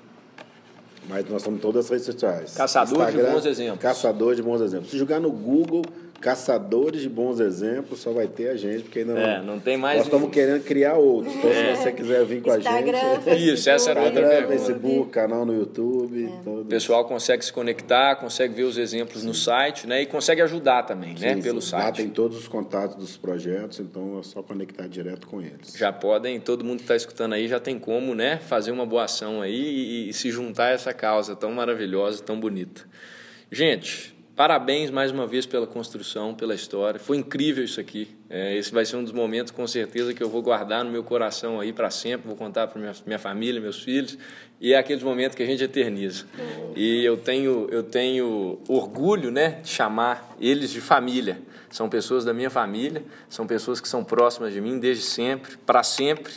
[1.09, 2.53] Mas nós estamos todas as redes sociais.
[2.53, 3.81] Caçador Instagram, de bons exemplos.
[3.81, 4.91] Caçador de bons exemplos.
[4.91, 5.81] Se jogar no Google,
[6.19, 9.97] caçadores de bons exemplos, só vai ter a gente, porque ainda é, não, tem mais.
[9.97, 11.33] Nós estamos querendo criar outros.
[11.35, 11.75] Então, é.
[11.75, 13.23] se você quiser vir com Instagram, a gente.
[13.23, 14.47] Facebook, Isso, essa era outra pergunta.
[14.47, 16.25] Facebook, canal no YouTube.
[16.25, 16.49] É.
[16.49, 19.27] O pessoal consegue se conectar, consegue ver os exemplos Sim.
[19.27, 20.01] no site, né?
[20.01, 21.41] E consegue ajudar também, né, Sim, né?
[21.41, 21.83] Pelo site.
[21.83, 25.73] Lá tem todos os contatos dos projetos, então é só conectar direto com eles.
[25.77, 28.37] Já podem, todo mundo que está escutando aí já tem como, né?
[28.37, 32.39] Fazer uma boa ação aí e, e se juntar a essa causa tão maravilhosa, tão
[32.39, 32.85] bonita.
[33.51, 36.99] Gente, Parabéns mais uma vez pela construção, pela história.
[36.99, 38.07] Foi incrível isso aqui.
[38.29, 41.03] É, esse vai ser um dos momentos, com certeza, que eu vou guardar no meu
[41.03, 42.27] coração aí para sempre.
[42.27, 44.15] Vou contar para minha, minha família, meus filhos.
[44.61, 46.25] E é aqueles momentos que a gente eterniza.
[46.75, 51.41] E eu tenho, eu tenho orgulho né, de chamar eles de família.
[51.71, 55.81] São pessoas da minha família, são pessoas que são próximas de mim desde sempre, para
[55.81, 56.31] sempre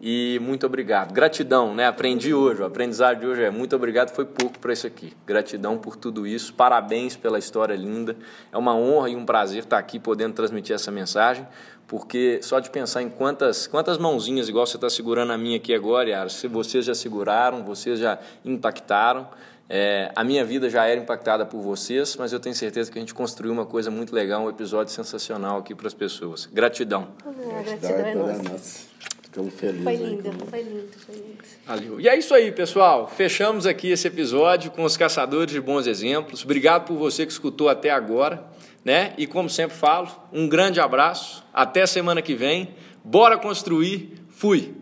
[0.00, 1.12] e muito obrigado.
[1.12, 1.86] Gratidão, né?
[1.86, 5.14] Aprendi hoje, o aprendizado de hoje é muito obrigado, foi pouco para isso aqui.
[5.26, 8.16] Gratidão por tudo isso, parabéns pela história linda.
[8.52, 11.46] É uma honra e um prazer estar aqui podendo transmitir essa mensagem,
[11.86, 15.74] porque só de pensar em quantas, quantas mãozinhas, igual você está segurando a minha aqui
[15.74, 19.26] agora, Yara, se vocês já seguraram, vocês já impactaram.
[19.68, 23.00] É, a minha vida já era impactada por vocês, mas eu tenho certeza que a
[23.00, 26.46] gente construiu uma coisa muito legal, um episódio sensacional aqui para as pessoas.
[26.46, 27.08] Gratidão.
[27.64, 28.85] gratidão é nossa.
[29.36, 29.82] Ficamos felizes.
[29.84, 31.36] Foi aí lindo, com- foi lindo, foi lindo.
[31.66, 32.00] Valeu.
[32.00, 33.06] E é isso aí, pessoal.
[33.06, 36.42] Fechamos aqui esse episódio com os caçadores de bons exemplos.
[36.42, 38.44] Obrigado por você que escutou até agora,
[38.82, 39.12] né?
[39.18, 41.44] E como sempre falo, um grande abraço.
[41.52, 42.70] Até semana que vem.
[43.04, 44.14] Bora construir.
[44.30, 44.74] Fui.